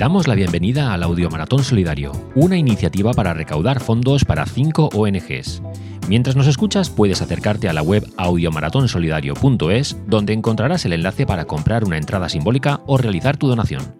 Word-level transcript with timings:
damos 0.00 0.26
la 0.26 0.34
bienvenida 0.34 0.94
al 0.94 1.02
Audio 1.02 1.28
Maratón 1.28 1.62
Solidario, 1.62 2.12
una 2.34 2.56
iniciativa 2.56 3.12
para 3.12 3.34
recaudar 3.34 3.80
fondos 3.80 4.24
para 4.24 4.46
cinco 4.46 4.88
ONGs. 4.94 5.60
Mientras 6.08 6.36
nos 6.36 6.46
escuchas, 6.46 6.88
puedes 6.88 7.20
acercarte 7.20 7.68
a 7.68 7.74
la 7.74 7.82
web 7.82 8.10
audiomaratonsolidario.es, 8.16 9.98
donde 10.06 10.32
encontrarás 10.32 10.86
el 10.86 10.94
enlace 10.94 11.26
para 11.26 11.44
comprar 11.44 11.84
una 11.84 11.98
entrada 11.98 12.30
simbólica 12.30 12.80
o 12.86 12.96
realizar 12.96 13.36
tu 13.36 13.46
donación. 13.46 13.94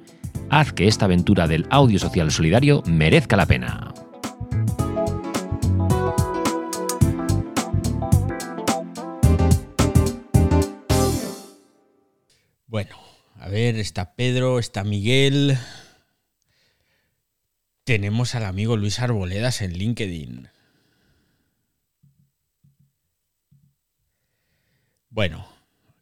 Haz 0.48 0.73
que 0.73 0.89
esta 0.89 1.05
aventura 1.05 1.47
del 1.47 1.66
audio 1.69 1.98
social 1.98 2.30
solidario 2.30 2.82
merezca 2.87 3.37
la 3.37 3.45
pena. 3.45 3.93
Bueno, 12.66 12.96
a 13.38 13.48
ver, 13.51 13.77
está 13.77 14.15
Pedro, 14.15 14.59
está 14.59 14.82
Miguel. 14.82 15.59
Tenemos 17.91 18.37
al 18.37 18.45
amigo 18.45 18.77
Luis 18.77 19.01
Arboledas 19.01 19.62
en 19.62 19.73
LinkedIn. 19.73 20.49
Bueno, 25.09 25.49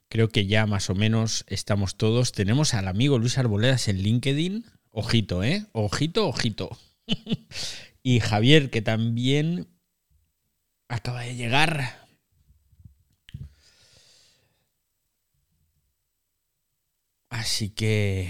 creo 0.07 0.29
que 0.29 0.45
ya 0.45 0.67
más 0.67 0.91
o 0.91 0.93
menos 0.93 1.45
estamos 1.47 1.97
todos. 1.97 2.31
Tenemos 2.31 2.75
al 2.75 2.87
amigo 2.87 3.17
Luis 3.17 3.39
Arboledas 3.39 3.87
en 3.87 4.03
LinkedIn. 4.03 4.67
Ojito, 4.91 5.43
¿eh? 5.43 5.65
Ojito, 5.71 6.27
ojito. 6.27 6.77
y 8.03 8.19
Javier, 8.19 8.69
que 8.69 8.83
también 8.83 9.67
acaba 10.89 11.21
de 11.21 11.33
llegar. 11.33 12.07
Así 17.31 17.71
que, 17.71 18.29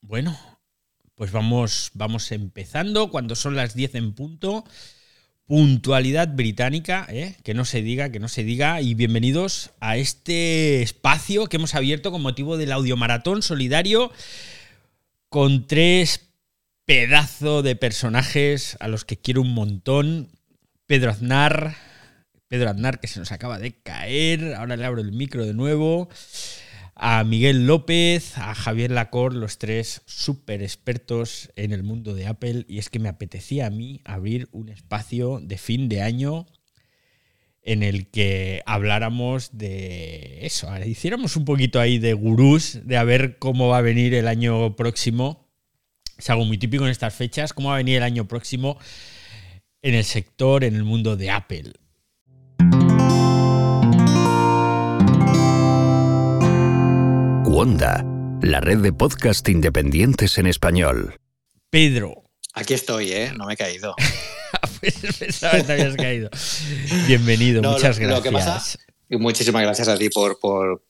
bueno, 0.00 0.53
pues 1.16 1.30
vamos, 1.30 1.90
vamos 1.94 2.32
empezando 2.32 3.10
cuando 3.10 3.36
son 3.36 3.56
las 3.56 3.74
10 3.74 3.94
en 3.94 4.12
punto. 4.14 4.64
Puntualidad 5.46 6.34
británica, 6.34 7.06
¿eh? 7.10 7.36
que 7.44 7.52
no 7.52 7.66
se 7.66 7.82
diga, 7.82 8.10
que 8.10 8.18
no 8.18 8.28
se 8.28 8.44
diga. 8.44 8.80
Y 8.80 8.94
bienvenidos 8.94 9.70
a 9.78 9.96
este 9.96 10.82
espacio 10.82 11.46
que 11.46 11.56
hemos 11.56 11.74
abierto 11.74 12.10
con 12.10 12.22
motivo 12.22 12.56
del 12.56 12.72
audiomaratón 12.72 13.42
solidario 13.42 14.10
con 15.28 15.66
tres 15.66 16.28
pedazos 16.86 17.62
de 17.62 17.76
personajes 17.76 18.76
a 18.80 18.88
los 18.88 19.04
que 19.04 19.18
quiero 19.18 19.42
un 19.42 19.52
montón. 19.52 20.30
Pedro 20.86 21.10
Aznar, 21.10 21.76
Pedro 22.48 22.70
Aznar 22.70 23.00
que 23.00 23.08
se 23.08 23.20
nos 23.20 23.30
acaba 23.30 23.58
de 23.58 23.74
caer. 23.74 24.54
Ahora 24.54 24.76
le 24.76 24.84
abro 24.84 25.02
el 25.02 25.12
micro 25.12 25.44
de 25.44 25.54
nuevo 25.54 26.08
a 26.96 27.24
Miguel 27.24 27.66
López, 27.66 28.38
a 28.38 28.54
Javier 28.54 28.90
Lacor, 28.90 29.34
los 29.34 29.58
tres 29.58 30.02
súper 30.06 30.62
expertos 30.62 31.50
en 31.56 31.72
el 31.72 31.82
mundo 31.82 32.14
de 32.14 32.26
Apple. 32.26 32.64
Y 32.68 32.78
es 32.78 32.88
que 32.88 32.98
me 32.98 33.08
apetecía 33.08 33.66
a 33.66 33.70
mí 33.70 34.00
abrir 34.04 34.48
un 34.52 34.68
espacio 34.68 35.40
de 35.42 35.58
fin 35.58 35.88
de 35.88 36.02
año 36.02 36.46
en 37.64 37.82
el 37.82 38.10
que 38.10 38.62
habláramos 38.66 39.56
de 39.56 40.44
eso, 40.44 40.68
hiciéramos 40.84 41.36
un 41.36 41.46
poquito 41.46 41.80
ahí 41.80 41.98
de 41.98 42.12
gurús, 42.12 42.80
de 42.84 42.98
a 42.98 43.04
ver 43.04 43.38
cómo 43.38 43.68
va 43.68 43.78
a 43.78 43.82
venir 43.82 44.12
el 44.14 44.28
año 44.28 44.76
próximo. 44.76 45.48
Es 46.18 46.28
algo 46.28 46.44
muy 46.44 46.58
típico 46.58 46.84
en 46.84 46.90
estas 46.90 47.14
fechas, 47.14 47.54
cómo 47.54 47.70
va 47.70 47.76
a 47.76 47.78
venir 47.78 47.96
el 47.96 48.02
año 48.02 48.28
próximo 48.28 48.78
en 49.80 49.94
el 49.94 50.04
sector, 50.04 50.62
en 50.62 50.76
el 50.76 50.84
mundo 50.84 51.16
de 51.16 51.30
Apple. 51.30 51.72
Onda, 57.64 58.04
la 58.42 58.60
red 58.60 58.80
de 58.80 58.92
podcast 58.92 59.48
independientes 59.48 60.36
en 60.36 60.46
español. 60.46 61.16
Pedro. 61.70 62.24
Aquí 62.52 62.74
estoy, 62.74 63.10
¿eh? 63.10 63.32
No 63.34 63.46
me 63.46 63.54
he 63.54 63.56
caído. 63.56 63.94
pues 64.80 64.94
pensaba 65.18 65.56
que 65.56 65.62
te 65.62 65.72
habías 65.72 65.96
caído. 65.96 66.28
Bienvenido, 67.06 67.62
muchas 67.62 67.98
gracias. 67.98 68.78
muchísimas 69.08 69.62
gracias 69.62 69.88
a 69.88 69.96
ti 69.96 70.10
por, 70.10 70.38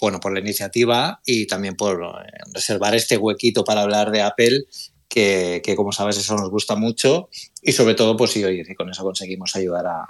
bueno, 0.00 0.18
por 0.18 0.32
la 0.32 0.40
iniciativa 0.40 1.20
y 1.24 1.46
también 1.46 1.76
por 1.76 2.02
eh, 2.02 2.28
reservar 2.52 2.96
este 2.96 3.18
huequito 3.18 3.62
para 3.62 3.82
hablar 3.82 4.10
de 4.10 4.22
Apple, 4.22 4.64
que, 5.08 5.62
como 5.76 5.92
sabes 5.92 6.18
eso 6.18 6.34
nos 6.34 6.50
gusta 6.50 6.74
mucho 6.74 7.28
y 7.62 7.70
sobre 7.70 7.94
todo, 7.94 8.16
pues 8.16 8.32
sí, 8.32 8.44
oye, 8.44 8.64
si 8.64 8.74
con 8.74 8.90
eso 8.90 9.04
conseguimos 9.04 9.54
ayudar 9.54 9.86
a, 9.86 10.08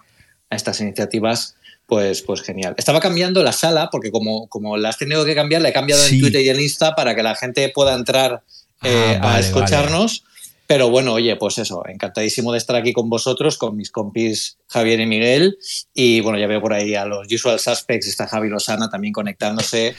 a 0.48 0.56
estas 0.56 0.80
iniciativas, 0.80 1.56
pues, 1.86 2.22
pues 2.22 2.42
genial. 2.42 2.74
Estaba 2.78 3.00
cambiando 3.00 3.42
la 3.42 3.52
sala 3.52 3.88
porque 3.90 4.10
como, 4.10 4.48
como 4.48 4.76
la 4.76 4.88
has 4.88 4.98
tenido 4.98 5.24
que 5.24 5.34
cambiar, 5.34 5.62
la 5.62 5.68
he 5.68 5.72
cambiado 5.72 6.04
en 6.06 6.20
Twitter 6.20 6.42
y 6.42 6.48
en 6.48 6.60
Insta 6.60 6.94
para 6.94 7.14
que 7.14 7.22
la 7.22 7.34
gente 7.34 7.70
pueda 7.74 7.94
entrar 7.94 8.42
ah, 8.80 8.88
eh, 8.88 9.18
a 9.20 9.38
escucharnos. 9.38 10.24
Pero 10.66 10.88
bueno, 10.88 11.12
oye, 11.12 11.36
pues 11.36 11.58
eso, 11.58 11.82
encantadísimo 11.86 12.50
de 12.50 12.58
estar 12.58 12.74
aquí 12.74 12.94
con 12.94 13.10
vosotros, 13.10 13.58
con 13.58 13.76
mis 13.76 13.90
compis 13.90 14.56
Javier 14.66 14.98
y 15.00 15.06
Miguel. 15.06 15.58
Y 15.92 16.20
bueno, 16.20 16.38
ya 16.38 16.46
veo 16.46 16.62
por 16.62 16.72
ahí 16.72 16.94
a 16.94 17.04
los 17.04 17.30
usual 17.30 17.60
suspects, 17.60 18.06
está 18.06 18.26
Javi 18.26 18.48
Lozana 18.48 18.88
también 18.88 19.12
conectándose. 19.12 19.94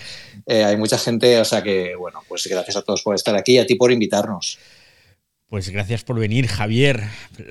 Eh, 0.48 0.64
hay 0.64 0.76
mucha 0.76 0.98
gente, 0.98 1.40
o 1.40 1.46
sea 1.46 1.62
que 1.62 1.96
bueno, 1.96 2.22
pues 2.28 2.48
gracias 2.48 2.78
a 2.78 2.82
todos 2.82 3.04
por 3.04 3.14
estar 3.14 3.36
aquí 3.36 3.54
y 3.54 3.58
a 3.60 3.68
ti 3.68 3.76
por 3.76 3.92
invitarnos. 3.92 4.58
Pues 5.56 5.70
gracias 5.70 6.04
por 6.04 6.20
venir, 6.20 6.48
Javier. 6.48 7.00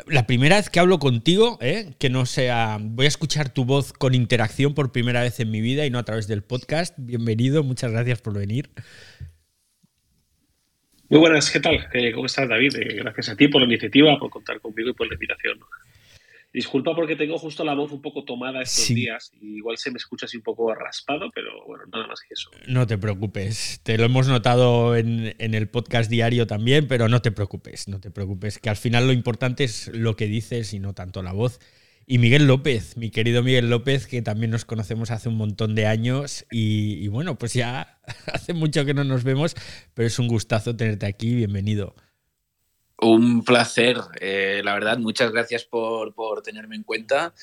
La 0.07 0.27
primera 0.27 0.57
vez 0.57 0.69
que 0.69 0.79
hablo 0.79 0.99
contigo, 0.99 1.57
¿eh? 1.63 1.95
que 1.99 2.11
no 2.11 2.27
sea. 2.27 2.77
Voy 2.79 3.07
a 3.07 3.09
escuchar 3.09 3.49
tu 3.49 3.65
voz 3.65 3.95
con 3.95 4.15
interacción 4.15 4.75
por 4.75 4.93
primera 4.93 5.23
vez 5.23 5.41
en 5.41 5.51
mi 5.51 5.63
vida 5.63 5.87
y 5.87 5.91
no 5.91 5.99
a 5.99 6.03
través 6.03 6.29
del 6.29 6.43
podcast. 6.43 6.95
Bienvenido, 6.99 7.63
muchas 7.63 7.93
gracias 7.93 8.21
por 8.21 8.35
venir. 8.35 8.69
Muy 11.09 11.19
buenas, 11.19 11.51
¿qué 11.51 11.61
tal? 11.61 11.89
Eh, 11.95 12.13
¿Cómo 12.13 12.27
estás, 12.27 12.47
David? 12.47 12.77
Eh, 12.77 12.97
gracias 12.97 13.31
a 13.31 13.37
ti 13.37 13.49
por 13.49 13.63
la 13.63 13.69
iniciativa, 13.69 14.19
por 14.19 14.29
contar 14.29 14.61
conmigo 14.61 14.91
y 14.91 14.93
por 14.93 15.09
la 15.09 15.15
invitación. 15.15 15.59
Disculpa 16.55 16.95
porque 16.95 17.17
tengo 17.17 17.37
justo 17.37 17.65
la 17.65 17.75
voz 17.75 17.91
un 17.91 18.01
poco 18.01 18.23
tomada 18.23 18.63
estos 18.63 18.87
días. 18.87 19.33
igual 19.43 19.77
se 19.77 19.91
me 19.91 19.97
escucha 19.97 20.27
así 20.27 20.37
un 20.37 20.45
poco 20.45 20.73
raspado, 20.73 21.29
pero 21.35 21.51
bueno, 21.67 21.83
nada 21.93 22.07
más 22.07 22.21
que 22.21 22.35
eso. 22.35 22.49
No 22.69 22.87
te 22.87 22.97
preocupes. 22.97 23.81
Te 23.83 23.99
lo 23.99 24.05
hemos 24.05 24.29
notado 24.29 24.95
en, 24.95 25.35
el 25.37 25.69
podcast 25.69 26.09
diario 26.09 26.47
también, 26.47 26.87
pero 26.87 27.09
no 27.09 27.23
te 27.23 27.33
preocupes, 27.33 27.89
no 27.89 27.99
te 27.99 28.13
preocupes. 28.13 28.61
Que 28.61 28.71
al 28.71 28.77
final 28.77 29.09
lo 29.09 29.13
importante 29.13 29.65
es 29.65 29.89
lo 29.89 30.15
que 30.15 30.29
dices 30.29 30.73
y 30.75 30.79
no 30.79 30.95
tanto 30.95 31.25
la 31.25 31.33
voz. 31.33 31.59
Y 32.07 32.19
Miguel 32.19 32.47
López, 32.47 32.97
mi 32.97 33.11
querido 33.11 33.43
Miguel 33.43 33.69
López, 33.69 34.07
que 34.07 34.23
también 34.23 34.53
nos 34.53 34.65
conocemos 34.65 35.11
hace 35.11 35.29
un 35.29 35.37
montón 35.37 35.75
de 35.75 35.87
años. 35.87 36.47
Y, 36.53 37.05
y 37.05 37.09
bueno, 37.09 37.37
pues 37.37 37.53
ya 37.55 37.99
hace 38.33 38.53
mucho 38.53 38.85
que 38.85 38.95
no 38.95 39.03
nos 39.03 39.25
vemos, 39.25 39.57
pero 39.93 40.07
es 40.07 40.21
un 40.21 40.29
gustazo 40.29 40.77
tenerte 40.77 41.07
aquí. 41.07 41.35
Bienvenido. 41.35 41.97
Un 42.99 43.45
placer, 43.45 43.97
eh, 44.21 44.63
la 44.65 44.75
verdad, 44.75 44.99
muchas 44.99 45.33
gracias 45.33 45.65
por, 45.65 46.15
tenerme 46.43 46.77
en 46.77 46.85
cuenta. 46.85 47.35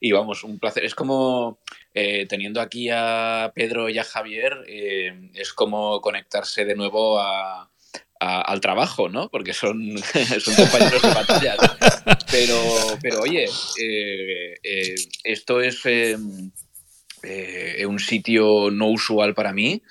Y 0.00 0.12
vamos, 0.12 0.44
un 0.44 0.58
placer. 0.58 0.84
Es 0.84 0.94
como 0.94 1.58
eh, 1.94 2.26
teniendo 2.28 2.60
aquí 2.60 2.88
a 2.90 3.52
Pedro 3.54 3.88
y 3.88 3.98
a 3.98 4.04
Javier, 4.04 4.64
eh, 4.66 5.30
es 5.34 5.52
como 5.52 6.00
conectarse 6.00 6.64
de 6.64 6.74
nuevo 6.74 7.20
al 8.18 8.60
trabajo, 8.60 9.08
¿no? 9.08 9.28
Porque 9.28 9.52
son, 9.52 9.98
son 10.40 10.54
compañeros 10.54 11.02
de 11.02 11.08
batalla. 11.08 11.56
Pero, 12.30 12.56
pero 13.00 13.20
oye, 13.20 13.46
esto 15.24 15.60
es 15.60 15.84
un 15.84 16.52
sitio 17.98 18.70
no 18.70 18.88
usual 18.88 19.34
para 19.34 19.52
mí. 19.52 19.82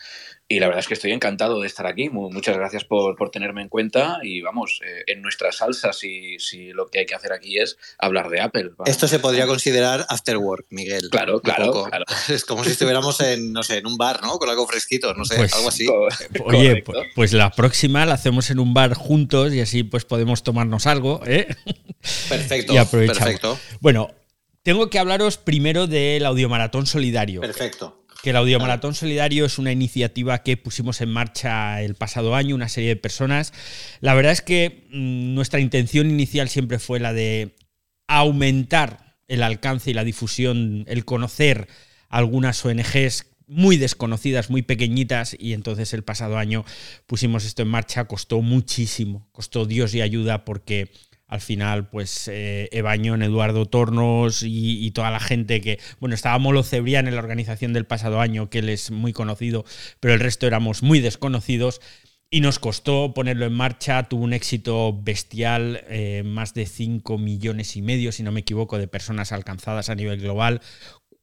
Y 0.51 0.59
la 0.59 0.67
verdad 0.67 0.81
es 0.81 0.87
que 0.89 0.95
estoy 0.95 1.13
encantado 1.13 1.61
de 1.61 1.67
estar 1.67 1.87
aquí. 1.87 2.09
Muchas 2.09 2.57
gracias 2.57 2.83
por, 2.83 3.15
tenerme 3.31 3.61
en 3.61 3.69
cuenta. 3.69 4.19
Y 4.21 4.41
vamos, 4.41 4.81
eh, 4.85 5.03
en 5.07 5.21
nuestra 5.21 5.53
salsa, 5.53 5.93
si, 5.93 6.37
si, 6.39 6.73
lo 6.73 6.87
que 6.87 6.99
hay 6.99 7.05
que 7.05 7.15
hacer 7.15 7.31
aquí 7.31 7.57
es 7.57 7.77
hablar 7.97 8.29
de 8.29 8.41
Apple. 8.41 8.71
Esto 8.85 9.07
se 9.07 9.19
podría 9.19 9.47
considerar 9.47 10.05
after 10.09 10.35
work, 10.35 10.65
Miguel. 10.69 11.07
Claro, 11.09 11.39
claro, 11.39 11.85
Es 12.27 12.43
como 12.43 12.65
si 12.65 12.71
estuviéramos 12.71 13.21
en, 13.21 13.53
no 13.53 13.63
sé, 13.63 13.77
en 13.77 13.87
un 13.87 13.95
bar, 13.95 14.21
¿no? 14.21 14.39
Con 14.39 14.49
algo 14.49 14.67
fresquito, 14.67 15.13
no 15.13 15.23
sé, 15.23 15.37
pues, 15.37 15.53
algo 15.53 15.69
así. 15.69 15.87
Oye, 16.43 16.83
pues, 17.15 17.31
la 17.31 17.51
próxima 17.51 18.05
la 18.05 18.15
hacemos 18.15 18.49
en 18.49 18.59
un 18.59 18.73
bar 18.73 18.93
juntos 18.93 19.53
y 19.53 19.61
así 19.61 19.83
pues 19.83 20.03
podemos 20.03 20.43
tomarnos 20.43 20.85
algo, 20.85 21.21
¿eh? 21.25 21.47
Perfecto. 22.27 22.73
y 22.73 22.77
aprovechamos. 22.77 23.19
Perfecto. 23.19 23.57
Bueno, 23.79 24.13
tengo 24.63 24.89
que 24.89 24.99
hablaros 24.99 25.37
primero 25.37 25.87
del 25.87 26.25
audiomaratón 26.25 26.87
solidario. 26.87 27.39
Perfecto 27.39 28.00
que 28.21 28.31
el 28.31 28.35
Audiomaratón 28.35 28.93
Solidario 28.93 29.45
es 29.45 29.57
una 29.57 29.71
iniciativa 29.71 30.43
que 30.43 30.57
pusimos 30.57 31.01
en 31.01 31.09
marcha 31.09 31.81
el 31.81 31.95
pasado 31.95 32.35
año, 32.35 32.55
una 32.55 32.69
serie 32.69 32.89
de 32.89 32.95
personas. 32.95 33.53
La 33.99 34.13
verdad 34.13 34.31
es 34.31 34.41
que 34.41 34.87
mm, 34.91 35.33
nuestra 35.33 35.59
intención 35.59 36.09
inicial 36.09 36.49
siempre 36.49 36.79
fue 36.79 36.99
la 36.99 37.13
de 37.13 37.55
aumentar 38.07 39.15
el 39.27 39.43
alcance 39.43 39.91
y 39.91 39.93
la 39.93 40.03
difusión, 40.03 40.83
el 40.87 41.05
conocer 41.05 41.67
algunas 42.09 42.63
ONGs 42.65 43.27
muy 43.47 43.77
desconocidas, 43.77 44.49
muy 44.49 44.61
pequeñitas, 44.61 45.35
y 45.37 45.53
entonces 45.53 45.93
el 45.93 46.03
pasado 46.03 46.37
año 46.37 46.63
pusimos 47.05 47.45
esto 47.45 47.63
en 47.63 47.69
marcha, 47.69 48.05
costó 48.05 48.41
muchísimo, 48.41 49.27
costó 49.31 49.65
Dios 49.65 49.93
y 49.93 50.01
ayuda 50.01 50.45
porque 50.45 50.91
al 51.31 51.39
final, 51.39 51.87
pues 51.87 52.27
eh, 52.27 52.67
Ebañón, 52.73 53.23
Eduardo 53.23 53.65
Tornos 53.65 54.43
y, 54.43 54.91
toda 54.91 55.11
la 55.11 55.21
gente 55.21 55.61
que, 55.61 55.79
bueno, 56.01 56.13
estaba 56.13 56.37
Molo 56.39 56.61
Cebrián 56.61 57.07
en 57.07 57.15
la 57.15 57.21
organización 57.21 57.71
del 57.71 57.85
pasado 57.85 58.19
año, 58.19 58.49
que 58.49 58.59
él 58.59 58.67
es 58.67 58.91
muy 58.91 59.13
conocido, 59.13 59.63
pero 60.01 60.13
el 60.13 60.19
resto 60.19 60.45
éramos 60.45 60.83
muy 60.83 60.99
desconocidos. 60.99 61.79
y 62.33 62.39
nos 62.41 62.59
costó 62.59 63.13
ponerlo 63.13 63.45
en 63.45 63.53
marcha, 63.53 64.07
tuvo 64.07 64.23
un 64.23 64.33
éxito 64.33 64.97
bestial, 65.01 65.83
eh, 65.89 66.23
más 66.25 66.53
de 66.53 66.65
5 66.65 67.17
millones 67.17 67.75
y 67.75 67.81
medio, 67.81 68.11
si 68.13 68.23
no 68.23 68.31
me 68.31 68.41
equivoco, 68.41 68.77
de 68.77 68.87
personas 68.87 69.33
alcanzadas 69.33 69.89
a 69.89 69.95
nivel 69.95 70.19
global, 70.21 70.61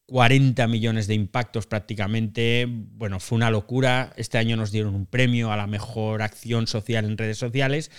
40 0.06 0.66
millones 0.69 1.06
de 1.06 1.14
impactos 1.14 1.66
prácticamente. 1.66 2.66
Bueno, 2.69 3.20
fue 3.20 3.37
una 3.37 3.50
locura. 3.50 4.12
Este 4.16 4.38
año 4.38 4.56
nos 4.56 4.70
dieron 4.70 4.94
un 4.94 5.06
premio 5.06 5.52
a 5.52 5.56
la 5.56 5.66
mejor 5.66 6.22
acción 6.22 6.66
social 6.66 7.06
en 7.06 7.16
redes 7.19 7.38
sociales 7.38 7.90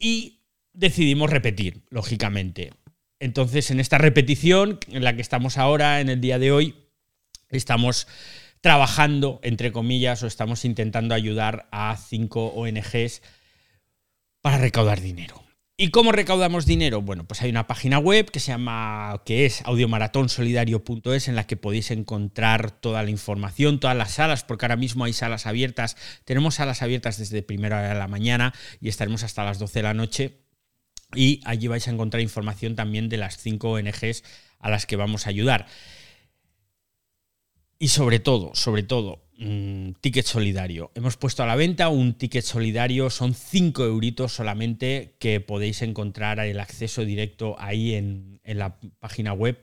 y 0.00 0.39
decidimos 0.72 1.30
repetir, 1.30 1.82
lógicamente. 1.90 2.72
Entonces, 3.18 3.70
en 3.70 3.80
esta 3.80 3.98
repetición, 3.98 4.78
en 4.88 5.04
la 5.04 5.14
que 5.14 5.22
estamos 5.22 5.58
ahora, 5.58 6.00
en 6.00 6.08
el 6.08 6.20
día 6.20 6.38
de 6.38 6.52
hoy, 6.52 6.74
estamos 7.50 8.06
trabajando, 8.60 9.40
entre 9.42 9.72
comillas, 9.72 10.22
o 10.22 10.26
estamos 10.26 10.64
intentando 10.64 11.14
ayudar 11.14 11.68
a 11.70 11.96
cinco 11.96 12.46
ONGs 12.48 13.22
para 14.40 14.58
recaudar 14.58 15.00
dinero. 15.00 15.44
¿Y 15.82 15.88
cómo 15.88 16.12
recaudamos 16.12 16.66
dinero? 16.66 17.00
Bueno, 17.00 17.24
pues 17.24 17.40
hay 17.40 17.48
una 17.48 17.66
página 17.66 17.98
web 17.98 18.30
que 18.30 18.38
se 18.38 18.52
llama, 18.52 19.22
que 19.24 19.46
es 19.46 19.62
audiomaratónsolidario.es, 19.64 21.28
en 21.28 21.36
la 21.36 21.46
que 21.46 21.56
podéis 21.56 21.90
encontrar 21.90 22.70
toda 22.70 23.02
la 23.02 23.08
información, 23.08 23.80
todas 23.80 23.96
las 23.96 24.12
salas, 24.12 24.44
porque 24.44 24.66
ahora 24.66 24.76
mismo 24.76 25.04
hay 25.04 25.14
salas 25.14 25.46
abiertas. 25.46 25.96
Tenemos 26.26 26.56
salas 26.56 26.82
abiertas 26.82 27.16
desde 27.16 27.42
primera 27.42 27.78
hora 27.78 27.88
de 27.88 27.98
la 27.98 28.08
mañana 28.08 28.52
y 28.78 28.90
estaremos 28.90 29.22
hasta 29.22 29.42
las 29.42 29.58
12 29.58 29.78
de 29.78 29.82
la 29.82 29.94
noche. 29.94 30.49
Y 31.14 31.40
allí 31.44 31.68
vais 31.68 31.86
a 31.88 31.90
encontrar 31.90 32.20
información 32.20 32.76
también 32.76 33.08
de 33.08 33.16
las 33.16 33.38
cinco 33.38 33.72
ONGs 33.72 34.22
a 34.58 34.70
las 34.70 34.86
que 34.86 34.96
vamos 34.96 35.26
a 35.26 35.30
ayudar. 35.30 35.66
Y 37.78 37.88
sobre 37.88 38.20
todo, 38.20 38.54
sobre 38.54 38.82
todo, 38.82 39.24
mm, 39.38 39.92
ticket 40.02 40.26
solidario. 40.26 40.90
Hemos 40.94 41.16
puesto 41.16 41.42
a 41.42 41.46
la 41.46 41.56
venta 41.56 41.88
un 41.88 42.12
ticket 42.12 42.44
solidario, 42.44 43.08
son 43.08 43.32
5 43.32 43.84
euritos 43.84 44.34
solamente 44.34 45.16
que 45.18 45.40
podéis 45.40 45.80
encontrar 45.80 46.38
el 46.40 46.60
acceso 46.60 47.06
directo 47.06 47.56
ahí 47.58 47.94
en, 47.94 48.40
en 48.44 48.58
la 48.58 48.78
página 48.98 49.32
web. 49.32 49.58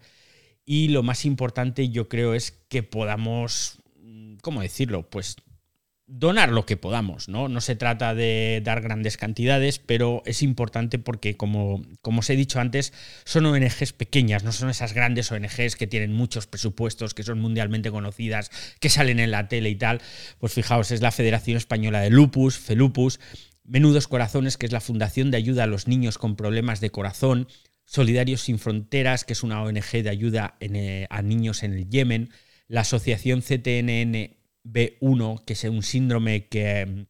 Y 0.66 0.88
lo 0.90 1.04
más 1.04 1.26
importante 1.26 1.90
yo 1.90 2.10
creo 2.10 2.34
es 2.34 2.52
que 2.70 2.82
podamos, 2.82 3.78
mm, 4.02 4.38
¿cómo 4.42 4.62
decirlo? 4.62 5.08
Pues 5.10 5.38
donar 6.08 6.50
lo 6.50 6.66
que 6.66 6.78
podamos, 6.78 7.28
¿no? 7.28 7.50
No 7.50 7.60
se 7.60 7.76
trata 7.76 8.16
de 8.16 8.62
dar 8.64 8.82
grandes 8.82 9.18
cantidades, 9.18 9.78
pero 9.78 10.24
es 10.26 10.42
importante 10.42 11.00
porque, 11.00 11.36
como, 11.36 11.86
como 12.02 12.20
os 12.20 12.30
he 12.30 12.38
dicho 12.38 12.62
antes, 12.62 12.94
son 13.26 13.46
ONGs 13.46 13.92
pequeñas, 13.92 14.46
no 14.46 14.54
son 14.54 14.70
esas 14.70 14.94
grandes 14.94 15.32
ONGs 15.32 15.76
que 15.76 15.86
tienen 15.86 16.14
muchos 16.14 16.48
presupuestos, 16.48 17.14
que 17.14 17.24
son 17.24 17.40
mundialmente 17.40 17.92
conocidas, 17.92 18.52
que 18.80 18.90
salen 18.90 19.20
en 19.20 19.32
la 19.32 19.50
tele 19.50 19.70
y 19.70 19.76
tal. 19.76 20.02
Pues 20.40 20.54
fijaos, 20.54 20.92
es 20.92 21.02
la 21.02 21.12
Federación 21.12 21.58
Española 21.58 22.00
de 22.00 22.10
Lupus, 22.10 22.58
FELUPUS, 22.58 23.20
Menudos 23.66 24.08
Corazones, 24.08 24.58
que 24.58 24.66
es 24.66 24.72
la 24.72 24.80
Fundación 24.80 25.30
de 25.30 25.38
Ayuda 25.38 25.64
a 25.64 25.68
los 25.68 25.90
Niños 25.90 26.18
con 26.18 26.38
Problemas 26.38 26.80
de 26.80 26.90
Corazón, 26.90 27.50
Solidarios 27.84 28.42
Sin 28.42 28.60
Fronteras, 28.60 29.26
que 29.26 29.34
es 29.34 29.44
una 29.44 29.62
ONG 29.62 30.04
de 30.04 30.10
ayuda 30.10 30.56
eh, 30.62 31.06
a 31.10 31.22
niños 31.22 31.64
en 31.64 31.74
el 31.74 31.90
Yemen, 31.90 32.30
la 32.70 32.82
Asociación 32.82 33.42
CTNN 33.42 34.37
B1, 34.72 35.44
que 35.46 35.54
es 35.54 35.64
un 35.64 35.84
síndrome 35.84 36.48
que 36.48 36.86
mm, 36.86 37.06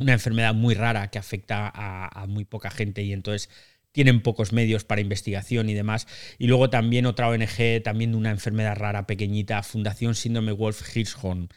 una 0.00 0.12
enfermedad 0.12 0.54
muy 0.54 0.74
rara 0.74 1.10
que 1.10 1.18
afecta 1.18 1.70
a, 1.74 2.26
muy 2.26 2.44
poca 2.44 2.70
gente 2.70 3.02
y 3.02 3.12
entonces 3.12 3.50
tienen 3.92 4.22
pocos 4.22 4.52
medios 4.52 4.84
para 4.84 5.00
investigación 5.00 5.68
y 5.68 5.74
demás. 5.74 6.06
Y 6.38 6.46
luego 6.46 6.70
también 6.70 7.06
otra 7.06 7.28
ONG, 7.28 7.82
también 7.82 8.12
de 8.12 8.16
una 8.16 8.30
enfermedad 8.30 8.76
rara 8.76 9.06
pequeñita, 9.06 9.62
Fundación 9.62 10.14
Síndrome 10.14 10.52
Wolf 10.52 10.96
Hirschhorn. 10.96 11.50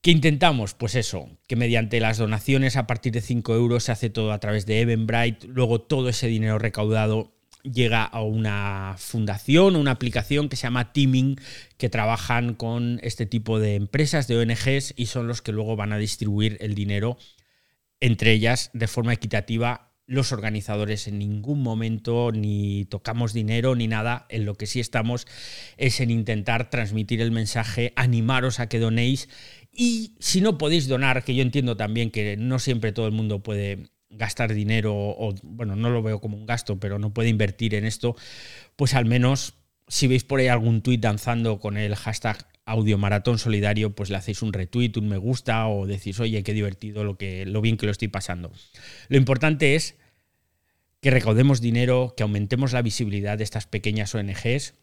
¿Qué 0.00 0.10
intentamos? 0.10 0.72
Pues 0.72 0.94
eso, 0.94 1.28
que 1.46 1.56
mediante 1.56 2.00
las 2.00 2.16
donaciones 2.16 2.76
a 2.76 2.86
partir 2.86 3.12
de 3.12 3.20
5 3.20 3.54
euros 3.54 3.84
se 3.84 3.92
hace 3.92 4.08
todo 4.08 4.32
a 4.32 4.40
través 4.40 4.64
de 4.64 4.80
Eventbrite, 4.80 5.46
luego 5.48 5.82
todo 5.82 6.08
ese 6.08 6.26
dinero 6.26 6.58
recaudado 6.58 7.34
llega 7.62 8.04
a 8.04 8.22
una 8.22 8.96
fundación, 8.98 9.76
una 9.76 9.92
aplicación 9.92 10.48
que 10.48 10.56
se 10.56 10.64
llama 10.64 10.92
Teaming, 10.92 11.36
que 11.76 11.88
trabajan 11.88 12.54
con 12.54 13.00
este 13.02 13.26
tipo 13.26 13.58
de 13.58 13.74
empresas, 13.74 14.28
de 14.28 14.38
ONGs, 14.38 14.94
y 14.96 15.06
son 15.06 15.26
los 15.26 15.42
que 15.42 15.52
luego 15.52 15.76
van 15.76 15.92
a 15.92 15.98
distribuir 15.98 16.56
el 16.60 16.74
dinero 16.74 17.18
entre 18.00 18.32
ellas 18.32 18.70
de 18.72 18.88
forma 18.88 19.12
equitativa. 19.12 19.92
Los 20.06 20.32
organizadores 20.32 21.06
en 21.06 21.18
ningún 21.18 21.62
momento 21.62 22.32
ni 22.32 22.84
tocamos 22.86 23.32
dinero 23.32 23.76
ni 23.76 23.86
nada, 23.86 24.26
en 24.28 24.44
lo 24.44 24.56
que 24.56 24.66
sí 24.66 24.80
estamos 24.80 25.26
es 25.76 26.00
en 26.00 26.10
intentar 26.10 26.68
transmitir 26.68 27.20
el 27.20 27.30
mensaje, 27.30 27.92
animaros 27.94 28.58
a 28.58 28.68
que 28.68 28.80
donéis 28.80 29.28
y 29.72 30.16
si 30.18 30.40
no 30.40 30.58
podéis 30.58 30.88
donar, 30.88 31.22
que 31.22 31.34
yo 31.34 31.42
entiendo 31.42 31.76
también 31.76 32.10
que 32.10 32.36
no 32.36 32.58
siempre 32.58 32.90
todo 32.90 33.06
el 33.06 33.12
mundo 33.12 33.42
puede 33.42 33.90
gastar 34.10 34.52
dinero 34.52 34.94
o, 34.94 35.34
bueno, 35.42 35.76
no 35.76 35.90
lo 35.90 36.02
veo 36.02 36.20
como 36.20 36.36
un 36.36 36.46
gasto, 36.46 36.78
pero 36.78 36.98
no 36.98 37.14
puede 37.14 37.28
invertir 37.28 37.74
en 37.74 37.84
esto, 37.84 38.16
pues 38.76 38.94
al 38.94 39.06
menos 39.06 39.54
si 39.88 40.06
veis 40.06 40.24
por 40.24 40.40
ahí 40.40 40.48
algún 40.48 40.82
tuit 40.82 41.00
danzando 41.00 41.58
con 41.58 41.76
el 41.76 41.96
hashtag 41.96 42.46
audio 42.64 42.98
maratón 42.98 43.38
solidario, 43.38 43.94
pues 43.94 44.10
le 44.10 44.16
hacéis 44.16 44.42
un 44.42 44.52
retweet, 44.52 44.92
un 44.96 45.08
me 45.08 45.16
gusta 45.16 45.66
o 45.66 45.86
decís, 45.86 46.20
oye, 46.20 46.42
qué 46.42 46.52
divertido 46.52 47.02
lo, 47.02 47.16
que, 47.16 47.44
lo 47.44 47.60
bien 47.60 47.76
que 47.76 47.86
lo 47.86 47.92
estoy 47.92 48.08
pasando. 48.08 48.52
Lo 49.08 49.16
importante 49.16 49.74
es 49.74 49.96
que 51.00 51.10
recaudemos 51.10 51.60
dinero, 51.60 52.14
que 52.16 52.22
aumentemos 52.22 52.72
la 52.72 52.82
visibilidad 52.82 53.38
de 53.38 53.44
estas 53.44 53.66
pequeñas 53.66 54.14
ONGs 54.14 54.74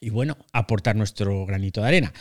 y 0.00 0.10
bueno, 0.10 0.36
aportar 0.52 0.96
nuestro 0.96 1.46
granito 1.46 1.82
de 1.82 1.88
arena. 1.88 2.12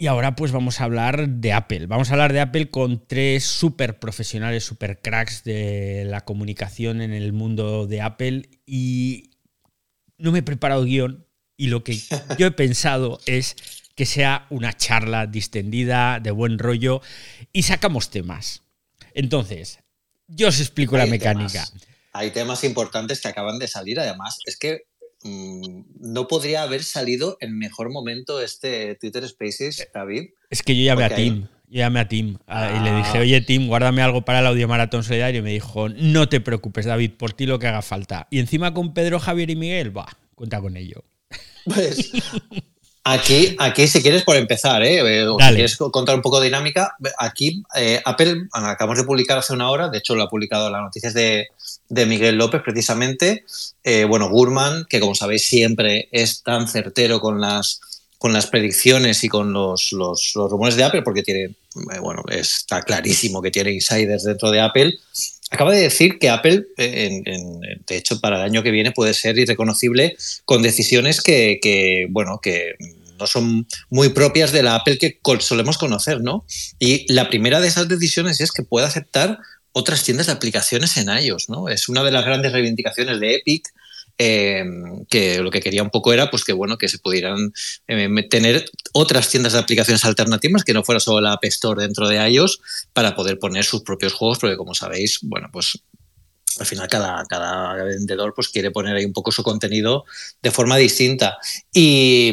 Y 0.00 0.06
ahora 0.06 0.34
pues 0.34 0.50
vamos 0.50 0.80
a 0.80 0.84
hablar 0.84 1.28
de 1.28 1.52
Apple. 1.52 1.86
Vamos 1.86 2.08
a 2.08 2.14
hablar 2.14 2.32
de 2.32 2.40
Apple 2.40 2.70
con 2.70 3.06
tres 3.06 3.44
super 3.44 3.98
profesionales, 3.98 4.64
super 4.64 5.02
cracks 5.02 5.44
de 5.44 6.04
la 6.06 6.24
comunicación 6.24 7.02
en 7.02 7.12
el 7.12 7.34
mundo 7.34 7.86
de 7.86 8.00
Apple. 8.00 8.48
Y 8.64 9.32
no 10.16 10.32
me 10.32 10.38
he 10.38 10.42
preparado 10.42 10.84
guion 10.84 11.26
y 11.54 11.66
lo 11.66 11.84
que 11.84 11.98
yo 12.38 12.46
he 12.46 12.50
pensado 12.50 13.20
es 13.26 13.56
que 13.94 14.06
sea 14.06 14.46
una 14.48 14.74
charla 14.74 15.26
distendida, 15.26 16.18
de 16.18 16.30
buen 16.30 16.58
rollo 16.58 17.02
y 17.52 17.64
sacamos 17.64 18.08
temas. 18.08 18.62
Entonces, 19.12 19.80
yo 20.28 20.48
os 20.48 20.60
explico 20.60 20.96
la 20.96 21.04
mecánica. 21.04 21.68
Hay 22.14 22.30
temas 22.30 22.64
importantes 22.64 23.20
que 23.20 23.28
acaban 23.28 23.58
de 23.58 23.68
salir, 23.68 24.00
además. 24.00 24.38
Es 24.46 24.56
que 24.56 24.84
Mm, 25.22 25.82
no 26.00 26.28
podría 26.28 26.62
haber 26.62 26.82
salido 26.82 27.36
en 27.40 27.58
mejor 27.58 27.90
momento 27.90 28.40
este 28.40 28.94
Twitter 28.94 29.26
Spaces, 29.28 29.80
eh, 29.80 29.90
David. 29.92 30.30
Es 30.48 30.62
que 30.62 30.76
yo 30.76 30.84
llamé 30.84 31.04
a 31.04 31.14
Tim. 31.14 31.46
Yo 31.68 31.78
llamé 31.78 32.00
a 32.00 32.08
Tim 32.08 32.36
y 32.48 32.84
le 32.84 32.96
dije, 32.96 33.18
ah. 33.18 33.20
oye 33.20 33.40
Tim, 33.42 33.68
guárdame 33.68 34.02
algo 34.02 34.22
para 34.24 34.40
el 34.40 34.46
audio 34.46 34.66
maratón 34.66 35.04
solidario. 35.04 35.40
Y 35.40 35.42
me 35.42 35.52
dijo, 35.52 35.88
no 35.88 36.28
te 36.28 36.40
preocupes, 36.40 36.86
David, 36.86 37.12
por 37.16 37.32
ti 37.32 37.46
lo 37.46 37.58
que 37.58 37.68
haga 37.68 37.82
falta. 37.82 38.26
Y 38.30 38.40
encima 38.40 38.74
con 38.74 38.92
Pedro, 38.92 39.20
Javier 39.20 39.50
y 39.50 39.56
Miguel, 39.56 39.96
va, 39.96 40.08
cuenta 40.34 40.60
con 40.60 40.76
ello. 40.76 41.04
Pues 41.64 42.10
Aquí, 43.02 43.56
aquí, 43.58 43.88
si 43.88 44.02
quieres, 44.02 44.24
por 44.24 44.36
empezar, 44.36 44.82
¿eh? 44.82 44.98
eh 44.98 45.26
o 45.26 45.38
si 45.38 45.54
quieres 45.54 45.76
contar 45.76 46.14
un 46.14 46.20
poco 46.20 46.38
de 46.38 46.46
dinámica, 46.46 46.96
aquí 47.18 47.62
eh, 47.74 48.00
Apple, 48.04 48.48
acabamos 48.52 48.98
de 48.98 49.04
publicar 49.04 49.38
hace 49.38 49.54
una 49.54 49.70
hora, 49.70 49.88
de 49.88 49.98
hecho 49.98 50.14
lo 50.14 50.22
ha 50.22 50.28
publicado 50.28 50.68
las 50.68 50.82
noticias 50.82 51.14
de, 51.14 51.48
de 51.90 52.06
Miguel 52.06 52.36
López 52.36 52.62
precisamente, 52.64 53.44
eh, 53.84 54.04
bueno, 54.04 54.30
Gurman, 54.30 54.86
que 54.88 55.00
como 55.00 55.14
sabéis 55.14 55.44
siempre 55.44 56.08
es 56.12 56.42
tan 56.42 56.68
certero 56.68 57.20
con 57.20 57.40
las, 57.40 57.80
con 58.16 58.32
las 58.32 58.46
predicciones 58.46 59.24
y 59.24 59.28
con 59.28 59.52
los, 59.52 59.92
los, 59.92 60.32
rumores 60.34 60.76
de 60.76 60.84
Apple, 60.84 61.02
porque 61.02 61.24
tiene, 61.24 61.54
bueno, 62.00 62.22
está 62.30 62.82
clarísimo 62.82 63.42
que 63.42 63.50
tiene 63.50 63.72
insiders 63.72 64.24
dentro 64.24 64.50
de 64.52 64.60
Apple, 64.60 64.94
acaba 65.50 65.72
de 65.72 65.80
decir 65.80 66.18
que 66.20 66.30
Apple, 66.30 66.64
eh, 66.76 67.22
de 67.86 67.96
hecho, 67.96 68.20
para 68.20 68.36
el 68.36 68.42
año 68.42 68.62
que 68.62 68.70
viene 68.70 68.92
puede 68.92 69.12
ser 69.12 69.36
irreconocible 69.36 70.16
con 70.44 70.62
decisiones 70.62 71.20
que, 71.20 72.06
bueno, 72.10 72.38
que 72.40 72.76
no 73.18 73.26
son 73.26 73.66
muy 73.90 74.10
propias 74.10 74.52
de 74.52 74.62
la 74.62 74.76
Apple 74.76 74.96
que 74.96 75.18
solemos 75.40 75.76
conocer, 75.76 76.20
¿no? 76.20 76.46
Y 76.78 77.12
la 77.12 77.28
primera 77.28 77.60
de 77.60 77.68
esas 77.68 77.88
decisiones 77.88 78.40
es 78.40 78.52
que 78.52 78.62
puede 78.62 78.86
aceptar 78.86 79.38
otras 79.72 80.02
tiendas 80.04 80.26
de 80.26 80.32
aplicaciones 80.32 80.96
en 80.96 81.08
iOS, 81.08 81.48
¿no? 81.48 81.68
Es 81.68 81.88
una 81.88 82.02
de 82.02 82.10
las 82.10 82.24
grandes 82.24 82.52
reivindicaciones 82.52 83.20
de 83.20 83.34
Epic 83.36 83.72
eh, 84.22 84.64
que 85.08 85.38
lo 85.38 85.50
que 85.50 85.62
quería 85.62 85.82
un 85.82 85.88
poco 85.88 86.12
era 86.12 86.30
pues 86.30 86.44
que 86.44 86.52
bueno 86.52 86.76
que 86.76 86.88
se 86.88 86.98
pudieran 86.98 87.54
eh, 87.88 88.28
tener 88.28 88.70
otras 88.92 89.30
tiendas 89.30 89.54
de 89.54 89.60
aplicaciones 89.60 90.04
alternativas 90.04 90.62
que 90.62 90.74
no 90.74 90.84
fuera 90.84 91.00
solo 91.00 91.22
la 91.22 91.32
App 91.32 91.44
Store 91.44 91.80
dentro 91.80 92.06
de 92.06 92.16
iOS 92.30 92.60
para 92.92 93.16
poder 93.16 93.38
poner 93.38 93.64
sus 93.64 93.80
propios 93.80 94.12
juegos 94.12 94.38
porque 94.38 94.58
como 94.58 94.74
sabéis 94.74 95.20
bueno 95.22 95.48
pues 95.50 95.78
al 96.58 96.66
final 96.66 96.88
cada, 96.88 97.24
cada 97.26 97.82
vendedor 97.84 98.32
pues 98.34 98.48
quiere 98.48 98.70
poner 98.70 98.96
ahí 98.96 99.04
un 99.04 99.12
poco 99.12 99.30
su 99.30 99.42
contenido 99.42 100.04
de 100.42 100.50
forma 100.50 100.76
distinta. 100.76 101.38
Y, 101.72 102.32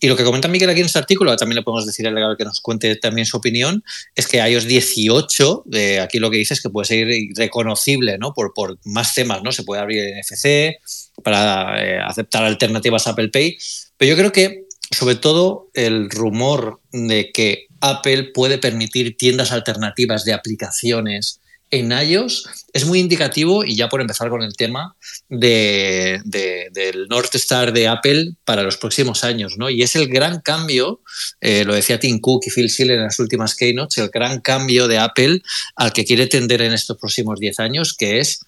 y, 0.00 0.08
lo 0.08 0.16
que 0.16 0.24
comenta 0.24 0.48
Miguel 0.48 0.70
aquí 0.70 0.80
en 0.80 0.86
este 0.86 0.98
artículo, 0.98 1.36
también 1.36 1.56
le 1.56 1.62
podemos 1.62 1.86
decir 1.86 2.06
al 2.06 2.14
legal 2.14 2.36
que 2.36 2.44
nos 2.44 2.60
cuente 2.60 2.94
también 2.96 3.26
su 3.26 3.36
opinión, 3.36 3.84
es 4.14 4.26
que 4.26 4.38
iOS 4.38 4.66
18, 4.66 5.62
de 5.66 6.00
aquí 6.00 6.18
lo 6.18 6.30
que 6.30 6.36
dice 6.36 6.54
es 6.54 6.60
que 6.60 6.70
puede 6.70 6.86
ser 6.86 7.08
reconocible 7.36 8.18
¿no? 8.18 8.34
por, 8.34 8.52
por 8.54 8.78
más 8.84 9.14
temas, 9.14 9.42
¿no? 9.42 9.52
Se 9.52 9.62
puede 9.62 9.80
abrir 9.80 10.14
NFC 10.16 10.76
para 11.22 11.82
eh, 11.82 11.98
aceptar 12.00 12.44
alternativas 12.44 13.06
a 13.06 13.10
Apple 13.10 13.28
Pay, 13.28 13.56
pero 13.96 14.10
yo 14.10 14.16
creo 14.16 14.32
que 14.32 14.64
sobre 14.90 15.16
todo 15.16 15.70
el 15.74 16.10
rumor 16.10 16.80
de 16.92 17.32
que 17.32 17.66
Apple 17.80 18.30
puede 18.34 18.58
permitir 18.58 19.16
tiendas 19.16 19.52
alternativas 19.52 20.24
de 20.24 20.32
aplicaciones 20.32 21.40
en 21.78 21.92
iOS 21.92 22.48
es 22.72 22.84
muy 22.86 22.98
indicativo, 22.98 23.64
y 23.64 23.76
ya 23.76 23.88
por 23.88 24.00
empezar 24.00 24.28
con 24.28 24.42
el 24.42 24.56
tema, 24.56 24.96
de, 25.28 26.20
del 26.24 27.06
North 27.08 27.34
Star 27.36 27.72
de 27.72 27.88
Apple 27.88 28.34
para 28.44 28.62
los 28.62 28.76
próximos 28.76 29.24
años. 29.24 29.56
¿no? 29.56 29.70
Y 29.70 29.82
es 29.82 29.94
el 29.96 30.08
gran 30.08 30.40
cambio, 30.40 31.00
eh, 31.40 31.64
lo 31.64 31.74
decía 31.74 32.00
Tim 32.00 32.20
Cook 32.20 32.44
y 32.46 32.50
Phil 32.50 32.68
Schiller 32.68 32.96
en 32.96 33.04
las 33.04 33.18
últimas 33.20 33.54
keynotes, 33.54 33.98
el 33.98 34.08
gran 34.08 34.40
cambio 34.40 34.88
de 34.88 34.98
Apple 34.98 35.42
al 35.76 35.92
que 35.92 36.04
quiere 36.04 36.26
tender 36.26 36.62
en 36.62 36.72
estos 36.72 36.98
próximos 36.98 37.38
10 37.38 37.60
años, 37.60 37.94
que 37.94 38.20
es 38.20 38.40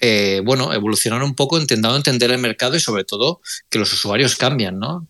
eh, 0.00 0.40
bueno, 0.44 0.72
evolucionar 0.72 1.22
un 1.24 1.34
poco, 1.34 1.58
intentando 1.58 1.96
entender 1.96 2.30
el 2.30 2.38
mercado 2.38 2.76
y 2.76 2.80
sobre 2.80 3.02
todo 3.04 3.40
que 3.68 3.80
los 3.80 3.92
usuarios 3.92 4.36
cambian, 4.36 4.78
¿no? 4.78 5.08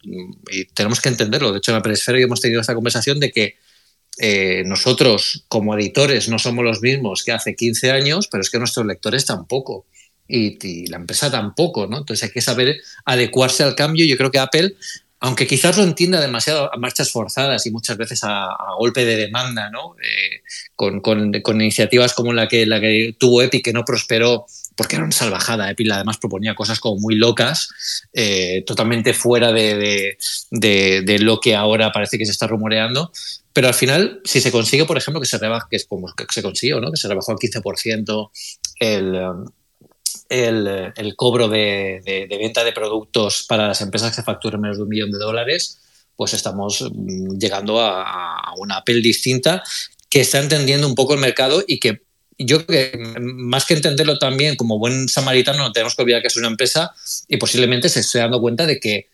Y 0.51 0.65
tenemos 0.67 1.03
que 1.03 1.11
entenderlo. 1.11 1.53
De 1.53 1.59
hecho, 1.59 1.73
en 1.73 1.77
la 1.77 1.83
Peresfera 1.83 2.19
hemos 2.19 2.41
tenido 2.41 2.63
esta 2.63 2.75
conversación 2.75 3.21
de 3.21 3.31
que 3.31 3.57
eh, 4.19 4.63
nosotros 4.67 5.45
como 5.49 5.75
editores 5.75 6.29
no 6.29 6.39
somos 6.39 6.65
los 6.65 6.81
mismos 6.81 7.23
que 7.25 7.33
hace 7.33 7.55
15 7.55 7.91
años, 7.91 8.29
pero 8.31 8.41
es 8.41 8.51
que 8.51 8.59
nuestros 8.59 8.87
lectores 8.87 9.25
tampoco. 9.25 9.87
Y, 10.27 10.87
la 10.89 10.99
empresa 10.99 11.31
tampoco, 11.31 11.87
¿no? 11.87 11.99
Entonces 11.99 12.25
hay 12.25 12.33
que 12.33 12.43
saber 12.43 12.77
adecuarse 13.07 13.63
al 13.63 13.75
cambio. 13.75 14.05
Yo 14.05 14.17
creo 14.19 14.31
que 14.31 14.39
Apple, 14.39 14.75
aunque 15.21 15.47
quizás 15.47 15.79
lo 15.79 15.85
entienda 15.85 16.21
demasiado 16.21 16.73
a 16.73 16.77
marchas 16.77 17.11
forzadas 17.11 17.65
y 17.65 17.71
muchas 17.71 17.97
veces 17.97 18.21
a, 18.25 18.49
golpe 18.79 19.07
de 19.07 19.17
demanda, 19.17 19.71
¿no? 19.71 19.95
Eh, 20.03 20.43
con, 20.77 21.33
iniciativas 21.63 22.13
como 22.13 22.33
la 22.33 22.47
que, 22.47 22.67
la 22.67 22.81
que 22.81 23.17
tuvo 23.19 23.41
Epic, 23.41 23.65
que 23.65 23.73
no 23.73 23.85
prosperó 23.85 24.47
porque 24.79 24.95
era 24.95 25.05
una 25.05 25.13
salvajada. 25.13 25.69
Epic 25.71 25.91
además 25.91 26.19
proponía 26.19 26.55
cosas 26.55 26.79
como 26.79 27.01
muy 27.01 27.17
locas, 27.17 27.69
eh, 28.13 28.63
totalmente 28.65 29.13
fuera 29.13 29.51
de, 29.51 30.17
lo 31.21 31.41
que 31.41 31.57
ahora 31.57 31.91
parece 31.91 32.17
que 32.17 32.25
se 32.25 32.31
está 32.31 32.47
rumoreando. 32.47 33.11
Pero 33.59 33.67
al 33.67 33.75
final, 33.75 34.21
si 34.23 34.41
se 34.41 34.53
consigue, 34.53 34.85
por 34.85 34.97
ejemplo, 34.97 35.21
que 35.21 35.27
se 35.27 35.37
rebaje, 35.37 35.67
que 35.69 35.75
es 35.75 35.85
como 35.85 36.07
que 36.15 36.27
se 36.33 36.45
consiguió, 36.45 36.81
¿no? 36.81 36.93
que 36.93 36.97
se 36.97 37.09
rebajó 37.09 37.33
al 37.33 37.39
15% 37.39 38.31
el, 38.79 39.21
el, 40.29 40.93
el, 40.95 41.17
cobro 41.17 41.49
de, 41.49 42.29
venta 42.31 42.63
de 42.63 42.71
productos 42.71 43.45
para 43.49 43.67
las 43.67 43.81
empresas 43.81 44.15
que 44.15 44.23
facturen 44.23 44.61
menos 44.61 44.77
de 44.77 44.85
un 44.85 44.89
millón 44.89 45.11
de 45.11 45.19
dólares, 45.19 45.81
pues 46.15 46.35
estamos 46.35 46.89
mm, 46.89 47.37
llegando 47.37 47.81
a, 47.81 48.55
una 48.59 48.77
Apple 48.77 49.01
distinta 49.01 49.65
que 50.09 50.21
está 50.21 50.39
entendiendo 50.39 50.87
un 50.87 50.95
poco 50.95 51.15
el 51.15 51.21
mercado 51.21 51.65
y 51.67 51.81
que 51.81 52.03
yo 52.39 52.65
creo 52.65 52.93
que 52.93 53.19
más 53.21 53.65
que 53.65 53.75
entenderlo 53.75 54.21
también 54.21 54.55
como 54.55 54.79
buen 54.79 55.09
samaritano, 55.09 55.65
no 55.65 55.73
tenemos 55.73 55.97
que 55.97 56.03
olvidar 56.03 56.23
que 56.23 56.29
es 56.29 56.37
una 56.37 56.47
empresa 56.47 56.93
y 57.27 57.39
posiblemente 57.39 57.89
se 57.89 57.99
esté 57.99 58.21
dando 58.21 58.41
cuenta 58.41 58.67
de 58.67 58.79
que 58.79 59.09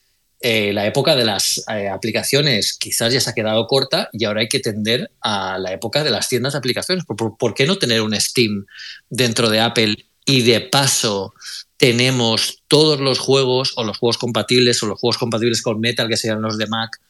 eh, 0.47 0.75
la 0.75 0.85
época 0.87 1.17
de 1.17 1.25
las 1.25 1.65
eh, 1.73 1.89
aplicaciones 1.89 2.77
quizás 2.77 3.15
ya 3.15 3.19
se 3.19 3.31
ha 3.31 3.33
quedado 3.33 3.67
corta 3.67 4.11
y 4.13 4.27
ahora 4.27 4.43
hay 4.43 4.49
que 4.49 4.61
tender 4.61 5.11
a 5.23 5.57
la 5.59 5.73
época 5.73 6.05
de 6.05 6.11
las 6.11 6.29
tiendas 6.29 6.53
de 6.53 6.59
aplicaciones. 6.59 7.07
¿Por, 7.07 7.55
qué 7.55 7.67
no 7.67 7.79
tener 7.79 8.03
un 8.03 8.15
Steam 8.21 8.67
dentro 9.09 9.49
de 9.49 9.61
Apple 9.61 9.97
y 10.27 10.43
de 10.43 10.61
paso 10.61 11.33
tenemos 11.79 12.63
todos 12.69 13.01
los 13.01 13.21
juegos 13.21 13.73
o 13.77 13.85
los 13.85 13.97
juegos 13.97 14.19
compatibles 14.19 14.83
o 14.83 14.87
los 14.87 15.01
juegos 15.01 15.17
compatibles 15.17 15.63
con 15.63 15.81
Metal 15.81 16.11
que 16.11 16.19
serían 16.19 16.43
los 16.43 16.59
de 16.59 16.67
Mac 16.67 17.01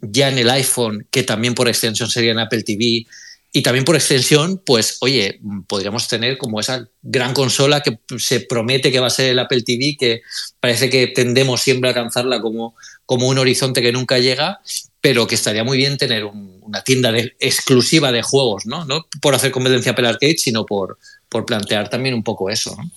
ya 0.00 0.30
en 0.30 0.38
el 0.38 0.48
iPhone, 0.48 1.06
que 1.10 1.22
también 1.22 1.54
por 1.54 1.68
extensión 1.68 2.08
sería 2.08 2.32
en 2.32 2.38
Apple 2.38 2.62
TV? 2.62 3.06
Y 3.52 3.62
también 3.62 3.84
por 3.84 3.96
extensión, 3.96 4.62
pues 4.64 4.98
oye, 5.00 5.40
podríamos 5.66 6.06
tener 6.06 6.38
como 6.38 6.60
esa 6.60 6.88
gran 7.02 7.34
consola 7.34 7.80
que 7.80 7.98
se 8.18 8.40
promete 8.40 8.92
que 8.92 9.00
va 9.00 9.08
a 9.08 9.10
ser 9.10 9.30
el 9.30 9.38
Apple 9.40 9.62
TV, 9.62 9.96
que 9.98 10.22
parece 10.60 10.88
que 10.88 11.08
tendemos 11.08 11.60
siempre 11.60 11.88
a 11.88 11.92
alcanzarla 11.92 12.40
como, 12.40 12.76
como 13.06 13.26
un 13.28 13.38
horizonte 13.38 13.82
que 13.82 13.90
nunca 13.90 14.18
llega, 14.18 14.60
pero 15.00 15.26
que 15.26 15.34
estaría 15.34 15.64
muy 15.64 15.78
bien 15.78 15.98
tener 15.98 16.24
una 16.26 16.82
tienda 16.84 17.12
exclusiva 17.40 18.12
de 18.12 18.22
juegos, 18.22 18.66
¿no? 18.66 18.84
No 18.84 19.06
por 19.20 19.34
hacer 19.34 19.50
competencia 19.50 19.90
a 19.90 19.92
Apple 19.94 20.08
Arcade, 20.08 20.38
sino 20.38 20.64
por, 20.64 20.98
por 21.28 21.44
plantear 21.44 21.90
también 21.90 22.14
un 22.14 22.22
poco 22.22 22.50
eso, 22.50 22.76
¿no? 22.76 22.88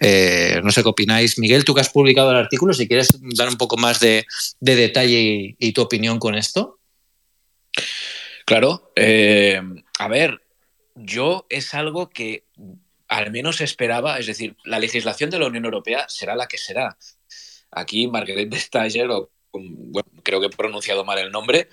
Eh, 0.00 0.60
no 0.62 0.70
sé 0.70 0.82
qué 0.82 0.88
opináis. 0.88 1.38
Miguel, 1.38 1.64
tú 1.64 1.74
que 1.74 1.80
has 1.80 1.90
publicado 1.90 2.30
el 2.30 2.36
artículo, 2.36 2.72
si 2.72 2.86
quieres 2.86 3.08
dar 3.36 3.48
un 3.48 3.56
poco 3.56 3.76
más 3.76 4.00
de, 4.00 4.26
detalle 4.60 5.56
y 5.58 5.72
tu 5.72 5.82
opinión 5.82 6.18
con 6.18 6.34
esto. 6.34 6.78
Claro, 8.48 8.92
eh, 8.96 9.60
a 9.98 10.08
ver, 10.08 10.40
yo 10.94 11.44
es 11.50 11.74
algo 11.74 12.08
que 12.08 12.46
al 13.06 13.30
menos 13.30 13.60
esperaba, 13.60 14.18
es 14.18 14.26
decir, 14.26 14.56
la 14.64 14.78
legislación 14.78 15.28
de 15.28 15.38
la 15.38 15.48
Unión 15.48 15.66
Europea 15.66 16.06
será 16.08 16.34
la 16.34 16.48
que 16.48 16.56
será. 16.56 16.96
Aquí 17.70 18.08
Margaret 18.08 18.48
Vestager, 18.48 19.10
o 19.10 19.30
creo 20.22 20.40
que 20.40 20.46
he 20.46 20.56
pronunciado 20.56 21.04
mal 21.04 21.18
el 21.18 21.30
nombre, 21.30 21.68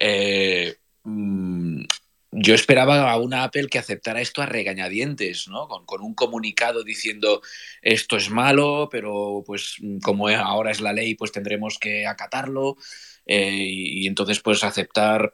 eh, 0.00 0.78
mm, 1.04 1.84
yo 2.32 2.52
esperaba 2.52 3.12
a 3.12 3.16
una 3.18 3.44
Apple 3.44 3.68
que 3.68 3.78
aceptara 3.78 4.20
esto 4.20 4.42
a 4.42 4.46
regañadientes, 4.46 5.46
¿no? 5.46 5.68
Con, 5.68 6.00
un 6.00 6.14
comunicado 6.14 6.82
diciendo 6.82 7.42
esto 7.80 8.16
es 8.16 8.28
malo, 8.28 8.88
pero 8.90 9.44
pues 9.46 9.76
como 10.02 10.26
ahora 10.26 10.72
es 10.72 10.80
la 10.80 10.92
ley, 10.92 11.14
pues 11.14 11.30
tendremos 11.30 11.78
que 11.78 12.08
acatarlo 12.08 12.76
eh, 13.24 13.52
y 13.52 14.08
entonces 14.08 14.40
pues 14.40 14.64
aceptar 14.64 15.32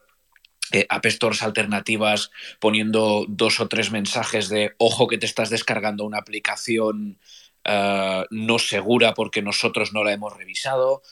eh, 0.73 0.87
App 0.88 1.06
Stores 1.06 1.42
alternativas 1.42 2.30
poniendo 2.59 3.26
dos 3.28 3.61
o 3.61 3.68
tres 3.68 3.90
mensajes 3.90 4.49
de 4.49 4.75
ojo 4.78 5.06
que 5.06 5.18
te 5.18 5.26
estás 5.26 5.50
descargando 5.50 6.04
una 6.04 6.18
aplicación 6.18 7.18
eh, 7.64 8.25
no 8.30 8.59
segura 8.59 9.14
porque 9.14 9.42
nosotros 9.42 9.92
no 9.92 10.04
la 10.04 10.12
hemos 10.12 10.37
revisado, 10.37 11.02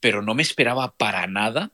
pero 0.00 0.22
no 0.22 0.34
me 0.34 0.42
esperaba 0.42 0.96
para 0.96 1.26
nada 1.26 1.72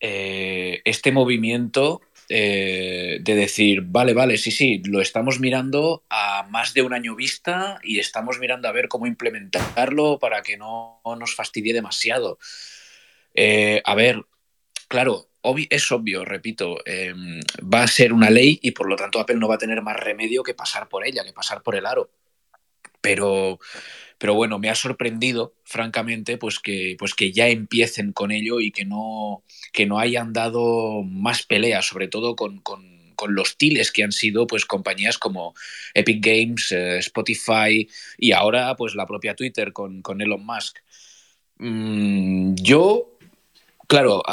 eh, 0.00 0.80
este 0.84 1.12
movimiento 1.12 2.00
de 2.26 3.22
decir, 3.22 3.82
vale, 3.82 4.14
vale, 4.14 4.38
sí, 4.38 4.50
sí, 4.50 4.80
lo 4.86 5.02
estamos 5.02 5.40
mirando 5.40 6.04
a 6.08 6.46
más 6.48 6.72
de 6.72 6.80
un 6.80 6.94
año 6.94 7.14
vista 7.14 7.78
y 7.82 7.98
estamos 7.98 8.38
mirando 8.38 8.66
a 8.66 8.72
ver 8.72 8.88
cómo 8.88 9.06
implementarlo 9.06 10.18
para 10.18 10.42
que 10.42 10.56
no 10.56 11.02
nos 11.04 11.34
fastidie 11.34 11.74
demasiado. 11.74 12.38
a 13.36 13.94
ver, 13.94 14.24
claro, 14.88 15.28
es 15.70 15.92
obvio, 15.92 16.24
repito, 16.24 16.78
em, 16.86 17.40
va 17.62 17.82
a 17.82 17.86
ser 17.86 18.12
una 18.12 18.30
ley 18.30 18.58
y 18.62 18.70
por 18.72 18.88
lo 18.88 18.96
tanto 18.96 19.20
Apple 19.20 19.36
no 19.36 19.48
va 19.48 19.56
a 19.56 19.58
tener 19.58 19.82
más 19.82 19.96
remedio 19.96 20.42
que 20.42 20.54
pasar 20.54 20.88
por 20.88 21.06
ella, 21.06 21.24
que 21.24 21.32
pasar 21.32 21.62
por 21.62 21.76
el 21.76 21.86
aro. 21.86 22.10
Pero, 23.00 23.58
pero 24.18 24.34
bueno, 24.34 24.58
me 24.58 24.70
ha 24.70 24.74
sorprendido, 24.74 25.54
francamente, 25.64 26.38
pues 26.38 26.58
que, 26.60 26.96
pues 26.98 27.14
que 27.14 27.32
ya 27.32 27.48
empiecen 27.48 28.12
con 28.12 28.30
ello 28.32 28.60
y 28.60 28.72
que 28.72 28.84
no, 28.86 29.44
que 29.72 29.86
no 29.86 29.98
hayan 29.98 30.32
dado 30.32 31.02
más 31.02 31.42
pelea, 31.44 31.82
sobre 31.82 32.08
todo 32.08 32.36
con, 32.36 32.62
los 33.28 33.56
tiles 33.56 33.90
que 33.90 34.02
han 34.04 34.12
sido 34.12 34.46
pues 34.46 34.66
compañías 34.66 35.16
como 35.16 35.54
Epic 35.94 36.22
Games, 36.22 36.72
eh, 36.72 36.98
Spotify 36.98 37.88
y 38.18 38.32
ahora 38.32 38.76
pues 38.76 38.94
la 38.94 39.06
propia 39.06 39.34
Twitter 39.34 39.72
con, 39.72 40.02
con 40.02 40.20
Elon 40.20 40.44
Musk. 40.44 40.78
Mm, 41.58 42.54
yo 42.56 43.13
Claro, 43.94 44.24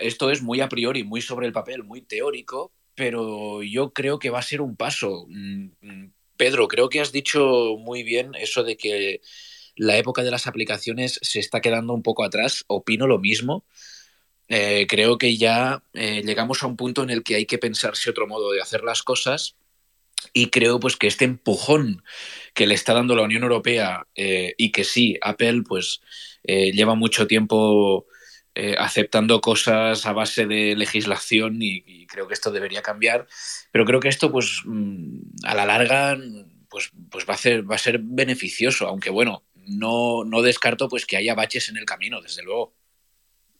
esto 0.00 0.30
es 0.30 0.42
muy 0.42 0.60
a 0.60 0.68
priori, 0.68 1.02
muy 1.02 1.20
sobre 1.20 1.48
el 1.48 1.52
papel, 1.52 1.82
muy 1.82 2.02
teórico, 2.02 2.70
pero 2.94 3.64
yo 3.64 3.92
creo 3.92 4.20
que 4.20 4.30
va 4.30 4.38
a 4.38 4.42
ser 4.42 4.60
un 4.60 4.76
paso. 4.76 5.26
Mm, 5.28 5.70
mm, 5.80 6.12
Pedro, 6.36 6.68
creo 6.68 6.88
que 6.88 7.00
has 7.00 7.10
dicho 7.10 7.74
muy 7.80 8.04
bien 8.04 8.36
eso 8.36 8.62
de 8.62 8.76
que 8.76 9.20
la 9.74 9.98
época 9.98 10.22
de 10.22 10.30
las 10.30 10.46
aplicaciones 10.46 11.18
se 11.20 11.40
está 11.40 11.60
quedando 11.60 11.94
un 11.94 12.04
poco 12.04 12.22
atrás. 12.22 12.62
Opino 12.68 13.08
lo 13.08 13.18
mismo. 13.18 13.64
Eh, 14.46 14.86
creo 14.88 15.18
que 15.18 15.36
ya 15.36 15.82
eh, 15.94 16.22
llegamos 16.24 16.62
a 16.62 16.68
un 16.68 16.76
punto 16.76 17.02
en 17.02 17.10
el 17.10 17.24
que 17.24 17.34
hay 17.34 17.46
que 17.46 17.58
pensarse 17.58 18.10
otro 18.10 18.28
modo 18.28 18.52
de 18.52 18.60
hacer 18.60 18.84
las 18.84 19.02
cosas 19.02 19.56
y 20.32 20.50
creo 20.50 20.78
pues 20.78 20.94
que 20.94 21.08
este 21.08 21.24
empujón 21.24 22.04
que 22.54 22.68
le 22.68 22.74
está 22.74 22.94
dando 22.94 23.16
la 23.16 23.22
Unión 23.22 23.42
Europea 23.42 24.06
eh, 24.14 24.54
y 24.58 24.70
que 24.70 24.84
sí, 24.84 25.18
Apple 25.22 25.64
pues 25.66 26.02
lleva 26.44 26.94
mucho 26.94 27.26
tiempo 27.26 28.06
eh, 28.60 28.74
aceptando 28.76 29.40
cosas 29.40 30.04
a 30.04 30.12
base 30.12 30.44
de 30.46 30.74
legislación 30.74 31.62
y, 31.62 32.08
creo 32.08 32.26
que 32.26 32.34
esto 32.34 32.50
debería 32.50 32.82
cambiar. 32.82 33.28
Pero 33.70 33.84
creo 33.84 34.00
que 34.00 34.08
esto, 34.08 34.32
pues, 34.32 34.62
mm, 34.64 35.44
a 35.44 35.54
la 35.54 35.64
larga, 35.64 36.18
pues, 36.68 36.90
pues 37.08 37.24
va, 37.24 37.34
a 37.34 37.38
ser, 37.38 37.70
va 37.70 37.76
a 37.76 37.78
ser 37.78 38.00
beneficioso, 38.02 38.88
aunque 38.88 39.10
bueno, 39.10 39.44
no, 39.54 40.24
no 40.24 40.42
descarto 40.42 40.88
pues 40.88 41.06
que 41.06 41.16
haya 41.16 41.36
baches 41.36 41.68
en 41.68 41.76
el 41.76 41.84
camino, 41.84 42.20
desde 42.20 42.42
luego. 42.42 42.74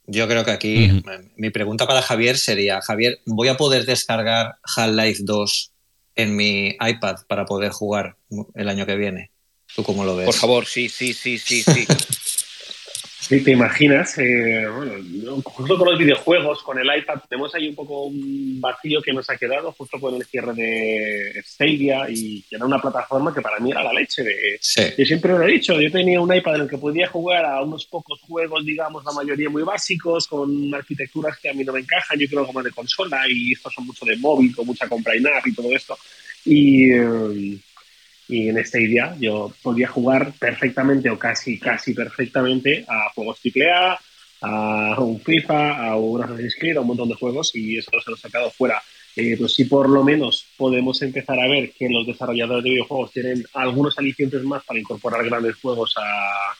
Yo 0.05 0.27
creo 0.27 0.43
que 0.43 0.51
aquí 0.51 1.01
mi 1.37 1.49
pregunta 1.49 1.87
para 1.87 2.01
Javier 2.01 2.37
sería, 2.37 2.81
Javier, 2.81 3.21
¿voy 3.25 3.47
a 3.47 3.55
poder 3.55 3.85
descargar 3.85 4.57
Half-Life 4.75 5.21
2 5.23 5.71
en 6.15 6.35
mi 6.35 6.75
iPad 6.77 7.19
para 7.25 7.45
poder 7.45 7.71
jugar 7.71 8.17
el 8.53 8.67
año 8.67 8.85
que 8.85 8.97
viene? 8.97 9.31
¿Tú 9.73 9.83
cómo 9.83 10.03
lo 10.03 10.17
ves? 10.17 10.25
Por 10.25 10.35
favor, 10.35 10.65
sí, 10.65 10.89
sí, 10.89 11.13
sí, 11.13 11.37
sí, 11.37 11.63
sí. 11.63 11.87
Sí, 13.29 13.43
te 13.43 13.51
imaginas, 13.51 14.17
eh, 14.17 14.65
bueno, 14.67 15.39
justo 15.43 15.77
con 15.77 15.91
los 15.91 15.99
videojuegos, 15.99 16.63
con 16.63 16.79
el 16.79 16.87
iPad, 16.97 17.19
tenemos 17.29 17.53
ahí 17.53 17.69
un 17.69 17.75
poco 17.75 18.05
un 18.05 18.59
vacío 18.59 19.03
que 19.03 19.13
nos 19.13 19.29
ha 19.29 19.37
quedado 19.37 19.71
justo 19.73 19.99
con 19.99 20.15
el 20.15 20.25
cierre 20.25 20.51
de 20.55 21.43
Stadia 21.45 22.07
y 22.09 22.41
que 22.49 22.55
era 22.55 22.65
una 22.65 22.81
plataforma 22.81 23.31
que 23.31 23.41
para 23.41 23.59
mí 23.59 23.69
era 23.69 23.83
la 23.83 23.93
leche. 23.93 24.23
De, 24.23 24.59
Yo 24.97 25.05
siempre 25.05 25.33
lo 25.33 25.43
he 25.43 25.51
dicho, 25.51 25.79
yo 25.79 25.91
tenía 25.91 26.19
un 26.19 26.35
iPad 26.35 26.55
en 26.55 26.61
el 26.61 26.67
que 26.67 26.79
podía 26.79 27.07
jugar 27.07 27.45
a 27.45 27.61
unos 27.61 27.85
pocos 27.85 28.19
juegos, 28.21 28.65
digamos, 28.65 29.05
la 29.05 29.11
mayoría 29.11 29.47
muy 29.47 29.61
básicos, 29.61 30.25
con 30.25 30.73
arquitecturas 30.73 31.37
que 31.37 31.51
a 31.51 31.53
mí 31.53 31.63
no 31.63 31.73
me 31.73 31.81
encajan, 31.81 32.17
yo 32.17 32.27
creo 32.27 32.47
como 32.47 32.63
de 32.63 32.71
consola 32.71 33.27
y 33.29 33.51
estos 33.51 33.71
son 33.71 33.85
mucho 33.85 34.05
de 34.05 34.17
móvil, 34.17 34.55
con 34.55 34.65
mucha 34.65 34.89
compra 34.89 35.15
in-app 35.15 35.45
y 35.45 35.53
todo 35.53 35.71
esto. 35.75 35.95
Y... 36.45 36.93
Eh, 36.93 37.59
y 38.29 38.47
en 38.47 38.59
esta 38.59 38.79
idea 38.79 39.15
yo 39.19 39.51
podía 39.63 39.87
jugar 39.87 40.33
perfectamente 40.37 41.09
o 41.09 41.17
casi, 41.17 41.59
casi 41.59 41.95
perfectamente 41.95 42.85
a 42.87 43.09
juegos 43.15 43.39
AAA, 43.43 43.99
a 44.41 45.01
un 45.01 45.19
FIFA, 45.19 45.89
a 45.89 45.95
un 45.97 46.23
Assassin's 46.23 46.55
Creed, 46.57 46.77
a 46.77 46.81
un 46.81 46.87
montón 46.87 47.09
de 47.09 47.15
juegos 47.15 47.51
y 47.55 47.79
eso 47.79 47.89
se 47.91 48.11
lo 48.11 48.15
he 48.15 48.19
sacado 48.19 48.51
fuera. 48.51 48.81
Eh, 49.15 49.35
pues 49.35 49.55
sí, 49.55 49.65
por 49.65 49.89
lo 49.89 50.03
menos 50.03 50.45
podemos 50.55 51.01
empezar 51.01 51.39
a 51.39 51.47
ver 51.47 51.71
que 51.71 51.89
los 51.89 52.05
desarrolladores 52.05 52.63
de 52.63 52.69
videojuegos 52.69 53.11
tienen 53.11 53.43
algunos 53.53 53.97
alicientes 53.97 54.43
más 54.43 54.63
para 54.63 54.79
incorporar 54.79 55.25
grandes 55.25 55.55
juegos 55.55 55.95
a 55.97 56.55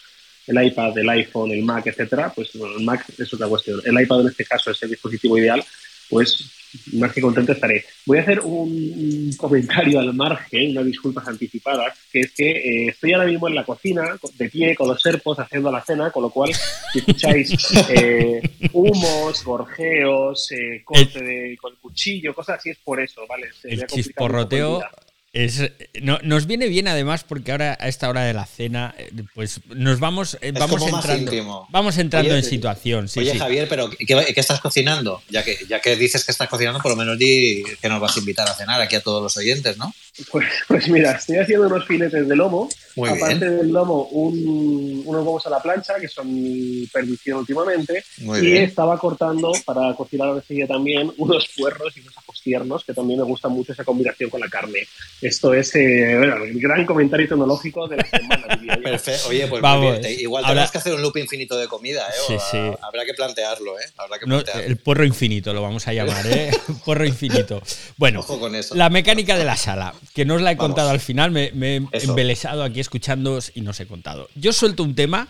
el 0.48 0.66
iPad, 0.66 0.98
el 0.98 1.10
iPhone, 1.10 1.52
el 1.52 1.62
Mac, 1.62 1.86
etcétera, 1.86 2.34
pues 2.36 2.50
bueno, 2.56 2.78
el 2.78 2.84
Mac 2.84 3.06
es 3.16 3.32
otra 3.32 3.48
cuestión. 3.48 3.80
El 3.86 4.02
iPad 4.02 4.22
en 4.22 4.28
este 4.30 4.46
caso 4.46 4.72
es 4.72 4.82
el 4.82 4.90
dispositivo 4.90 5.38
ideal, 5.38 5.64
pues 6.10 6.50
más 6.94 7.14
que 7.14 7.22
contento 7.22 7.52
estaré. 7.52 7.86
Voy 8.06 8.18
a 8.18 8.22
hacer 8.22 8.40
un 8.42 9.32
comentario 9.38 10.00
al 10.00 10.14
margen, 10.14 10.72
unas 10.72 10.86
disculpas 10.86 11.28
anticipadas, 11.28 11.98
que 12.12 12.22
es 12.22 12.32
que 12.32 12.50
eh, 12.52 12.88
estoy 12.90 13.14
ahora 13.14 13.28
mismo 13.28 13.48
en 13.48 13.56
la 13.56 13.66
cocina, 13.66 14.18
de 14.38 14.50
pie, 14.50 14.76
con 14.76 14.88
los 14.88 15.02
serpos, 15.02 15.40
haciendo 15.40 15.72
la 15.72 15.84
cena, 15.84 16.12
con 16.12 16.24
lo 16.24 16.30
cual, 16.30 16.52
si 16.94 17.00
escucháis 17.00 17.54
eh, 17.90 18.42
humos, 18.74 19.44
gorjeos, 19.44 20.52
eh, 20.52 20.82
corte 20.84 21.22
de, 21.22 21.58
con 21.60 21.74
el 21.74 21.80
cuchillo, 21.80 22.34
cosas 22.34 22.60
así, 22.60 22.70
es 22.70 22.78
por 22.78 23.00
eso, 23.02 23.26
¿vale? 23.28 23.50
el 23.64 23.86
chisporroteo 23.88 24.82
es, 25.32 25.62
no, 26.02 26.18
nos 26.24 26.48
viene 26.48 26.68
bien 26.68 26.88
además 26.88 27.24
porque 27.24 27.52
ahora 27.52 27.78
a 27.80 27.88
esta 27.88 28.10
hora 28.10 28.24
de 28.24 28.34
la 28.34 28.48
cena, 28.48 28.96
eh, 28.98 29.12
pues 29.36 29.62
nos 29.68 30.00
vamos, 30.00 30.38
eh, 30.42 30.52
vamos 30.52 30.82
entrando, 30.82 31.68
vamos 31.70 31.98
entrando 32.00 32.36
en 32.36 32.44
situación. 32.44 33.08
oye, 33.16 33.38
Javier, 33.38 33.68
pero 33.70 33.92
¿qué, 33.92 34.34
estás 34.36 34.60
cocinando? 34.60 35.22
Ya 35.30 35.44
que, 35.44 35.58
ya 35.68 35.82
que 35.82 35.96
dices 35.96 36.26
que 36.26 36.32
estás 36.32 36.50
cocinando, 36.50 36.80
por 36.80 36.92
lo 36.92 36.98
menos 36.98 37.20
di 37.20 37.64
que 37.80 37.90
nos 37.90 38.02
vas 38.02 38.16
a 38.16 38.20
invitar 38.20 38.50
a 38.50 38.56
cenar 38.56 38.82
aquí 38.82 38.96
a 38.96 39.02
todos 39.02 39.22
los 39.22 39.38
oyentes, 39.38 39.78
¿no? 39.78 39.94
Pues, 40.32 40.48
pues 40.68 40.90
mira, 40.90 41.12
estoy 41.12 41.38
haciendo 41.38 41.68
unos 41.68 41.86
filetes 41.86 42.28
de 42.28 42.36
lomo. 42.36 42.68
Aparte 42.98 43.50
del 43.50 43.70
lomo, 43.70 44.04
unos 44.12 45.06
huevos 45.06 45.46
a 45.46 45.50
la 45.52 45.62
plancha, 45.62 46.00
que 46.00 46.08
son 46.08 46.34
mi 46.34 46.88
perdición 46.88 47.40
últimamente. 47.40 48.04
y 48.42 48.58
estaba 48.58 48.98
cortando 48.98 49.52
para 49.64 49.94
cocinar 49.96 50.30
a 50.30 50.34
la 50.34 50.68
también 50.68 51.12
unos 51.18 51.48
puerros 51.56 51.96
y 51.96 52.02
unos 52.02 52.18
tiernos, 52.42 52.84
que 52.84 52.94
también 52.94 53.20
me 53.20 53.26
gusta 53.26 53.50
mucho 53.50 53.74
esa 53.74 53.84
combinación 53.84 54.30
con 54.30 54.40
la 54.40 54.50
carne. 54.50 54.80
Esto 55.22 55.54
es 55.54 55.76
eh, 55.76 56.14
el 56.14 56.60
gran 56.60 56.86
comentario 56.86 57.28
tecnológico 57.28 57.88
de 57.88 57.98
la 57.98 58.10
semana. 58.10 58.82
Perfecto. 58.82 59.30
Oye, 59.30 59.48
pues 59.48 59.62
Vamos, 59.62 60.00
igual 60.20 60.46
tenemos 60.46 60.72
que 60.72 60.78
hacer 60.78 60.94
un 60.94 61.02
loop 61.02 61.18
infinito 61.18 61.58
de 61.58 61.68
comida, 61.68 62.08
¿eh? 62.08 62.14
Sí, 62.28 62.36
sí. 62.52 62.58
Habrá 62.82 63.06
que 63.06 63.14
plantearlo, 63.14 63.80
¿eh? 63.80 63.84
Habrá 63.98 64.20
que 64.20 64.26
plantearlo. 64.26 64.64
el 64.64 64.78
porro 64.78 65.06
infinito 65.06 65.54
lo 65.54 65.62
vamos 65.62 65.88
a 65.88 65.94
llamar, 65.94 66.26
¿eh? 66.28 66.52
porro 66.86 67.06
infinito. 67.06 67.62
Bueno, 67.98 68.26
la 68.74 68.90
mecánica 68.90 69.38
de 69.38 69.46
la 69.46 69.58
sala, 69.58 69.94
que 70.14 70.26
no 70.26 70.36
os 70.36 70.42
la 70.42 70.52
he 70.52 70.58
contado 70.58 70.90
al 70.90 71.00
final, 71.00 71.32
me, 71.32 71.52
he 71.56 71.82
embelesado 72.04 72.64
aquí 72.64 72.80
escuchándoos 72.80 73.52
y 73.56 73.62
no 73.62 73.72
os 73.72 73.80
he 73.80 73.88
contado. 73.88 74.30
Yo 74.36 74.54
suelto 74.54 74.84
un 74.84 74.96
tema, 74.96 75.28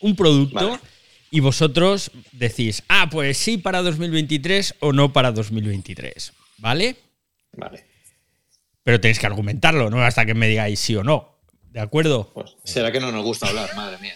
un 0.00 0.16
producto. 0.16 0.78
Y 1.32 1.38
vosotros 1.38 2.10
decís, 2.32 2.82
ah, 2.88 3.08
pues 3.08 3.38
sí 3.38 3.56
para 3.56 3.82
2023 3.82 4.74
o 4.80 4.92
no 4.92 5.12
para 5.12 5.30
2023. 5.30 6.32
¿Vale? 6.60 6.96
Vale. 7.52 7.84
Pero 8.82 9.00
tenéis 9.00 9.18
que 9.18 9.26
argumentarlo, 9.26 9.90
no 9.90 10.02
hasta 10.02 10.24
que 10.24 10.34
me 10.34 10.48
digáis 10.48 10.80
sí 10.80 10.96
o 10.96 11.04
no. 11.04 11.40
¿De 11.70 11.80
acuerdo? 11.80 12.30
Pues, 12.34 12.56
será 12.64 12.90
que 12.90 13.00
no 13.00 13.12
nos 13.12 13.24
gusta 13.24 13.48
hablar, 13.48 13.70
madre 13.76 13.98
mía. 13.98 14.14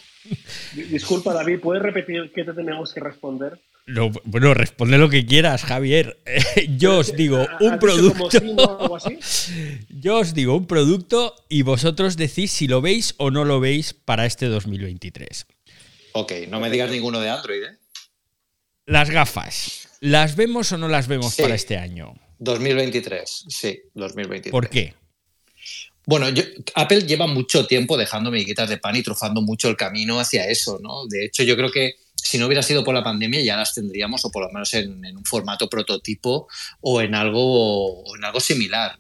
Disculpa, 0.73 1.35
David, 1.35 1.61
¿puedes 1.61 1.83
repetir 1.83 2.33
qué 2.35 2.45
te 2.45 2.53
tenemos 2.53 2.93
que 2.93 3.01
responder? 3.01 3.61
bueno, 4.25 4.55
responde 4.55 4.97
lo 4.97 5.11
que 5.11 5.27
quieras, 5.27 5.63
Javier. 5.63 6.19
Yo 6.79 6.99
os 6.99 7.15
digo 7.15 7.47
un 7.61 7.79
producto. 7.79 8.31
Yo 9.91 10.19
os 10.19 10.33
digo 10.33 10.57
un 10.57 10.67
producto 10.67 11.35
y 11.51 11.63
vosotros 11.63 12.17
decís 12.17 12.51
si 12.51 12.67
lo 12.67 12.81
veis 12.81 13.15
o 13.19 13.31
no 13.31 13.45
lo 13.45 13.61
veis 13.61 13.93
para 13.93 14.25
este 14.25 14.47
2023. 14.47 15.47
Ok, 16.13 16.33
no 16.49 16.61
me 16.61 16.71
digas 16.71 16.91
ninguno 16.91 17.21
de 17.21 17.29
Android, 17.29 17.63
¿eh? 17.63 17.79
Las 18.87 19.11
gafas. 19.11 19.94
¿Las 20.05 20.37
vemos 20.37 20.71
o 20.71 20.77
no 20.77 20.87
las 20.87 21.09
vemos 21.09 21.35
para 21.35 21.55
este 21.55 21.79
año? 21.79 22.13
2023, 22.39 23.47
sí, 23.49 23.81
2023. 23.95 24.53
¿Por 24.53 24.69
qué? 24.69 24.93
Bueno, 26.05 26.27
Apple 26.75 27.07
lleva 27.07 27.27
mucho 27.27 27.67
tiempo 27.67 27.97
dejando 27.97 28.31
miguitas 28.31 28.69
de 28.69 28.77
pan 28.77 28.97
y 28.97 29.03
trufando 29.03 29.41
mucho 29.41 29.71
el 29.71 29.79
camino 29.79 30.21
hacia 30.21 30.47
eso, 30.47 30.79
¿no? 30.83 31.07
De 31.07 31.25
hecho, 31.25 31.43
yo 31.43 31.57
creo 31.57 31.71
que 31.71 31.95
si 32.17 32.37
no 32.37 32.45
hubiera 32.45 32.63
sido 32.63 32.85
por 32.85 32.95
la 32.95 33.03
pandemia 33.03 33.41
ya 33.41 33.57
las 33.57 33.73
tendríamos, 33.73 34.23
o 34.27 34.31
por 34.31 34.43
lo 34.45 34.53
menos 34.53 34.75
en, 34.75 35.17
un 35.17 35.25
formato 35.25 35.71
prototipo 35.71 36.49
o 36.83 37.01
en 37.01 37.15
algo, 37.15 38.05
en 38.15 38.27
algo 38.27 38.41
similar. 38.41 38.99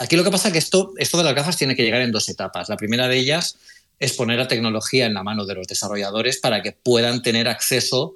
Aquí 0.00 0.16
lo 0.16 0.24
que 0.24 0.32
pasa 0.32 0.48
es 0.48 0.52
que 0.52 0.58
esto, 0.58 0.94
esto 0.96 1.16
de 1.18 1.22
las 1.22 1.34
gafas 1.36 1.56
tiene 1.56 1.76
que 1.76 1.84
llegar 1.84 2.00
en 2.00 2.10
dos 2.10 2.28
etapas. 2.28 2.68
La 2.68 2.76
primera 2.76 3.06
de 3.06 3.18
ellas 3.18 3.56
es 4.00 4.14
poner 4.14 4.38
la 4.38 4.48
tecnología 4.48 5.06
en 5.06 5.14
la 5.14 5.22
mano 5.22 5.46
de 5.46 5.54
los 5.54 5.68
desarrolladores 5.68 6.38
para 6.38 6.60
que 6.60 6.72
puedan 6.72 7.22
tener 7.22 7.46
acceso 7.46 8.14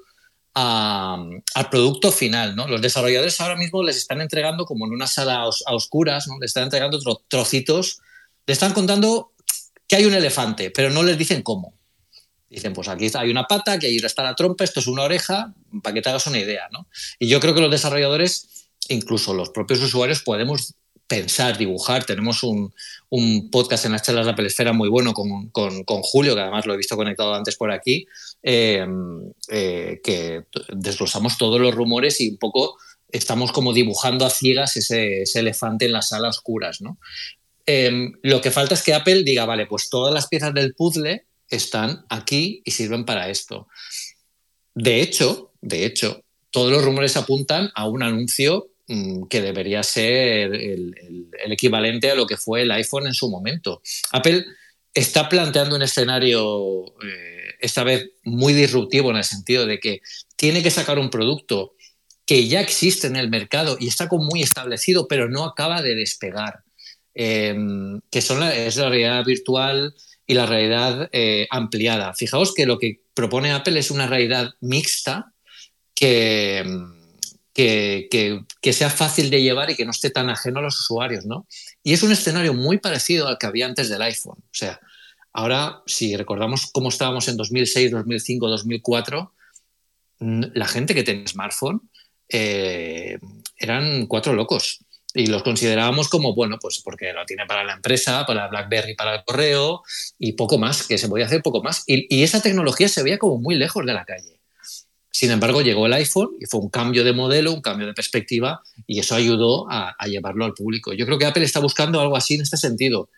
al 0.53 1.69
producto 1.71 2.11
final. 2.11 2.55
¿no? 2.55 2.67
Los 2.67 2.81
desarrolladores 2.81 3.39
ahora 3.41 3.55
mismo 3.55 3.83
les 3.83 3.97
están 3.97 4.21
entregando 4.21 4.65
como 4.65 4.85
en 4.85 4.93
una 4.93 5.07
sala 5.07 5.43
a 5.43 5.73
oscuras, 5.73 6.27
¿no? 6.27 6.39
les 6.39 6.49
están 6.49 6.63
entregando 6.63 6.99
trocitos, 7.27 7.99
le 8.45 8.53
están 8.53 8.73
contando 8.73 9.31
que 9.87 9.95
hay 9.95 10.05
un 10.05 10.13
elefante, 10.13 10.71
pero 10.71 10.89
no 10.89 11.03
les 11.03 11.17
dicen 11.17 11.41
cómo. 11.41 11.73
Dicen, 12.49 12.73
pues 12.73 12.87
aquí 12.87 13.09
hay 13.15 13.31
una 13.31 13.45
pata, 13.45 13.79
que 13.79 13.87
ahí 13.87 13.97
está 13.97 14.21
la 14.21 14.35
trompa, 14.35 14.63
esto 14.63 14.79
es 14.79 14.85
una 14.85 15.01
oreja, 15.01 15.53
para 15.81 15.95
que 15.95 16.01
te 16.03 16.09
hagas 16.09 16.27
una 16.27 16.37
idea. 16.37 16.67
¿no? 16.71 16.87
Y 17.17 17.27
yo 17.27 17.39
creo 17.39 17.55
que 17.55 17.61
los 17.61 17.71
desarrolladores, 17.71 18.67
incluso 18.89 19.33
los 19.33 19.49
propios 19.49 19.81
usuarios, 19.81 20.21
podemos 20.21 20.75
pensar, 21.07 21.57
dibujar. 21.57 22.05
Tenemos 22.05 22.43
un, 22.43 22.71
podcast 23.51 23.85
en 23.85 23.91
las 23.91 24.03
charlas 24.03 24.25
de 24.25 24.31
Apple 24.31 24.47
Esfera 24.47 24.73
muy 24.73 24.89
bueno 24.89 25.13
con, 25.13 25.49
con, 25.49 26.01
Julio, 26.01 26.35
que 26.35 26.41
además 26.41 26.65
lo 26.65 26.73
he 26.73 26.77
visto 26.77 26.95
conectado 26.95 27.33
antes 27.33 27.55
por 27.55 27.71
aquí, 27.71 28.07
eh, 28.43 28.85
eh, 29.49 30.01
que 30.03 30.43
desglosamos 30.73 31.37
todos 31.37 31.59
los 31.59 31.73
rumores 31.73 32.21
y 32.21 32.29
un 32.29 32.37
poco 32.37 32.77
estamos 33.09 33.51
como 33.51 33.73
dibujando 33.73 34.25
a 34.25 34.29
ciegas 34.29 34.77
ese, 34.77 35.23
elefante 35.35 35.85
en 35.85 35.93
las 35.93 36.09
salas 36.09 36.37
oscuras. 36.37 36.81
¿no? 36.81 36.97
Em, 37.65 38.13
lo 38.21 38.41
que 38.41 38.51
falta 38.51 38.73
es 38.75 38.83
que 38.83 38.93
Apple 38.93 39.23
diga, 39.23 39.45
vale, 39.45 39.65
pues 39.65 39.89
todas 39.89 40.13
las 40.13 40.27
piezas 40.27 40.53
del 40.53 40.75
puzzle 40.75 41.25
están 41.49 42.05
aquí 42.09 42.61
y 42.65 42.71
sirven 42.71 43.05
para 43.05 43.29
esto. 43.29 43.67
De 44.75 45.01
hecho, 45.01 45.51
de 45.61 45.85
hecho, 45.85 46.23
todos 46.49 46.71
los 46.71 46.83
rumores 46.83 47.15
apuntan 47.17 47.71
a 47.75 47.87
un 47.87 48.03
anuncio 48.03 48.73
Mm, 48.87 49.27
que 49.29 49.41
debería 49.41 49.81
ser 49.81 50.53
el, 50.53 50.93
equivalente 51.49 52.11
a 52.11 52.15
lo 52.15 52.27
que 52.27 52.35
fue 52.35 52.63
el 52.63 52.71
iPhone 52.71 53.07
en 53.07 53.13
su 53.13 53.29
momento. 53.29 53.81
Apple 54.11 54.45
está 54.93 55.29
planteando 55.29 55.77
un 55.77 55.81
escenario, 55.81 56.85
eh, 57.01 57.42
esta 57.63 57.83
vez 57.83 58.11
muy 58.23 58.53
disruptivo 58.53 59.09
en 59.09 59.17
el 59.17 59.23
sentido 59.23 59.65
de 59.65 59.79
que 59.79 60.01
tiene 60.35 60.61
que 60.61 60.69
sacar 60.69 60.99
un 60.99 61.09
producto 61.09 61.73
que 62.25 62.47
ya 62.47 62.61
existe 62.61 63.07
en 63.07 63.15
el 63.15 63.29
mercado 63.29 63.77
y 63.79 63.87
está 63.87 64.07
muy 64.11 64.41
establecido, 64.41 65.07
pero 65.07 65.29
no 65.29 65.43
acaba 65.43 65.81
de 65.81 65.95
despegar, 65.95 66.63
em, 67.15 67.99
que 68.11 68.21
son 68.21 68.43
es 68.43 68.75
la 68.77 68.89
realidad 68.89 69.25
virtual 69.25 69.93
y 70.25 70.33
la 70.33 70.45
realidad 70.45 71.09
eh, 71.11 71.47
ampliada. 71.49 72.13
Fijaos 72.13 72.53
que 72.53 72.65
lo 72.65 72.77
que 72.79 73.01
propone 73.13 73.51
Apple 73.51 73.79
es 73.79 73.91
una 73.91 74.07
realidad 74.07 74.53
mixta 74.61 75.33
que 75.95 76.59
em, 76.59 77.03
que, 77.53 78.73
sea 78.73 78.89
fácil 78.89 79.29
de 79.29 79.41
llevar 79.41 79.69
y 79.69 79.75
que 79.75 79.85
no 79.85 79.91
esté 79.91 80.09
tan 80.09 80.29
ajeno 80.29 80.59
a 80.59 80.63
los 80.63 80.79
usuarios, 80.79 81.25
¿no? 81.25 81.47
Y 81.83 81.93
es 81.93 82.03
un 82.03 82.11
escenario 82.11 82.53
muy 82.53 82.79
parecido 82.79 83.27
al 83.27 83.37
que 83.37 83.45
había 83.45 83.65
antes 83.65 83.89
del 83.89 84.01
iPhone. 84.01 84.39
O 84.39 84.53
sea, 84.53 84.79
ahora, 85.33 85.81
si 85.85 86.15
recordamos 86.15 86.71
cómo 86.71 86.89
estábamos 86.89 87.27
en 87.27 87.37
2006, 87.37 87.91
2005, 87.91 88.47
2004, 88.47 89.33
la 90.19 90.67
gente 90.67 90.95
que 90.95 91.03
tenía 91.03 91.27
smartphone 91.27 91.81
eh, 92.29 93.17
eran 93.57 94.07
cuatro 94.07 94.33
locos. 94.33 94.79
Y 95.15 95.27
los 95.27 95.43
considerábamos 95.43 96.09
como, 96.09 96.33
bueno, 96.33 96.57
pues 96.59 96.81
porque 96.83 97.13
lo 97.13 97.23
tiene 97.25 97.45
para 97.45 97.63
la 97.63 97.73
empresa, 97.73 98.25
para 98.25 98.47
BlackBerry, 98.47 98.95
para 98.95 99.15
el 99.15 99.23
correo 99.23 99.83
y 100.17 100.33
poco 100.33 100.57
más, 100.57 100.87
que 100.87 100.97
se 100.97 101.07
podía 101.07 101.25
hacer 101.25 101.43
poco 101.43 101.61
más. 101.61 101.83
y 101.85 102.23
esa 102.23 102.41
tecnología 102.41 102.87
se 102.87 103.03
veía 103.03 103.19
como 103.19 103.37
muy 103.37 103.55
lejos 103.55 103.85
de 103.85 103.93
la 103.93 104.05
calle. 104.05 104.39
Sin 105.15 105.29
embargo, 105.29 105.61
llegó 105.61 105.85
el 105.85 105.93
iPhone 105.93 106.31
y 106.39 106.47
fue 106.47 106.59
un 106.59 106.69
cambio 106.69 107.03
de 107.03 107.13
modelo, 107.13 107.53
un 107.53 107.61
cambio 107.61 107.85
de 107.85 107.93
perspectiva 107.93 108.63
y 108.87 108.99
eso 108.99 109.13
ayudó 109.13 109.67
a, 109.69 109.95
llevarlo 110.07 110.43
al 110.43 110.55
público. 110.55 110.91
Yo 110.91 111.05
creo 111.05 111.19
que 111.19 111.27
Apple 111.27 111.43
está 111.43 111.59
buscando 111.59 112.01
algo 112.01 112.17
así 112.17 112.33
en 112.33 112.41
este 112.41 112.57
sentido. 112.57 113.09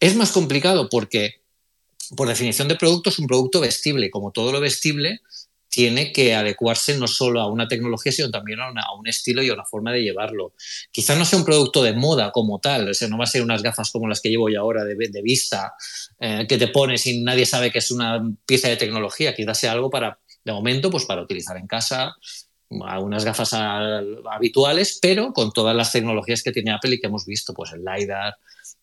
Es 0.00 0.16
más 0.16 0.32
complicado 0.32 0.88
porque 0.88 1.42
por 2.16 2.28
definición 2.28 2.68
de 2.68 2.76
producto, 2.76 3.10
es 3.10 3.18
un 3.18 3.26
producto 3.26 3.60
vestible. 3.60 4.10
Como 4.10 4.32
todo 4.32 4.52
lo 4.52 4.60
vestible, 4.60 5.20
tiene 5.74 6.12
que 6.12 6.34
adecuarse 6.36 6.96
no 6.98 7.08
solo 7.08 7.40
a 7.40 7.50
una 7.50 7.66
tecnología, 7.66 8.12
sino 8.12 8.30
también 8.30 8.60
a, 8.60 8.92
un 8.96 9.08
estilo 9.08 9.42
y 9.42 9.48
a 9.48 9.54
una 9.54 9.64
forma 9.64 9.90
de 9.90 10.02
llevarlo. 10.02 10.54
Quizás 10.92 11.18
no 11.18 11.24
sea 11.24 11.38
un 11.38 11.44
producto 11.44 11.82
de 11.82 11.92
moda 11.92 12.30
como 12.30 12.60
tal, 12.60 12.90
o 12.90 12.94
sea, 12.94 13.08
no 13.08 13.18
va 13.18 13.24
a 13.24 13.26
ser 13.26 13.42
unas 13.42 13.60
gafas 13.60 13.90
como 13.90 14.06
las 14.06 14.20
que 14.20 14.28
llevo 14.28 14.48
yo 14.48 14.60
ahora 14.60 14.84
de, 14.84 15.22
vista, 15.22 15.74
eh, 16.20 16.46
que 16.48 16.58
te 16.58 16.68
pones 16.68 17.04
y 17.08 17.22
nadie 17.22 17.44
sabe 17.44 17.72
que 17.72 17.78
es 17.78 17.90
una 17.90 18.24
pieza 18.46 18.68
de 18.68 18.76
tecnología, 18.76 19.34
quizás 19.34 19.58
sea 19.58 19.72
algo 19.72 19.90
para, 19.90 20.20
de 20.44 20.52
momento, 20.52 20.90
pues 20.90 21.06
para 21.06 21.22
utilizar 21.22 21.56
en 21.56 21.66
casa, 21.66 22.14
unas 22.68 23.24
gafas 23.24 23.52
habituales, 24.30 24.98
pero 25.02 25.32
con 25.32 25.52
todas 25.52 25.74
las 25.74 25.90
tecnologías 25.90 26.44
que 26.44 26.52
tiene 26.52 26.72
Apple 26.72 26.94
y 26.94 27.00
que 27.00 27.08
hemos 27.08 27.26
visto, 27.26 27.52
pues 27.52 27.72
el 27.72 27.84
LiDAR, 27.84 28.36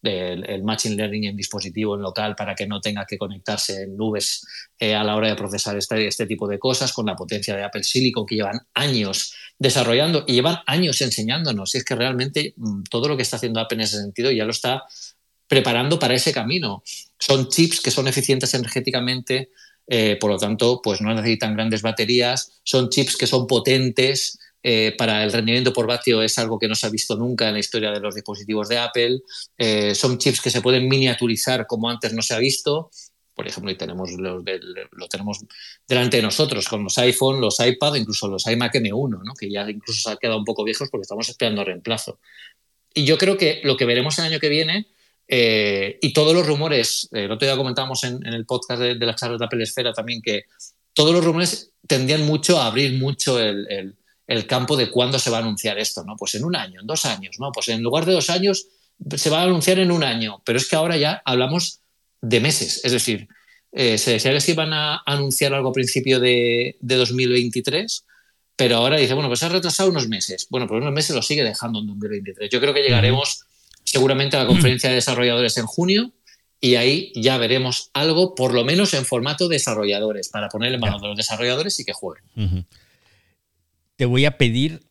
el, 0.03 0.63
Machine 0.63 0.95
Learning 0.95 1.25
en 1.25 1.35
dispositivo 1.35 1.95
en 1.95 2.01
local 2.01 2.35
para 2.35 2.55
que 2.55 2.67
no 2.67 2.81
tenga 2.81 3.05
que 3.05 3.17
conectarse 3.17 3.83
en 3.83 3.95
nubes 3.95 4.45
eh, 4.79 4.95
a 4.95 5.03
la 5.03 5.15
hora 5.15 5.29
de 5.29 5.35
procesar 5.35 5.77
este, 5.77 6.07
este, 6.07 6.25
tipo 6.25 6.47
de 6.47 6.59
cosas, 6.59 6.93
con 6.93 7.05
la 7.05 7.15
potencia 7.15 7.55
de 7.55 7.63
Apple 7.63 7.83
Silicon 7.83 8.25
que 8.25 8.35
llevan 8.35 8.59
años 8.73 9.33
desarrollando 9.59 10.23
y 10.27 10.33
llevan 10.33 10.59
años 10.65 11.01
enseñándonos. 11.01 11.75
Y 11.75 11.79
es 11.79 11.85
que 11.85 11.95
realmente 11.95 12.53
mm, 12.57 12.83
todo 12.89 13.07
lo 13.07 13.15
que 13.15 13.23
está 13.23 13.37
haciendo 13.37 13.59
Apple 13.59 13.75
en 13.75 13.81
ese 13.81 13.97
sentido 13.97 14.31
ya 14.31 14.45
lo 14.45 14.51
está 14.51 14.83
preparando 15.47 15.99
para 15.99 16.15
ese 16.15 16.33
camino. 16.33 16.81
Son 17.19 17.49
chips 17.49 17.81
que 17.81 17.91
son 17.91 18.07
eficientes 18.07 18.53
energéticamente, 18.53 19.51
eh, 19.87 20.17
por 20.19 20.31
lo 20.31 20.37
tanto, 20.37 20.79
pues 20.81 21.01
no 21.01 21.13
necesitan 21.13 21.55
grandes 21.55 21.81
baterías, 21.81 22.61
son 22.63 22.89
chips 22.89 23.17
que 23.17 23.27
son 23.27 23.47
potentes, 23.47 24.39
eh, 24.63 24.93
para 24.95 25.23
el 25.23 25.31
rendimiento 25.31 25.73
por 25.73 25.87
vatio 25.87 26.21
es 26.21 26.37
algo 26.37 26.59
que 26.59 26.67
no 26.67 26.75
se 26.75 26.85
ha 26.85 26.89
visto 26.89 27.15
nunca 27.15 27.47
en 27.47 27.53
la 27.53 27.59
historia 27.59 27.91
de 27.91 27.99
los 27.99 28.13
dispositivos 28.13 28.69
de 28.69 28.77
Apple. 28.77 29.21
Eh, 29.57 29.95
son 29.95 30.17
chips 30.17 30.41
que 30.41 30.51
se 30.51 30.61
pueden 30.61 30.87
miniaturizar 30.87 31.65
como 31.65 31.89
antes 31.89 32.13
no 32.13 32.21
se 32.21 32.35
ha 32.35 32.39
visto. 32.39 32.91
Por 33.33 33.47
ejemplo, 33.47 33.71
y 33.71 33.75
tenemos 33.75 34.11
lo, 34.11 34.43
tenemos 35.09 35.39
delante 35.87 36.17
de 36.17 36.23
nosotros 36.23 36.67
con 36.67 36.83
los 36.83 36.97
iPhone, 36.99 37.41
los 37.41 37.59
iPad, 37.59 37.95
incluso 37.95 38.27
los 38.27 38.45
iMac 38.45 38.75
M1, 38.75 39.23
¿no? 39.23 39.33
que 39.33 39.49
ya 39.49 39.67
incluso 39.69 40.01
se 40.01 40.11
han 40.11 40.17
quedado 40.17 40.37
un 40.37 40.45
poco 40.45 40.63
viejos 40.63 40.89
porque 40.91 41.03
estamos 41.03 41.27
esperando 41.27 41.63
reemplazo. 41.63 42.19
Y 42.93 43.05
yo 43.05 43.17
creo 43.17 43.37
que 43.37 43.61
lo 43.63 43.77
que 43.77 43.85
veremos 43.85 44.19
el 44.19 44.25
año 44.25 44.39
que 44.39 44.49
viene, 44.49 44.87
eh, 45.27 45.97
y 46.01 46.13
todos 46.13 46.33
los 46.33 46.45
rumores, 46.45 47.07
el 47.13 47.31
otro 47.31 47.47
día 47.47 47.55
comentábamos 47.55 48.03
en, 48.03 48.23
el 48.27 48.45
podcast 48.45 48.81
de, 48.81 48.95
la 48.95 49.15
charla 49.15 49.37
de 49.37 49.45
Apple 49.45 49.63
Esfera 49.63 49.93
también 49.93 50.21
que 50.21 50.43
todos 50.93 51.13
los 51.13 51.23
rumores 51.23 51.71
tendían 51.87 52.25
mucho 52.25 52.59
a 52.59 52.67
abrir 52.67 52.99
mucho 52.99 53.39
el 53.39 53.65
el 53.69 53.95
campo 54.47 54.77
de 54.77 54.89
cuándo 54.89 55.19
se 55.19 55.29
va 55.29 55.37
a 55.37 55.41
anunciar 55.41 55.77
esto, 55.79 56.03
¿no? 56.03 56.15
Pues 56.15 56.35
en 56.35 56.45
un 56.45 56.55
año, 56.55 56.81
en 56.81 56.87
dos 56.87 57.05
años, 57.05 57.37
¿no? 57.39 57.51
Pues 57.51 57.67
en 57.69 57.81
lugar 57.81 58.05
de 58.05 58.13
dos 58.13 58.29
años 58.29 58.67
se 59.15 59.29
va 59.29 59.41
a 59.41 59.43
anunciar 59.43 59.79
en 59.79 59.91
un 59.91 60.03
año, 60.03 60.41
pero 60.45 60.57
es 60.57 60.67
que 60.67 60.75
ahora 60.75 60.97
ya 60.97 61.21
hablamos 61.25 61.79
de 62.21 62.39
meses, 62.39 62.81
es 62.83 62.91
decir, 62.91 63.27
eh, 63.71 63.97
se 63.97 64.11
decía 64.11 64.31
que 64.31 64.41
se 64.41 64.51
iban 64.51 64.73
a 64.73 65.01
anunciar 65.05 65.53
algo 65.53 65.69
a 65.69 65.73
principio 65.73 66.19
de, 66.19 66.77
2023, 66.81 68.05
pero 68.55 68.77
ahora 68.77 68.97
dice, 68.97 69.13
bueno, 69.13 69.29
pues 69.29 69.39
se 69.39 69.45
ha 69.45 69.49
retrasado 69.49 69.89
unos 69.89 70.07
meses. 70.07 70.47
Bueno, 70.49 70.67
pues 70.67 70.81
unos 70.81 70.93
meses 70.93 71.15
lo 71.15 71.21
sigue 71.21 71.43
dejando 71.43 71.79
en 71.79 71.87
2023. 71.87 72.49
Yo 72.51 72.59
creo 72.59 72.73
que 72.73 72.83
llegaremos 72.83 73.45
seguramente 73.83 74.35
a 74.35 74.41
la 74.41 74.47
conferencia 74.47 74.89
de 74.89 74.95
desarrolladores 74.95 75.57
en 75.57 75.65
junio 75.65 76.11
y 76.59 76.75
ahí 76.75 77.11
ya 77.15 77.37
veremos 77.37 77.89
algo, 77.93 78.35
por 78.35 78.53
lo 78.53 78.63
menos 78.63 78.93
en 78.93 79.05
formato 79.05 79.47
desarrolladores, 79.47 80.29
para 80.29 80.49
poner 80.49 80.73
en 80.73 80.79
manos 80.79 81.01
de 81.01 81.07
los 81.07 81.17
desarrolladores 81.17 81.79
y 81.79 81.85
que 81.85 81.93
jueguen 81.93 82.67
te 84.01 84.07
voy 84.07 84.25
a 84.25 84.35
pedir 84.35 84.81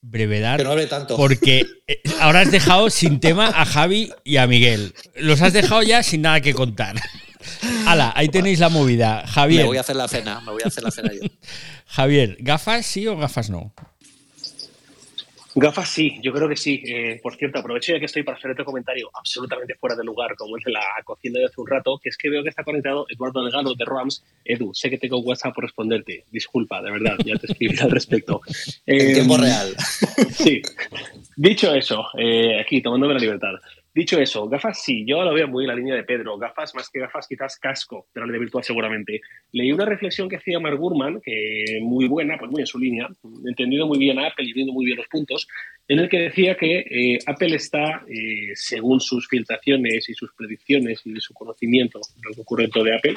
brevedad. 0.00 0.56
Que 0.56 0.64
no 0.64 0.72
hable 0.72 0.88
tanto. 0.88 1.16
Porque 1.16 1.66
eh, 1.86 2.02
ahora 2.18 2.40
has 2.40 2.50
dejado 2.50 2.90
sin 2.90 3.20
tema 3.20 3.46
a 3.46 3.64
Javi 3.64 4.12
y 4.24 4.38
a 4.38 4.48
Miguel. 4.48 4.92
Los 5.14 5.40
has 5.40 5.52
dejado 5.52 5.84
ya 5.84 6.02
sin 6.02 6.22
nada 6.22 6.40
que 6.40 6.52
contar. 6.52 6.96
Hala, 7.86 8.12
ahí 8.16 8.28
tenéis 8.28 8.58
la 8.58 8.70
movida. 8.70 9.24
Javier. 9.24 9.60
Me 9.60 9.68
voy 9.68 9.76
a 9.76 9.82
hacer 9.82 9.94
la 9.94 10.08
cena, 10.08 10.40
me 10.40 10.50
voy 10.50 10.62
a 10.64 10.66
hacer 10.66 10.82
la 10.82 10.90
cena 10.90 11.12
yo. 11.12 11.20
Javier, 11.86 12.36
¿gafas 12.40 12.86
sí 12.86 13.06
o 13.06 13.16
gafas 13.16 13.50
no? 13.50 13.72
Gafas 15.56 15.88
sí, 15.88 16.18
yo 16.20 16.32
creo 16.32 16.48
que 16.48 16.56
sí. 16.56 16.82
Eh, 16.86 17.20
por 17.22 17.36
cierto, 17.36 17.60
aprovecho 17.60 17.92
ya 17.92 17.98
que 17.98 18.06
estoy 18.06 18.22
para 18.22 18.36
hacer 18.36 18.50
otro 18.50 18.64
comentario 18.64 19.08
absolutamente 19.14 19.74
fuera 19.76 19.94
de 19.94 20.04
lugar, 20.04 20.34
como 20.36 20.56
el 20.56 20.62
de 20.62 20.72
la 20.72 20.84
cocina 21.04 21.38
de 21.38 21.46
hace 21.46 21.60
un 21.60 21.68
rato, 21.68 21.98
que 22.02 22.08
es 22.08 22.16
que 22.16 22.28
veo 22.28 22.42
que 22.42 22.48
está 22.48 22.64
conectado 22.64 23.06
Eduardo 23.08 23.42
Delgado 23.42 23.74
de 23.74 23.84
Rams. 23.84 24.24
Edu, 24.44 24.74
sé 24.74 24.90
que 24.90 24.98
tengo 24.98 25.18
WhatsApp 25.20 25.54
por 25.54 25.64
responderte. 25.64 26.24
Disculpa, 26.30 26.82
de 26.82 26.90
verdad, 26.90 27.16
ya 27.24 27.36
te 27.36 27.46
escribí 27.46 27.78
al 27.78 27.90
respecto. 27.90 28.40
en 28.86 29.14
tiempo 29.14 29.36
em, 29.36 29.42
real. 29.42 29.74
Sí. 30.34 30.62
Dicho 31.36 31.74
eso, 31.74 32.06
eh, 32.18 32.60
aquí 32.60 32.80
tomándome 32.80 33.14
la 33.14 33.20
libertad. 33.20 33.54
Dicho 33.94 34.18
eso, 34.18 34.48
gafas 34.48 34.82
sí, 34.82 35.04
yo 35.06 35.22
lo 35.22 35.32
veo 35.32 35.46
muy 35.46 35.62
en 35.62 35.68
la 35.68 35.76
línea 35.76 35.94
de 35.94 36.02
Pedro. 36.02 36.36
Gafas 36.36 36.74
más 36.74 36.90
que 36.90 36.98
gafas, 36.98 37.28
quizás 37.28 37.56
casco 37.56 38.08
de 38.12 38.22
realidad 38.22 38.40
virtual 38.40 38.64
seguramente. 38.64 39.20
Leí 39.52 39.70
una 39.70 39.84
reflexión 39.84 40.28
que 40.28 40.34
hacía 40.34 40.58
Mark 40.58 40.76
Gurman, 40.76 41.20
que 41.20 41.78
muy 41.80 42.08
buena, 42.08 42.36
pues 42.36 42.50
muy 42.50 42.62
en 42.62 42.66
su 42.66 42.80
línea, 42.80 43.06
entendido 43.46 43.86
muy 43.86 43.98
bien 43.98 44.18
a 44.18 44.26
Apple 44.26 44.46
y 44.46 44.52
viendo 44.52 44.72
muy 44.72 44.84
bien 44.84 44.96
los 44.96 45.06
puntos, 45.06 45.46
en 45.86 46.00
el 46.00 46.08
que 46.08 46.18
decía 46.18 46.56
que 46.56 46.78
eh, 46.80 47.18
Apple 47.24 47.54
está, 47.54 48.02
eh, 48.08 48.50
según 48.54 49.00
sus 49.00 49.28
filtraciones 49.28 50.08
y 50.08 50.14
sus 50.14 50.32
predicciones 50.34 51.00
y 51.04 51.14
su 51.20 51.32
conocimiento 51.32 52.00
de 52.16 52.34
lo 52.36 52.42
ocurrente 52.42 52.82
de 52.82 52.96
Apple, 52.96 53.14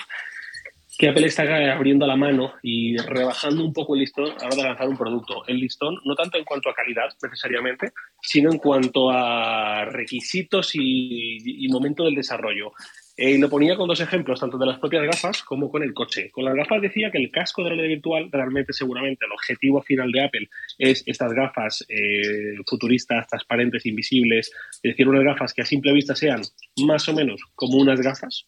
que 0.97 1.07
Apple 1.07 1.27
está 1.27 1.43
abriendo 1.73 2.07
la 2.07 2.15
mano 2.15 2.53
y 2.63 2.97
rebajando 2.97 3.63
un 3.63 3.71
poco 3.71 3.93
el 3.93 4.01
listón 4.01 4.31
a 4.31 4.43
la 4.43 4.47
hora 4.47 4.55
de 4.55 4.63
lanzar 4.63 4.89
un 4.89 4.97
producto. 4.97 5.43
El 5.45 5.59
listón, 5.59 5.95
no 6.05 6.15
tanto 6.15 6.37
en 6.37 6.43
cuanto 6.43 6.69
a 6.69 6.73
calidad 6.73 7.09
necesariamente, 7.21 7.91
sino 8.21 8.51
en 8.51 8.57
cuanto 8.57 9.11
a 9.11 9.85
requisitos 9.85 10.71
y, 10.73 11.67
momento 11.69 12.03
del 12.03 12.15
desarrollo. 12.15 12.71
Eh, 13.15 13.37
lo 13.37 13.49
ponía 13.49 13.75
con 13.75 13.87
dos 13.87 13.99
ejemplos, 13.99 14.39
tanto 14.39 14.57
de 14.57 14.65
las 14.65 14.79
propias 14.79 15.03
gafas 15.03 15.43
como 15.43 15.69
con 15.69 15.83
el 15.83 15.93
coche. 15.93 16.31
Con 16.31 16.45
las 16.45 16.55
gafas 16.55 16.81
decía 16.81 17.11
que 17.11 17.17
el 17.17 17.31
casco 17.31 17.63
de 17.63 17.69
realidad 17.69 17.89
virtual, 17.89 18.29
realmente 18.31 18.73
seguramente 18.73 19.25
el 19.25 19.31
objetivo 19.31 19.81
final 19.81 20.11
de 20.11 20.23
Apple 20.23 20.49
es 20.77 21.03
estas 21.05 21.33
gafas 21.33 21.85
eh, 21.89 22.55
futuristas, 22.65 23.27
transparentes, 23.27 23.85
invisibles, 23.85 24.51
es 24.83 24.91
decir, 24.91 25.07
unas 25.07 25.23
gafas 25.23 25.53
que 25.53 25.61
a 25.61 25.65
simple 25.65 25.93
vista 25.93 26.15
sean 26.15 26.41
más 26.85 27.07
o 27.09 27.13
menos 27.13 27.41
como 27.55 27.77
unas 27.77 28.01
gafas, 28.01 28.47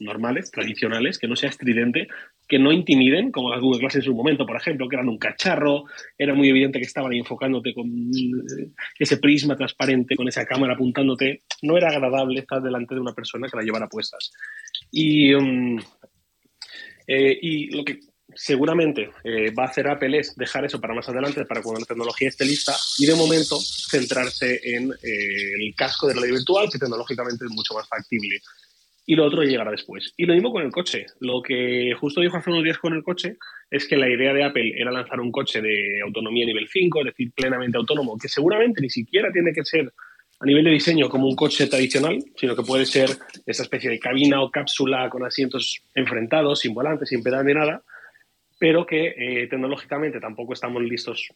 normales, 0.00 0.50
tradicionales, 0.50 1.18
que 1.18 1.28
no 1.28 1.36
sea 1.36 1.50
estridente, 1.50 2.08
que 2.48 2.58
no 2.58 2.72
intimiden, 2.72 3.30
como 3.30 3.50
las 3.50 3.60
Google 3.60 3.80
Glass 3.80 3.96
en 3.96 4.02
su 4.02 4.14
momento, 4.14 4.46
por 4.46 4.56
ejemplo, 4.56 4.88
que 4.88 4.96
eran 4.96 5.08
un 5.08 5.18
cacharro, 5.18 5.84
era 6.18 6.34
muy 6.34 6.48
evidente 6.48 6.80
que 6.80 6.86
estaban 6.86 7.12
enfocándote 7.12 7.72
con 7.74 7.86
eh, 7.86 8.70
ese 8.98 9.18
prisma 9.18 9.56
transparente, 9.56 10.16
con 10.16 10.26
esa 10.26 10.44
cámara 10.44 10.74
apuntándote. 10.74 11.42
No 11.62 11.76
era 11.76 11.88
agradable 11.88 12.40
estar 12.40 12.60
delante 12.60 12.94
de 12.94 13.00
una 13.00 13.12
persona 13.12 13.48
que 13.48 13.56
la 13.56 13.62
llevara 13.62 13.88
puestas. 13.88 14.32
Y, 14.90 15.32
um, 15.34 15.78
eh, 17.06 17.38
y 17.40 17.70
lo 17.76 17.84
que 17.84 18.00
seguramente 18.34 19.10
eh, 19.24 19.52
va 19.52 19.64
a 19.64 19.68
hacer 19.68 19.88
Apple 19.88 20.18
es 20.18 20.34
dejar 20.36 20.64
eso 20.64 20.80
para 20.80 20.94
más 20.94 21.08
adelante, 21.08 21.44
para 21.44 21.62
cuando 21.62 21.80
la 21.80 21.86
tecnología 21.86 22.28
esté 22.28 22.44
lista, 22.44 22.74
y 22.98 23.06
de 23.06 23.14
momento 23.14 23.58
centrarse 23.60 24.60
en 24.62 24.92
el 25.02 25.74
casco 25.76 26.06
de 26.06 26.14
realidad 26.14 26.36
virtual, 26.36 26.68
que 26.70 26.78
tecnológicamente 26.78 27.44
es 27.44 27.50
mucho 27.50 27.74
más 27.74 27.88
factible 27.88 28.40
y 29.10 29.16
lo 29.16 29.24
otro 29.24 29.42
llegará 29.42 29.72
después. 29.72 30.14
Y 30.16 30.24
lo 30.24 30.34
mismo 30.34 30.52
con 30.52 30.62
el 30.62 30.70
coche. 30.70 31.06
Lo 31.18 31.42
que 31.42 31.92
justo 31.98 32.20
dijo 32.20 32.36
hace 32.36 32.48
unos 32.48 32.62
días 32.62 32.78
con 32.78 32.94
el 32.94 33.02
coche 33.02 33.38
es 33.68 33.88
que 33.88 33.96
la 33.96 34.08
idea 34.08 34.32
de 34.32 34.44
Apple 34.44 34.72
era 34.76 34.92
lanzar 34.92 35.18
un 35.18 35.32
coche 35.32 35.60
de 35.60 36.00
autonomía 36.00 36.46
nivel 36.46 36.68
5, 36.68 37.00
es 37.00 37.06
decir, 37.06 37.32
plenamente 37.32 37.76
autónomo, 37.76 38.16
que 38.16 38.28
seguramente 38.28 38.80
ni 38.80 38.88
siquiera 38.88 39.32
tiene 39.32 39.52
que 39.52 39.64
ser 39.64 39.92
a 40.38 40.46
nivel 40.46 40.62
de 40.62 40.70
diseño 40.70 41.08
como 41.08 41.26
un 41.26 41.34
coche 41.34 41.66
tradicional, 41.66 42.22
sino 42.36 42.54
que 42.54 42.62
puede 42.62 42.86
ser 42.86 43.10
esa 43.46 43.64
especie 43.64 43.90
de 43.90 43.98
cabina 43.98 44.42
o 44.42 44.50
cápsula 44.52 45.10
con 45.10 45.24
asientos 45.24 45.82
enfrentados, 45.92 46.60
sin 46.60 46.72
volante, 46.72 47.04
sin 47.04 47.20
pedal 47.20 47.44
ni 47.44 47.54
nada, 47.54 47.82
pero 48.60 48.86
que 48.86 49.14
eh, 49.18 49.48
tecnológicamente 49.48 50.20
tampoco 50.20 50.52
estamos 50.52 50.84
listos 50.84 51.30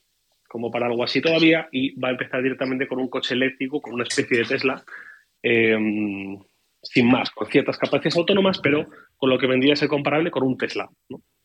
como 0.47 0.71
para 0.71 0.87
algo 0.87 1.03
así 1.03 1.21
todavía 1.21 1.69
y 1.73 1.99
va 1.99 2.07
a 2.07 2.13
empezar 2.13 2.41
directamente 2.41 2.87
con 2.87 3.01
un 3.01 3.09
coche 3.09 3.35
eléctrico, 3.35 3.81
con 3.81 3.95
una 3.95 4.05
especie 4.05 4.39
de 4.39 4.45
Tesla. 4.45 4.85
Eh, 5.43 5.77
sin 6.85 7.09
más, 7.09 7.31
con 7.31 7.49
ciertas 7.49 7.79
capacidades 7.79 8.17
autónomas, 8.17 8.61
pero 8.61 8.87
con 9.17 9.31
lo 9.31 9.39
que 9.39 9.47
vendría 9.47 9.73
a 9.73 9.77
ser 9.77 9.89
comparable 9.89 10.31
con 10.31 10.43
un 10.43 10.57
Tesla, 10.57 10.89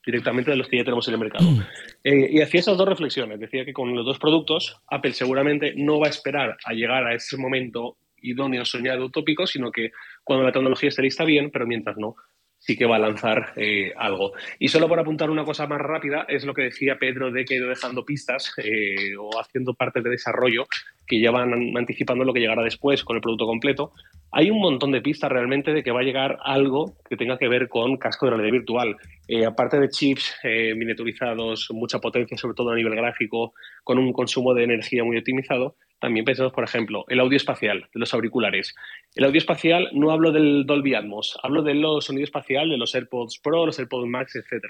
directamente 0.06 0.52
de 0.52 0.58
los 0.58 0.68
que 0.68 0.78
ya 0.78 0.84
tenemos 0.84 1.08
en 1.08 1.14
el 1.14 1.20
mercado. 1.20 1.50
Mm. 1.50 1.62
Eh, 2.04 2.30
y 2.32 2.42
hacía 2.42 2.60
esas 2.60 2.78
dos 2.78 2.88
reflexiones. 2.88 3.40
Decía 3.40 3.66
que 3.66 3.74
con 3.74 3.96
los 3.96 4.06
dos 4.06 4.20
productos, 4.20 4.78
Apple 4.88 5.14
seguramente 5.14 5.74
no 5.76 6.00
va 6.00 6.08
a 6.08 6.12
esperar 6.12 6.58
a 6.64 6.74
llegar 6.74 7.06
a 7.06 7.16
ese 7.16 7.38
momento 7.38 7.98
idóneo, 8.22 8.66
soñado, 8.66 9.06
utópico, 9.06 9.48
sino 9.48 9.72
que 9.72 9.92
cuando 10.24 10.46
la 10.46 10.52
tecnología 10.52 10.90
esté 10.90 11.02
lista, 11.02 11.24
bien, 11.24 11.52
pero 11.52 11.66
mientras 11.66 11.98
no, 11.98 12.16
sí 12.58 12.78
que 12.78 12.86
va 12.86 12.98
a 12.98 13.00
lanzar 13.00 13.54
eh, 13.56 13.94
algo. 13.98 14.34
Y 14.60 14.68
solo 14.68 14.88
por 14.88 15.00
apuntar 15.00 15.30
una 15.30 15.46
cosa 15.46 15.66
más 15.68 15.80
rápida, 15.80 16.26
es 16.28 16.44
lo 16.44 16.54
que 16.54 16.64
decía 16.64 17.00
Pedro 17.00 17.32
de 17.32 17.46
que 17.46 17.56
ha 17.56 17.58
ido 17.58 17.70
dejando 17.70 18.06
pistas 18.06 18.54
eh, 18.58 19.16
o 19.18 19.40
haciendo 19.40 19.74
parte 19.74 20.02
de 20.02 20.10
desarrollo 20.10 20.68
que 21.10 21.20
ya 21.20 21.32
van 21.32 21.76
anticipando 21.76 22.24
lo 22.24 22.34
que 22.34 22.40
llegará 22.40 22.62
después 22.62 23.04
con 23.04 23.16
el 23.16 23.22
producto 23.22 23.48
completo. 23.48 23.92
Hay 24.32 24.52
un 24.52 24.60
montón 24.60 24.92
de 24.92 25.02
pistas 25.02 25.32
realmente 25.32 25.74
de 25.74 25.82
que 25.82 25.92
va 25.92 26.02
a 26.02 26.04
llegar 26.04 26.38
algo 26.44 26.94
que 27.10 27.18
tenga 27.18 27.40
que 27.40 27.50
ver 27.50 27.68
con 27.68 27.98
casco 27.98 28.28
de 28.28 28.34
realidad 28.34 28.54
virtual. 28.54 28.96
Eh, 29.28 29.44
aparte 29.44 29.80
de 29.80 29.90
chips 29.90 30.36
eh, 30.44 30.76
miniaturizados, 30.76 31.70
mucha 31.72 31.98
potencia, 32.00 32.38
sobre 32.38 32.54
todo 32.54 32.70
a 32.70 32.76
nivel 32.76 32.96
gráfico, 32.96 33.54
con 33.84 33.98
un 33.98 34.14
consumo 34.14 34.54
de 34.54 34.66
energía 34.66 35.04
muy 35.04 35.18
optimizado, 35.18 35.76
también 36.00 36.26
pensamos, 36.26 36.54
por 36.54 36.64
ejemplo, 36.64 37.06
el 37.10 37.20
audio 37.20 37.38
espacial 37.38 37.90
de 37.92 38.00
los 38.00 38.14
auriculares. 38.14 38.76
El 39.16 39.26
audio 39.26 39.40
espacial 39.40 39.90
no 39.94 40.12
hablo 40.12 40.32
del 40.32 40.66
Dolby 40.68 40.94
Atmos, 40.94 41.40
hablo 41.42 41.64
del 41.64 41.84
sonido 42.02 42.24
espacial 42.24 42.70
de 42.70 42.78
los 42.78 42.94
AirPods 42.94 43.40
Pro, 43.44 43.66
los 43.66 43.80
AirPods 43.80 44.08
Max, 44.08 44.36
etc. 44.36 44.66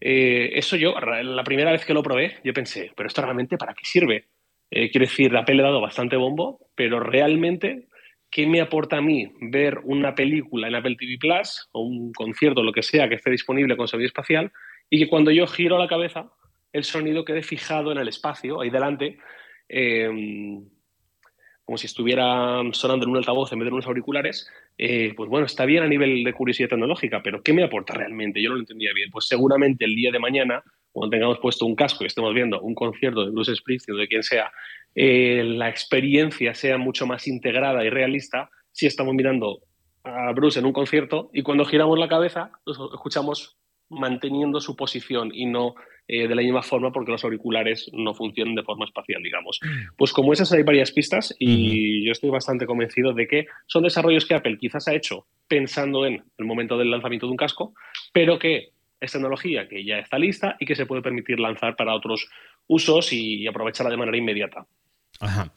Eh, 0.00 0.52
eso 0.54 0.76
yo, 0.76 0.94
la 1.00 1.44
primera 1.44 1.72
vez 1.72 1.84
que 1.84 1.94
lo 1.94 2.02
probé, 2.02 2.36
yo 2.44 2.52
pensé, 2.52 2.92
pero 2.96 3.08
esto 3.08 3.22
realmente 3.22 3.58
para 3.58 3.74
qué 3.74 3.84
sirve? 3.84 4.28
Eh, 4.74 4.90
quiero 4.90 5.04
decir, 5.04 5.36
Apple 5.36 5.56
le 5.56 5.62
ha 5.62 5.66
dado 5.66 5.82
bastante 5.82 6.16
bombo, 6.16 6.70
pero 6.74 6.98
realmente, 6.98 7.88
¿qué 8.30 8.46
me 8.46 8.62
aporta 8.62 8.96
a 8.96 9.02
mí 9.02 9.30
ver 9.38 9.80
una 9.84 10.14
película 10.14 10.66
en 10.66 10.74
Apple 10.74 10.96
TV 10.98 11.18
Plus 11.20 11.68
o 11.72 11.82
un 11.82 12.10
concierto, 12.14 12.62
lo 12.62 12.72
que 12.72 12.82
sea, 12.82 13.06
que 13.06 13.16
esté 13.16 13.30
disponible 13.30 13.76
con 13.76 13.86
sonido 13.86 14.06
espacial 14.06 14.50
y 14.88 14.98
que 14.98 15.10
cuando 15.10 15.30
yo 15.30 15.46
giro 15.46 15.76
la 15.76 15.88
cabeza, 15.88 16.32
el 16.72 16.84
sonido 16.84 17.22
quede 17.22 17.42
fijado 17.42 17.92
en 17.92 17.98
el 17.98 18.08
espacio, 18.08 18.62
ahí 18.62 18.70
delante, 18.70 19.18
em, 19.68 20.64
como 21.66 21.76
si 21.76 21.86
estuviera 21.86 22.62
sonando 22.72 23.04
en 23.04 23.10
un 23.10 23.18
altavoz 23.18 23.52
en 23.52 23.58
vez 23.58 23.66
de 23.66 23.68
en 23.68 23.74
unos 23.74 23.86
auriculares, 23.86 24.50
eh, 24.78 25.12
pues 25.14 25.28
bueno, 25.28 25.44
está 25.44 25.66
bien 25.66 25.82
a 25.82 25.86
nivel 25.86 26.24
de 26.24 26.32
curiosidad 26.32 26.70
tecnológica, 26.70 27.20
pero 27.22 27.42
¿qué 27.42 27.52
me 27.52 27.62
aporta 27.62 27.92
realmente? 27.92 28.40
Yo 28.40 28.48
no 28.48 28.54
lo 28.54 28.62
entendía 28.62 28.92
bien. 28.94 29.10
Pues 29.10 29.26
seguramente 29.26 29.84
el 29.84 29.94
día 29.94 30.10
de 30.10 30.18
mañana 30.18 30.64
cuando 30.92 31.10
tengamos 31.10 31.38
puesto 31.38 31.66
un 31.66 31.74
casco 31.74 32.04
y 32.04 32.06
estemos 32.06 32.32
viendo 32.34 32.60
un 32.60 32.74
concierto 32.74 33.24
de 33.24 33.30
Bruce 33.30 33.54
Springsteen 33.56 33.96
o 33.96 34.00
de 34.00 34.08
quien 34.08 34.22
sea, 34.22 34.52
eh, 34.94 35.42
la 35.44 35.68
experiencia 35.68 36.54
sea 36.54 36.78
mucho 36.78 37.06
más 37.06 37.26
integrada 37.26 37.84
y 37.84 37.90
realista 37.90 38.50
si 38.70 38.86
estamos 38.86 39.14
mirando 39.14 39.60
a 40.04 40.32
Bruce 40.32 40.58
en 40.58 40.66
un 40.66 40.72
concierto 40.72 41.30
y 41.32 41.42
cuando 41.42 41.64
giramos 41.64 41.98
la 41.98 42.08
cabeza 42.08 42.50
lo 42.66 42.92
escuchamos 42.94 43.56
manteniendo 43.88 44.60
su 44.60 44.74
posición 44.74 45.30
y 45.32 45.46
no 45.46 45.74
eh, 46.08 46.26
de 46.26 46.34
la 46.34 46.42
misma 46.42 46.62
forma 46.62 46.90
porque 46.90 47.12
los 47.12 47.24
auriculares 47.24 47.88
no 47.92 48.12
funcionan 48.14 48.54
de 48.54 48.64
forma 48.64 48.84
espacial, 48.86 49.22
digamos. 49.22 49.60
Pues 49.96 50.12
como 50.12 50.32
esas 50.32 50.52
hay 50.52 50.62
varias 50.62 50.90
pistas 50.92 51.34
y 51.38 52.04
yo 52.04 52.12
estoy 52.12 52.30
bastante 52.30 52.66
convencido 52.66 53.12
de 53.12 53.28
que 53.28 53.46
son 53.66 53.84
desarrollos 53.84 54.26
que 54.26 54.34
Apple 54.34 54.58
quizás 54.58 54.88
ha 54.88 54.94
hecho 54.94 55.26
pensando 55.46 56.04
en 56.04 56.24
el 56.38 56.44
momento 56.44 56.76
del 56.76 56.90
lanzamiento 56.90 57.26
de 57.26 57.32
un 57.32 57.36
casco, 57.36 57.74
pero 58.12 58.38
que 58.38 58.70
es 59.02 59.12
tecnología 59.12 59.68
que 59.68 59.84
ya 59.84 59.98
está 59.98 60.18
lista 60.18 60.56
y 60.60 60.66
que 60.66 60.76
se 60.76 60.86
puede 60.86 61.02
permitir 61.02 61.40
lanzar 61.40 61.76
para 61.76 61.94
otros 61.94 62.28
usos 62.68 63.12
y 63.12 63.46
aprovecharla 63.46 63.90
de 63.90 63.96
manera 63.96 64.16
inmediata. 64.16 64.66
Ajá. 65.20 65.52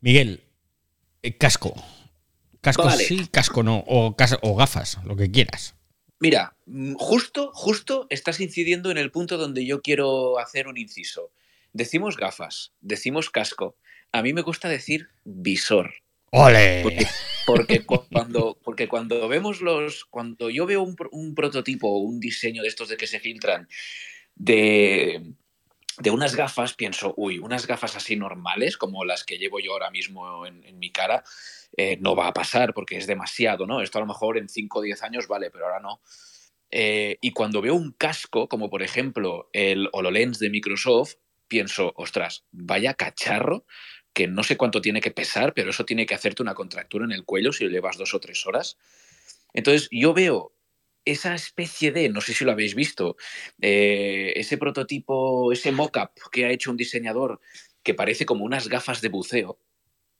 Miguel, 0.00 0.42
eh, 1.22 1.36
casco. 1.36 1.74
Casco 2.60 2.90
sí, 2.90 3.28
casco 3.30 3.62
no. 3.62 3.84
O, 3.86 4.16
o 4.42 4.56
gafas, 4.56 4.98
lo 5.04 5.16
que 5.16 5.30
quieras. 5.30 5.76
Mira, 6.18 6.56
mm, 6.66 6.94
justo, 6.94 7.50
justo 7.52 8.06
estás 8.10 8.40
incidiendo 8.40 8.90
en 8.90 8.98
el 8.98 9.10
punto 9.10 9.36
donde 9.36 9.64
yo 9.66 9.82
quiero 9.82 10.38
hacer 10.38 10.66
un 10.66 10.78
inciso. 10.78 11.30
Decimos 11.72 12.16
gafas, 12.16 12.72
decimos 12.80 13.30
casco. 13.30 13.76
A 14.12 14.22
mí 14.22 14.32
me 14.32 14.40
gusta 14.42 14.68
decir 14.68 15.08
visor. 15.24 15.92
¡Ole! 16.30 16.80
Porque, 16.82 17.06
cuando, 18.10 18.58
porque 18.62 18.88
cuando 18.88 19.28
vemos 19.28 19.60
los. 19.60 20.04
Cuando 20.04 20.50
yo 20.50 20.66
veo 20.66 20.82
un, 20.82 21.34
prototipo 21.34 21.88
o 21.88 22.00
un 22.00 22.20
diseño 22.20 22.62
de 22.62 22.68
estos 22.68 22.88
de 22.88 22.96
que 22.96 23.06
se 23.06 23.20
filtran 23.20 23.68
de, 24.34 25.34
de 25.98 26.10
unas 26.10 26.36
gafas, 26.36 26.74
pienso, 26.74 27.14
uy, 27.16 27.38
unas 27.38 27.66
gafas 27.66 27.96
así 27.96 28.16
normales, 28.16 28.76
como 28.76 29.04
las 29.04 29.24
que 29.24 29.38
llevo 29.38 29.60
yo 29.60 29.72
ahora 29.72 29.90
mismo 29.90 30.46
en, 30.46 30.78
mi 30.78 30.90
cara, 30.90 31.24
eh, 31.76 31.98
no 32.00 32.14
va 32.14 32.28
a 32.28 32.32
pasar 32.32 32.74
porque 32.74 32.96
es 32.96 33.06
demasiado, 33.06 33.66
¿no? 33.66 33.80
Esto 33.80 33.98
a 33.98 34.02
lo 34.02 34.06
mejor 34.06 34.38
en 34.38 34.48
5 34.48 34.78
o 34.78 34.82
10 34.82 35.02
años 35.02 35.28
vale, 35.28 35.50
pero 35.50 35.66
ahora 35.66 35.80
no. 35.80 36.00
Eh, 36.70 37.18
y 37.20 37.32
cuando 37.32 37.62
veo 37.62 37.74
un 37.74 37.92
casco, 37.92 38.48
como 38.48 38.68
por 38.68 38.82
ejemplo 38.82 39.48
el 39.52 39.88
HoloLens 39.92 40.38
de 40.38 40.50
Microsoft, 40.50 41.14
pienso, 41.48 41.94
ostras, 41.96 42.44
vaya 42.52 42.94
cacharro 42.94 43.64
que 44.18 44.26
no 44.26 44.42
sé 44.42 44.56
cuánto 44.56 44.80
tiene 44.80 45.00
que 45.00 45.12
pesar, 45.12 45.54
pero 45.54 45.70
eso 45.70 45.84
tiene 45.84 46.04
que 46.04 46.12
hacerte 46.12 46.42
una 46.42 46.54
contractura 46.54 47.04
en 47.04 47.12
el 47.12 47.24
cuello 47.24 47.52
si 47.52 47.62
lo 47.62 47.70
llevas 47.70 47.96
dos 47.98 48.14
o 48.14 48.18
tres 48.18 48.44
horas. 48.48 48.76
Entonces 49.54 49.88
yo 49.92 50.12
veo 50.12 50.52
esa 51.04 51.36
especie 51.36 51.92
de, 51.92 52.08
no 52.08 52.20
sé 52.20 52.34
si 52.34 52.44
lo 52.44 52.50
habéis 52.50 52.74
visto, 52.74 53.16
eh, 53.60 54.32
ese 54.34 54.58
prototipo, 54.58 55.52
ese 55.52 55.70
mock-up 55.70 56.10
que 56.32 56.46
ha 56.46 56.50
hecho 56.50 56.72
un 56.72 56.76
diseñador 56.76 57.40
que 57.84 57.94
parece 57.94 58.26
como 58.26 58.44
unas 58.44 58.66
gafas 58.68 59.00
de 59.02 59.08
buceo, 59.08 59.60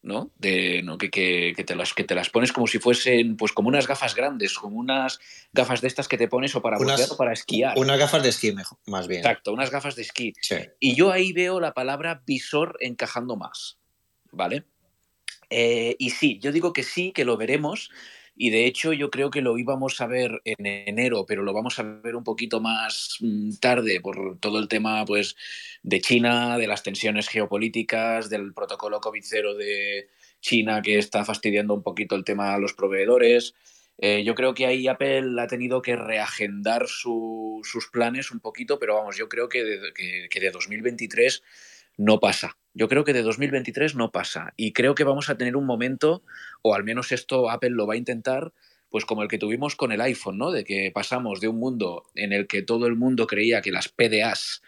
¿no? 0.01 0.31
De, 0.37 0.81
¿no? 0.81 0.97
Que, 0.97 1.09
que, 1.11 1.63
te 1.65 1.75
las, 1.75 1.93
que 1.93 2.05
te 2.05 2.15
las 2.15 2.29
pones 2.29 2.53
como 2.53 2.67
si 2.67 2.79
fuesen, 2.79 3.35
pues 3.35 3.51
como 3.51 3.67
unas 3.67 3.85
gafas 3.85 4.15
grandes, 4.15 4.53
como 4.53 4.77
unas 4.77 5.19
gafas 5.51 5.81
de 5.81 5.89
estas 5.89 6.07
que 6.07 6.17
te 6.17 6.29
pones 6.29 6.55
o 6.55 6.61
para 6.61 6.77
bucear 6.77 7.09
o 7.11 7.17
para 7.17 7.33
esquiar. 7.33 7.77
Unas 7.77 7.99
gafas 7.99 8.23
de 8.23 8.29
esquí, 8.29 8.53
mejor, 8.53 8.79
más 8.85 9.09
bien. 9.09 9.19
Exacto, 9.19 9.51
unas 9.51 9.69
gafas 9.71 9.97
de 9.97 10.03
esquí. 10.03 10.31
Y 10.79 10.95
yo 10.95 11.11
ahí 11.11 11.33
veo 11.33 11.59
la 11.59 11.73
palabra 11.73 12.23
visor 12.25 12.77
encajando 12.79 13.35
más. 13.35 13.78
¿Vale? 14.31 14.63
Eh, 15.49 15.95
y 15.99 16.11
sí, 16.11 16.39
yo 16.39 16.51
digo 16.51 16.73
que 16.73 16.83
sí, 16.83 17.11
que 17.11 17.25
lo 17.25 17.37
veremos. 17.37 17.89
Y 18.41 18.51
de 18.51 18.65
hecho 18.65 18.93
yo 18.93 19.09
creo 19.11 19.31
que 19.31 19.41
lo 19.41 19.57
íbamos 19.57 19.99
a 19.99 20.07
ver 20.07 20.41
en 20.45 20.65
enero, 20.65 21.25
pero 21.27 21.43
lo 21.43 21.51
vamos 21.51 21.77
a 21.77 21.83
ver 21.83 22.15
un 22.15 22.23
poquito 22.23 22.61
más 22.61 23.17
mm, 23.19 23.55
tarde 23.59 23.99
por 23.99 24.39
todo 24.39 24.59
el 24.59 24.69
tema 24.69 25.03
pues, 25.03 25.35
de 25.83 25.99
China, 25.99 26.57
de 26.57 26.67
las 26.67 26.81
tensiones 26.81 27.27
geopolíticas, 27.27 28.29
del 28.29 28.53
protocolo 28.53 29.01
COVID-0 29.01 29.57
de 29.57 30.07
China 30.39 30.81
que 30.81 30.97
está 30.97 31.25
fastidiando 31.25 31.73
un 31.73 31.83
poquito 31.83 32.15
el 32.15 32.23
tema 32.23 32.53
a 32.53 32.59
los 32.59 32.73
proveedores. 32.73 33.55
Eh, 33.97 34.23
yo 34.23 34.35
creo 34.35 34.53
que 34.53 34.65
ahí 34.65 34.87
Apple 34.87 35.41
ha 35.41 35.47
tenido 35.47 35.81
que 35.81 35.97
reagendar 35.97 36.87
sus 36.87 37.89
planes 37.91 38.31
un 38.31 38.39
poquito, 38.39 38.79
pero 38.79 38.95
vamos, 38.95 39.17
yo 39.17 39.27
creo 39.27 39.49
que 39.49 39.91
que, 39.93 40.29
que 40.29 40.39
de 40.39 40.51
2023 40.51 41.43
no 41.97 42.21
pasa. 42.21 42.58
Yo 42.73 42.87
creo 42.87 43.03
que 43.03 43.13
de 43.13 43.23
2023 43.23 43.95
no 43.95 44.11
pasa. 44.11 44.53
Y 44.57 44.73
creo 44.73 44.95
que 44.95 45.03
vamos 45.03 45.29
a 45.29 45.37
tener 45.37 45.55
un 45.55 45.65
momento, 45.65 46.23
o 46.61 46.75
al 46.75 46.83
menos 46.83 47.11
esto 47.11 47.49
Apple 47.49 47.71
lo 47.71 47.87
va 47.87 47.95
a 47.95 47.97
intentar, 47.97 48.53
pues 48.89 49.05
como 49.05 49.23
el 49.23 49.29
que 49.29 49.37
tuvimos 49.37 49.75
con 49.75 49.91
el 49.91 50.01
iPhone, 50.01 50.37
¿no? 50.37 50.51
De 50.51 50.63
que 50.63 50.91
pasamos 50.93 51.41
de 51.41 51.47
un 51.47 51.59
mundo 51.59 52.05
en 52.15 52.33
el 52.33 52.47
que 52.47 52.61
todo 52.61 52.87
el 52.87 52.95
mundo 52.95 53.27
creía 53.27 53.61
que 53.61 53.71
las 53.71 53.89
PDAs 53.89 54.61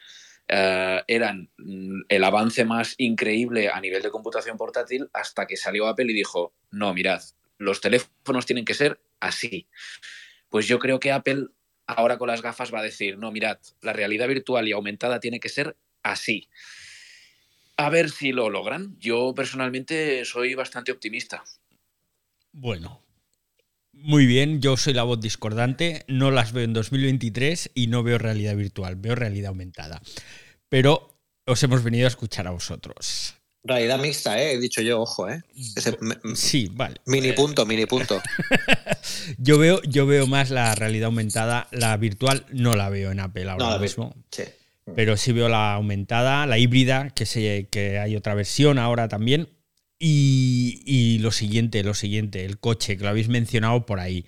eh, 0.47 1.01
eran 1.07 1.49
mm, 1.57 2.01
el 2.09 2.23
avance 2.23 2.65
más 2.65 2.95
increíble 2.97 3.69
a 3.69 3.79
nivel 3.79 4.01
de 4.01 4.11
computación 4.11 4.57
portátil 4.57 5.09
hasta 5.13 5.47
que 5.47 5.57
salió 5.57 5.87
Apple 5.87 6.11
y 6.11 6.13
dijo, 6.13 6.53
no, 6.71 6.93
mirad, 6.93 7.21
los 7.57 7.81
teléfonos 7.81 8.45
tienen 8.45 8.65
que 8.65 8.73
ser 8.73 8.99
así. 9.19 9.67
Pues 10.49 10.67
yo 10.67 10.79
creo 10.79 10.99
que 10.99 11.11
Apple 11.11 11.47
ahora 11.87 12.17
con 12.17 12.27
las 12.27 12.41
gafas 12.41 12.73
va 12.73 12.79
a 12.79 12.83
decir, 12.83 13.17
no, 13.17 13.31
mirad, 13.31 13.59
la 13.81 13.93
realidad 13.93 14.27
virtual 14.27 14.67
y 14.67 14.71
aumentada 14.71 15.19
tiene 15.19 15.39
que 15.39 15.49
ser 15.49 15.77
así. 16.03 16.49
A 17.81 17.89
ver 17.89 18.11
si 18.11 18.31
lo 18.31 18.49
logran. 18.49 18.95
Yo 18.99 19.33
personalmente 19.33 20.23
soy 20.23 20.53
bastante 20.53 20.91
optimista. 20.91 21.43
Bueno, 22.51 23.01
muy 23.91 24.27
bien, 24.27 24.61
yo 24.61 24.77
soy 24.77 24.93
la 24.93 25.01
voz 25.01 25.19
discordante, 25.19 26.05
no 26.07 26.29
las 26.29 26.53
veo 26.53 26.63
en 26.63 26.73
2023 26.73 27.71
y 27.73 27.87
no 27.87 28.03
veo 28.03 28.19
realidad 28.19 28.55
virtual, 28.55 28.97
veo 28.97 29.15
realidad 29.15 29.49
aumentada. 29.49 29.99
Pero 30.69 31.17
os 31.45 31.63
hemos 31.63 31.83
venido 31.83 32.05
a 32.05 32.09
escuchar 32.09 32.45
a 32.45 32.51
vosotros. 32.51 33.33
Realidad 33.63 33.99
mixta, 33.99 34.39
¿eh? 34.39 34.53
he 34.53 34.59
dicho 34.59 34.81
yo, 34.81 35.01
ojo, 35.01 35.27
¿eh? 35.27 35.41
sí, 36.35 36.69
vale. 36.71 37.01
Mini 37.05 37.31
punto, 37.33 37.65
mini 37.65 37.87
punto. 37.87 38.21
yo, 39.39 39.57
veo, 39.57 39.81
yo 39.83 40.05
veo 40.05 40.27
más 40.27 40.51
la 40.51 40.75
realidad 40.75 41.07
aumentada, 41.07 41.67
la 41.71 41.97
virtual 41.97 42.45
no 42.51 42.75
la 42.75 42.89
veo 42.89 43.11
en 43.11 43.19
Apple 43.19 43.49
ahora 43.49 43.79
mismo. 43.79 44.15
Sí. 44.29 44.43
Pero 44.95 45.15
sí 45.17 45.31
veo 45.31 45.47
la 45.47 45.73
aumentada, 45.73 46.45
la 46.45 46.57
híbrida, 46.57 47.09
que, 47.11 47.25
sé 47.25 47.67
que 47.71 47.99
hay 47.99 48.15
otra 48.15 48.33
versión 48.33 48.79
ahora 48.79 49.07
también. 49.07 49.49
Y, 49.99 50.81
y 50.85 51.19
lo 51.19 51.31
siguiente, 51.31 51.83
lo 51.83 51.93
siguiente, 51.93 52.45
el 52.45 52.59
coche, 52.59 52.97
que 52.97 53.03
lo 53.03 53.09
habéis 53.09 53.29
mencionado 53.29 53.85
por 53.85 53.99
ahí. 53.99 54.25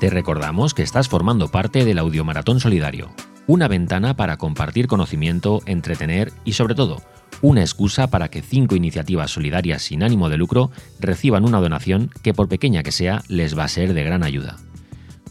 Te 0.00 0.10
recordamos 0.10 0.74
que 0.74 0.82
estás 0.82 1.08
formando 1.08 1.48
parte 1.48 1.84
del 1.84 1.98
Audiomaratón 1.98 2.60
Solidario, 2.60 3.10
una 3.48 3.66
ventana 3.66 4.14
para 4.14 4.36
compartir 4.36 4.86
conocimiento, 4.86 5.62
entretener 5.66 6.32
y 6.44 6.52
sobre 6.52 6.76
todo 6.76 7.02
una 7.40 7.60
excusa 7.60 8.08
para 8.08 8.28
que 8.28 8.42
cinco 8.42 8.74
iniciativas 8.76 9.30
solidarias 9.30 9.82
sin 9.82 10.02
ánimo 10.02 10.28
de 10.28 10.36
lucro 10.36 10.72
reciban 11.00 11.44
una 11.44 11.60
donación 11.60 12.10
que 12.22 12.34
por 12.34 12.48
pequeña 12.48 12.82
que 12.82 12.90
sea 12.92 13.22
les 13.28 13.56
va 13.56 13.64
a 13.64 13.68
ser 13.68 13.94
de 13.94 14.04
gran 14.04 14.24
ayuda. 14.24 14.56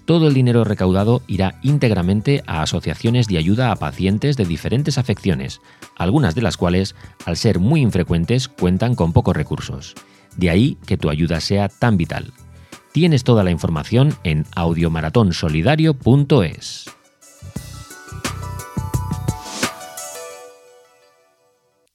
Todo 0.06 0.30
el 0.30 0.34
dinero 0.34 0.63
recaudado 0.63 1.21
irá 1.27 1.60
íntegramente 1.63 2.41
a 2.47 2.62
asociaciones 2.62 3.27
de 3.27 3.38
ayuda 3.38 3.73
a 3.73 3.75
pacientes 3.75 4.38
de 4.38 4.45
diferentes 4.45 4.97
afecciones, 4.97 5.60
algunas 5.97 6.34
de 6.34 6.43
las 6.43 6.56
cuales, 6.56 6.95
al 7.25 7.36
ser 7.36 7.60
muy 7.60 7.82
infrecuentes, 7.82 8.47
cuentan 8.47 8.95
con 8.95 9.12
pocos 9.12 9.36
recursos. 9.36 9.95
De 10.38 10.49
ahí 10.49 10.77
que 10.86 10.95
tu 10.95 11.10
ayuda 11.10 11.41
sea 11.41 11.67
tan 11.67 11.97
vital. 11.97 12.32
Tienes 12.93 13.25
toda 13.25 13.43
la 13.43 13.51
información 13.51 14.15
en 14.23 14.45
audiomaratonsolidario.es. 14.56 16.96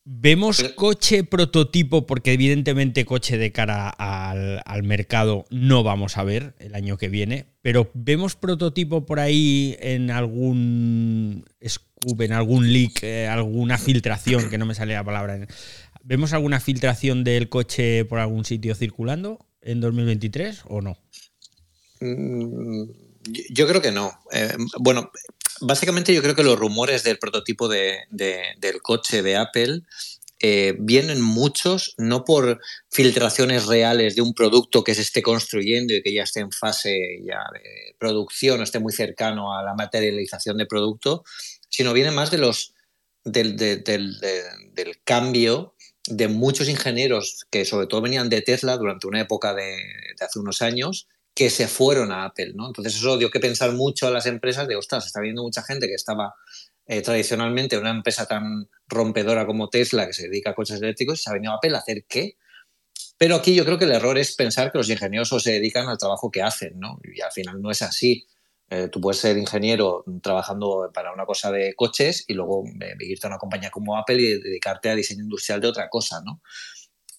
Vemos 0.04 0.64
coche 0.74 1.22
prototipo, 1.22 2.06
porque 2.06 2.32
evidentemente 2.32 3.04
coche 3.04 3.38
de 3.38 3.52
cara 3.52 3.88
al, 3.88 4.82
mercado 4.82 5.44
no 5.50 5.84
vamos 5.84 6.18
a 6.18 6.24
ver 6.24 6.56
el 6.58 6.74
año 6.74 6.98
que 6.98 7.08
viene, 7.08 7.46
pero 7.62 7.88
vemos 7.94 8.34
prototipo 8.34 9.06
por 9.06 9.20
ahí 9.20 9.76
en 9.78 10.10
algún 10.10 11.44
scoop, 11.64 12.20
en 12.20 12.32
algún 12.32 12.72
leak, 12.72 13.04
eh, 13.04 13.28
alguna 13.28 13.78
filtración, 13.78 14.50
que 14.50 14.58
no 14.58 14.66
me 14.66 14.74
sale 14.74 14.94
la 14.94 15.04
palabra. 15.04 15.46
¿Vemos 16.02 16.32
alguna 16.32 16.58
filtración 16.58 17.22
del 17.22 17.48
coche 17.48 18.04
por 18.04 18.18
algún 18.18 18.44
sitio 18.44 18.74
circulando 18.74 19.46
en 19.60 19.80
2023 19.80 20.62
o 20.66 20.80
no? 20.80 20.98
Mm, 22.00 22.90
yo 23.50 23.68
creo 23.68 23.80
que 23.80 23.92
no. 23.92 24.10
Eh, 24.32 24.56
bueno, 24.80 25.12
básicamente 25.60 26.14
yo 26.14 26.22
creo 26.22 26.34
que 26.34 26.42
los 26.42 26.58
rumores 26.58 27.04
del 27.04 27.18
prototipo 27.18 27.68
de, 27.68 28.00
del 28.10 28.82
coche 28.82 29.22
de 29.22 29.36
Apple 29.36 29.82
eh, 30.40 30.74
vienen 30.78 31.22
muchos, 31.22 31.94
no 31.98 32.24
por 32.24 32.60
filtraciones 32.90 33.66
reales 33.66 34.16
de 34.16 34.22
un 34.22 34.34
producto 34.34 34.82
que 34.82 34.94
se 34.94 35.02
esté 35.02 35.22
construyendo 35.22 35.94
y 35.94 36.02
que 36.02 36.12
ya 36.12 36.24
esté 36.24 36.40
en 36.40 36.50
fase 36.50 37.20
ya 37.24 37.38
de 37.52 37.94
producción 37.98 38.58
o 38.58 38.64
esté 38.64 38.80
muy 38.80 38.92
cercano 38.92 39.56
a 39.56 39.62
la 39.62 39.74
materialización 39.74 40.56
de 40.56 40.66
producto, 40.66 41.22
sino 41.68 41.92
vienen 41.92 42.14
más 42.14 42.32
de 42.32 42.38
los 42.38 42.74
del, 43.24 43.56
del 43.56 45.00
cambio 45.04 45.74
de 46.08 46.26
muchos 46.26 46.68
ingenieros 46.68 47.46
que 47.50 47.64
sobre 47.64 47.86
todo 47.86 48.02
venían 48.02 48.28
de 48.28 48.42
Tesla 48.42 48.76
durante 48.76 49.06
una 49.06 49.20
época 49.20 49.54
de, 49.54 49.76
de 50.18 50.24
hace 50.24 50.40
unos 50.40 50.60
años 50.60 51.06
que 51.34 51.50
se 51.50 51.66
fueron 51.66 52.12
a 52.12 52.24
Apple, 52.24 52.52
¿no? 52.54 52.66
Entonces 52.66 52.94
eso 52.94 53.16
dio 53.16 53.30
que 53.30 53.40
pensar 53.40 53.72
mucho 53.72 54.06
a 54.06 54.10
las 54.10 54.26
empresas 54.26 54.68
de, 54.68 54.76
ostras, 54.76 55.06
está 55.06 55.20
viendo 55.20 55.42
mucha 55.42 55.62
gente 55.62 55.86
que 55.86 55.94
estaba 55.94 56.34
eh, 56.86 57.00
tradicionalmente 57.00 57.78
una 57.78 57.90
empresa 57.90 58.26
tan 58.26 58.68
rompedora 58.86 59.46
como 59.46 59.68
Tesla, 59.68 60.06
que 60.06 60.12
se 60.12 60.28
dedica 60.28 60.50
a 60.50 60.54
coches 60.54 60.80
eléctricos, 60.80 61.20
y 61.20 61.22
se 61.22 61.30
ha 61.30 61.32
venido 61.32 61.52
a 61.52 61.56
Apple 61.56 61.74
a 61.74 61.78
hacer 61.78 62.04
qué. 62.08 62.36
Pero 63.16 63.36
aquí 63.36 63.54
yo 63.54 63.64
creo 63.64 63.78
que 63.78 63.84
el 63.84 63.92
error 63.92 64.18
es 64.18 64.34
pensar 64.34 64.72
que 64.72 64.78
los 64.78 64.90
ingenieros 64.90 65.28
se 65.28 65.52
dedican 65.52 65.88
al 65.88 65.96
trabajo 65.96 66.30
que 66.30 66.42
hacen, 66.42 66.78
¿no? 66.78 66.98
Y 67.02 67.20
al 67.20 67.30
final 67.32 67.62
no 67.62 67.70
es 67.70 67.80
así. 67.82 68.26
Eh, 68.68 68.88
tú 68.88 69.00
puedes 69.00 69.20
ser 69.20 69.36
ingeniero 69.38 70.04
trabajando 70.22 70.90
para 70.92 71.12
una 71.12 71.24
cosa 71.24 71.52
de 71.52 71.74
coches 71.74 72.24
y 72.26 72.34
luego 72.34 72.64
eh, 72.80 72.94
irte 73.00 73.26
a 73.26 73.30
una 73.30 73.38
compañía 73.38 73.70
como 73.70 73.96
Apple 73.96 74.20
y 74.20 74.40
dedicarte 74.40 74.90
a 74.90 74.94
diseño 74.94 75.22
industrial 75.22 75.60
de 75.60 75.68
otra 75.68 75.88
cosa, 75.88 76.20
¿no? 76.24 76.42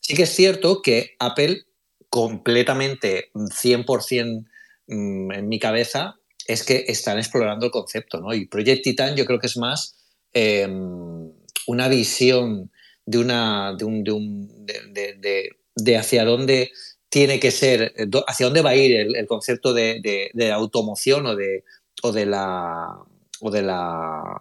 Sí 0.01 0.15
que 0.15 0.23
es 0.23 0.35
cierto 0.35 0.81
que 0.81 1.15
Apple 1.19 1.65
completamente 2.13 3.31
100% 3.33 4.45
mm, 4.85 5.31
en 5.31 5.49
mi 5.49 5.57
cabeza 5.57 6.19
es 6.45 6.63
que 6.63 6.85
están 6.87 7.17
explorando 7.17 7.65
el 7.65 7.71
concepto, 7.71 8.21
¿no? 8.21 8.35
Y 8.35 8.45
Project 8.45 8.83
Titan 8.83 9.15
yo 9.15 9.25
creo 9.25 9.39
que 9.39 9.47
es 9.47 9.57
más 9.57 9.95
em, 10.31 11.31
una 11.65 11.87
visión 11.87 12.69
de 13.03 13.17
una 13.17 13.75
de, 13.75 15.49
hacia 15.97 16.23
dónde 16.23 16.71
tiene 17.09 17.39
que 17.39 17.49
ser, 17.49 17.95
hacia 18.27 18.45
dónde 18.45 18.61
va 18.61 18.69
a 18.69 18.75
ir 18.75 18.95
el, 18.95 19.25
concepto 19.25 19.73
de, 19.73 20.51
automoción 20.53 21.25
o 21.25 21.35
de, 21.35 21.63
o 22.03 22.11
de 22.11 22.27
la 22.27 22.95
o 23.41 23.49
de 23.49 23.63
la 23.63 24.37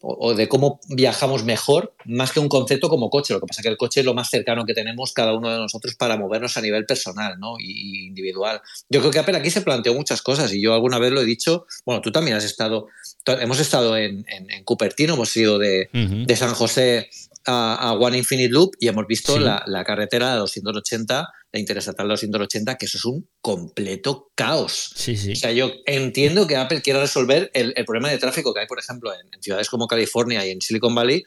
o, 0.00 0.34
de 0.34 0.48
cómo 0.48 0.80
viajamos 0.88 1.44
mejor, 1.44 1.94
más 2.04 2.32
que 2.32 2.40
un 2.40 2.48
concepto 2.48 2.88
como 2.88 3.10
coche. 3.10 3.34
Lo 3.34 3.40
que 3.40 3.46
pasa 3.46 3.60
es 3.60 3.64
que 3.64 3.70
el 3.70 3.76
coche 3.76 4.00
es 4.00 4.06
lo 4.06 4.14
más 4.14 4.30
cercano 4.30 4.64
que 4.64 4.74
tenemos 4.74 5.12
cada 5.12 5.34
uno 5.34 5.50
de 5.50 5.58
nosotros 5.58 5.96
para 5.96 6.16
movernos 6.16 6.56
a 6.56 6.60
nivel 6.60 6.86
personal 6.86 7.38
¿no? 7.40 7.56
y, 7.58 8.06
individual. 8.06 8.60
Yo 8.88 9.00
creo 9.00 9.10
que 9.10 9.18
Apple 9.18 9.36
aquí 9.36 9.50
se 9.50 9.62
planteó 9.62 9.94
muchas 9.94 10.22
cosas 10.22 10.52
y 10.52 10.60
yo 10.60 10.74
alguna 10.74 10.98
vez 10.98 11.12
lo 11.12 11.20
he 11.20 11.24
dicho, 11.24 11.66
bueno, 11.84 12.00
tú 12.00 12.12
también 12.12 12.36
has 12.36 12.44
estado, 12.44 12.88
hemos 13.26 13.58
estado 13.58 13.96
en, 13.96 14.24
Cupertino, 14.64 15.14
hemos 15.14 15.36
ido 15.36 15.58
de, 15.58 15.88
de 15.92 16.36
San 16.36 16.54
José 16.54 17.10
a, 17.46 17.96
One 17.98 18.18
Infinite 18.18 18.52
Loop 18.52 18.72
y 18.78 18.88
hemos 18.88 19.06
visto 19.06 19.38
la, 19.38 19.62
la, 19.66 19.84
carretera 19.84 20.32
de 20.32 20.38
280 20.38 21.28
la 21.52 21.60
Interestatal 21.60 22.08
280, 22.08 22.76
que 22.76 22.86
eso 22.86 22.98
es 22.98 23.04
un 23.04 23.28
completo 23.40 24.30
caos. 24.34 24.92
Sí, 24.94 25.16
sí. 25.16 25.32
O 25.32 25.36
sea, 25.36 25.52
yo 25.52 25.72
entiendo 25.86 26.46
que 26.46 26.56
Apple 26.56 26.82
quiera 26.82 27.00
resolver 27.00 27.50
el, 27.54 27.72
problema 27.86 28.10
de 28.10 28.18
tráfico 28.18 28.52
que 28.52 28.60
hay, 28.60 28.66
por 28.66 28.78
ejemplo, 28.78 29.10
en, 29.12 29.42
ciudades 29.42 29.68
como 29.68 29.86
California 29.86 30.44
y 30.46 30.50
en 30.50 30.60
Silicon 30.60 30.94
Valley, 30.94 31.24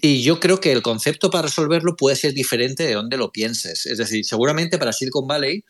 y 0.00 0.22
yo 0.22 0.38
creo 0.38 0.60
que 0.60 0.70
el 0.70 0.82
concepto 0.82 1.30
para 1.30 1.42
resolverlo 1.42 1.96
puede 1.96 2.16
ser 2.16 2.34
diferente 2.34 2.84
de 2.84 2.94
donde 2.94 3.16
lo 3.16 3.32
pienses. 3.32 3.86
Es 3.86 3.98
decir, 3.98 4.24
seguramente 4.24 4.78
para 4.78 4.92
Silicon 4.92 5.26
Valley 5.26 5.64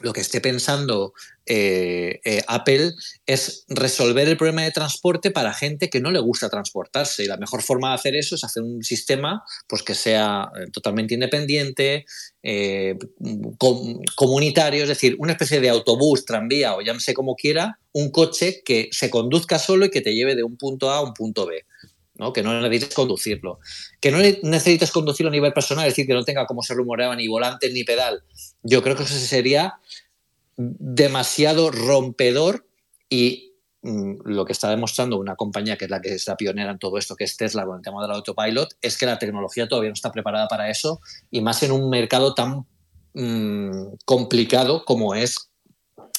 lo 0.00 0.12
que 0.12 0.20
esté 0.20 0.40
pensando 0.40 1.12
eh, 1.46 2.20
eh, 2.24 2.42
Apple 2.46 2.92
es 3.26 3.64
resolver 3.68 4.28
el 4.28 4.36
problema 4.36 4.62
de 4.62 4.70
transporte 4.70 5.30
para 5.30 5.52
gente 5.52 5.90
que 5.90 6.00
no 6.00 6.10
le 6.10 6.20
gusta 6.20 6.48
transportarse. 6.48 7.24
Y 7.24 7.26
la 7.26 7.36
mejor 7.36 7.62
forma 7.62 7.88
de 7.88 7.94
hacer 7.94 8.16
eso 8.16 8.34
es 8.34 8.44
hacer 8.44 8.62
un 8.62 8.82
sistema 8.82 9.42
pues, 9.66 9.82
que 9.82 9.94
sea 9.94 10.50
eh, 10.56 10.70
totalmente 10.72 11.14
independiente, 11.14 12.04
comunitario, 14.14 14.82
es 14.82 14.88
decir, 14.88 15.16
una 15.18 15.32
especie 15.32 15.60
de 15.60 15.68
autobús, 15.68 16.24
tranvía 16.24 16.74
o 16.74 16.80
llámese 16.80 17.12
como 17.12 17.34
quiera, 17.34 17.78
un 17.92 18.10
coche 18.10 18.62
que 18.64 18.88
se 18.92 19.10
conduzca 19.10 19.58
solo 19.58 19.86
y 19.86 19.90
que 19.90 20.00
te 20.00 20.14
lleve 20.14 20.34
de 20.36 20.44
un 20.44 20.56
punto 20.56 20.90
A 20.90 20.98
a 20.98 21.02
un 21.02 21.12
punto 21.12 21.46
B. 21.46 21.64
¿no? 22.20 22.34
que 22.34 22.42
no 22.42 22.60
necesites 22.60 22.94
conducirlo. 22.94 23.58
Que 23.98 24.12
no 24.12 24.18
necesites 24.18 24.92
conducirlo 24.92 25.30
a 25.30 25.32
nivel 25.32 25.54
personal, 25.54 25.86
es 25.86 25.92
decir, 25.92 26.06
que 26.06 26.12
no 26.12 26.22
tenga 26.22 26.46
como 26.46 26.62
se 26.62 26.74
rumoreaba 26.74 27.16
ni 27.16 27.26
volante 27.26 27.72
ni 27.72 27.82
pedal. 27.82 28.22
Yo 28.62 28.82
creo 28.82 28.94
que 28.94 29.04
eso 29.04 29.14
sería 29.14 29.80
demasiado 30.56 31.70
rompedor 31.70 32.66
y 33.08 33.54
mm, 33.80 34.20
lo 34.26 34.44
que 34.44 34.52
está 34.52 34.68
demostrando 34.68 35.16
una 35.16 35.34
compañía 35.34 35.78
que 35.78 35.86
es 35.86 35.90
la 35.90 36.02
que 36.02 36.14
está 36.14 36.36
pionera 36.36 36.70
en 36.70 36.78
todo 36.78 36.98
esto, 36.98 37.16
que 37.16 37.24
es 37.24 37.38
Tesla 37.38 37.64
con 37.64 37.78
el 37.78 37.82
tema 37.82 38.02
del 38.02 38.12
autopilot, 38.12 38.76
es 38.82 38.98
que 38.98 39.06
la 39.06 39.18
tecnología 39.18 39.66
todavía 39.66 39.88
no 39.88 39.94
está 39.94 40.12
preparada 40.12 40.46
para 40.46 40.68
eso 40.68 41.00
y 41.30 41.40
más 41.40 41.62
en 41.62 41.72
un 41.72 41.88
mercado 41.88 42.34
tan 42.34 42.66
mm, 43.14 43.94
complicado 44.04 44.84
como 44.84 45.14
es 45.14 45.50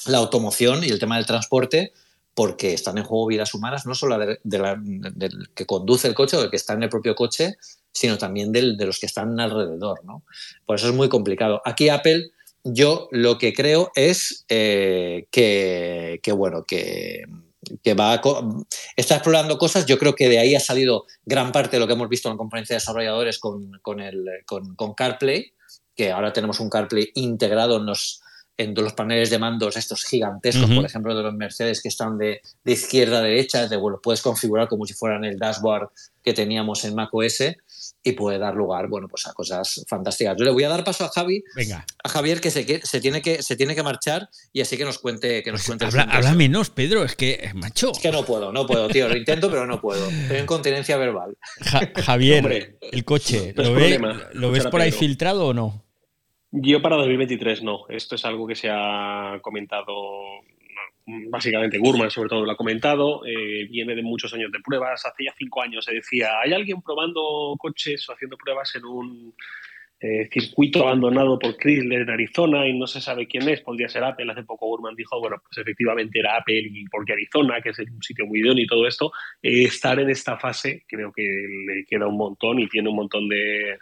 la 0.06 0.18
automoción 0.18 0.82
y 0.82 0.88
el 0.88 0.98
tema 0.98 1.16
del 1.16 1.26
transporte, 1.26 1.92
porque 2.34 2.72
están 2.72 2.98
en 2.98 3.04
juego 3.04 3.26
vidas 3.26 3.54
humanas, 3.54 3.86
no 3.86 3.94
solo 3.94 4.18
de, 4.18 4.38
del 4.42 5.48
que 5.54 5.66
conduce 5.66 6.08
el 6.08 6.14
coche 6.14 6.36
o 6.36 6.40
del 6.40 6.50
que 6.50 6.56
está 6.56 6.72
en 6.72 6.82
el 6.82 6.88
propio 6.88 7.14
coche, 7.14 7.56
sino 7.92 8.16
también 8.16 8.52
de 8.52 8.86
los 8.86 8.98
que 8.98 9.06
están 9.06 9.38
alrededor. 9.38 10.04
¿no? 10.04 10.22
Por 10.64 10.76
eso 10.76 10.88
es 10.88 10.94
muy 10.94 11.08
complicado. 11.08 11.60
Aquí 11.64 11.88
Apple 11.88 12.30
yo 12.64 13.08
lo 13.10 13.38
que 13.38 13.52
creo 13.52 13.90
es 13.94 14.44
eh, 14.48 15.26
que, 15.30 16.20
bueno, 16.32 16.64
que, 16.64 17.24
va 17.98 18.20
está 18.96 19.16
explorando 19.16 19.58
cosas. 19.58 19.86
Yo 19.86 19.98
creo 19.98 20.14
que 20.14 20.28
de 20.28 20.38
ahí 20.38 20.54
ha 20.54 20.60
salido 20.60 21.06
gran 21.24 21.50
parte 21.50 21.76
de 21.76 21.80
lo 21.80 21.86
que 21.86 21.94
hemos 21.94 22.08
visto 22.08 22.28
en 22.28 22.34
la 22.34 22.38
conferencia 22.38 22.74
de 22.74 22.80
desarrolladores 22.80 23.38
con, 23.38 24.00
el, 24.00 24.26
con, 24.46 24.94
CarPlay, 24.94 25.52
que 25.96 26.12
ahora 26.12 26.32
tenemos 26.32 26.60
un 26.60 26.70
CarPlay 26.70 27.10
integrado 27.14 27.78
en 27.78 27.86
los, 27.86 28.22
en 28.62 28.74
los 28.74 28.92
paneles 28.92 29.30
de 29.30 29.38
mandos 29.38 29.76
estos 29.76 30.04
gigantescos, 30.04 30.70
por 30.70 30.84
ejemplo, 30.84 31.14
de 31.14 31.22
los 31.22 31.34
Mercedes 31.34 31.82
que 31.82 31.88
están 31.88 32.18
de, 32.18 32.40
izquierda 32.64 33.18
a 33.18 33.22
derecha, 33.22 33.68
de, 33.68 33.76
bueno, 33.76 34.00
puedes 34.02 34.22
configurar 34.22 34.68
como 34.68 34.86
si 34.86 34.94
fueran 34.94 35.24
el 35.24 35.38
dashboard 35.38 35.90
que 36.22 36.32
teníamos 36.32 36.84
en 36.84 36.94
macOS 36.94 37.42
y 38.04 38.12
puede 38.12 38.38
dar 38.38 38.54
lugar, 38.54 38.88
bueno, 38.88 39.08
pues 39.08 39.26
a 39.26 39.32
cosas 39.32 39.84
fantásticas. 39.88 40.36
Yo 40.38 40.44
le 40.44 40.50
voy 40.50 40.64
a 40.64 40.68
dar 40.68 40.84
paso 40.84 41.04
a 41.04 41.08
Javi, 41.08 41.42
Venga. 41.56 41.84
a 42.02 42.08
Javier 42.08 42.40
que 42.40 42.50
se, 42.50 42.80
se, 42.84 43.00
tiene 43.00 43.22
que 43.22 43.42
se 43.42 43.56
tiene 43.56 43.74
que 43.74 43.82
marchar 43.82 44.28
y 44.52 44.60
así 44.60 44.76
que 44.76 44.84
nos 44.84 44.98
cuente 44.98 45.42
que 45.42 45.50
nos 45.50 45.64
pues 45.64 45.78
cuente. 45.78 46.00
Habla, 46.08 46.34
menos, 46.34 46.70
Pedro, 46.70 47.04
es 47.04 47.16
que 47.16 47.40
eh, 47.42 47.54
macho. 47.54 47.92
Es 47.92 47.98
que 47.98 48.10
no 48.10 48.24
puedo, 48.24 48.52
no 48.52 48.66
puedo, 48.66 48.88
tío, 48.88 49.08
lo 49.08 49.16
intento 49.16 49.50
pero 49.50 49.66
no 49.66 49.80
puedo. 49.80 50.08
Estoy 50.08 50.38
en 50.38 50.46
continencia 50.46 50.96
verbal. 50.96 51.36
Javier, 52.04 52.78
el 52.80 53.04
coche, 53.04 53.52
¿lo, 53.56 53.74
¿lo 54.32 54.50
ves 54.50 54.66
por 54.66 54.80
ahí 54.80 54.92
filtrado 54.92 55.46
o 55.46 55.54
no? 55.54 55.81
Yo 56.52 56.82
para 56.82 56.96
2023 56.96 57.62
no. 57.62 57.86
Esto 57.88 58.14
es 58.14 58.24
algo 58.24 58.46
que 58.46 58.54
se 58.54 58.68
ha 58.70 59.38
comentado 59.42 60.42
básicamente 61.06 61.78
Gurman 61.78 62.10
sobre 62.10 62.28
todo 62.28 62.44
lo 62.44 62.52
ha 62.52 62.56
comentado, 62.56 63.26
eh, 63.26 63.66
viene 63.68 63.94
de 63.94 64.02
muchos 64.02 64.32
años 64.34 64.52
de 64.52 64.60
pruebas. 64.60 65.04
Hace 65.04 65.24
ya 65.24 65.34
cinco 65.36 65.62
años 65.62 65.84
se 65.84 65.94
decía, 65.94 66.40
¿hay 66.40 66.52
alguien 66.52 66.80
probando 66.82 67.56
coches 67.58 68.08
o 68.08 68.12
haciendo 68.12 68.36
pruebas 68.36 68.74
en 68.76 68.84
un 68.84 69.34
eh, 70.00 70.28
circuito 70.32 70.82
abandonado 70.82 71.38
por 71.38 71.56
Chrysler 71.56 72.02
en 72.02 72.10
Arizona 72.10 72.66
y 72.66 72.78
no 72.78 72.86
se 72.86 73.00
sabe 73.00 73.26
quién 73.26 73.48
es? 73.48 73.60
Podría 73.60 73.88
ser 73.88 74.04
Apple. 74.04 74.30
Hace 74.30 74.44
poco 74.44 74.66
Gurman 74.66 74.94
dijo, 74.94 75.18
bueno, 75.20 75.36
pues 75.42 75.58
efectivamente 75.58 76.18
era 76.20 76.36
Apple 76.36 76.62
y 76.70 76.84
porque 76.86 77.12
Arizona, 77.14 77.60
que 77.60 77.70
es 77.70 77.78
un 77.78 78.02
sitio 78.02 78.26
muy 78.26 78.40
idóneo 78.40 78.64
y 78.64 78.68
todo 78.68 78.86
esto, 78.86 79.12
eh, 79.42 79.64
estar 79.64 79.98
en 79.98 80.10
esta 80.10 80.38
fase 80.38 80.84
creo 80.86 81.12
que 81.12 81.22
le 81.22 81.84
queda 81.84 82.06
un 82.06 82.16
montón 82.16 82.60
y 82.60 82.68
tiene 82.68 82.88
un 82.88 82.96
montón 82.96 83.28
de 83.28 83.78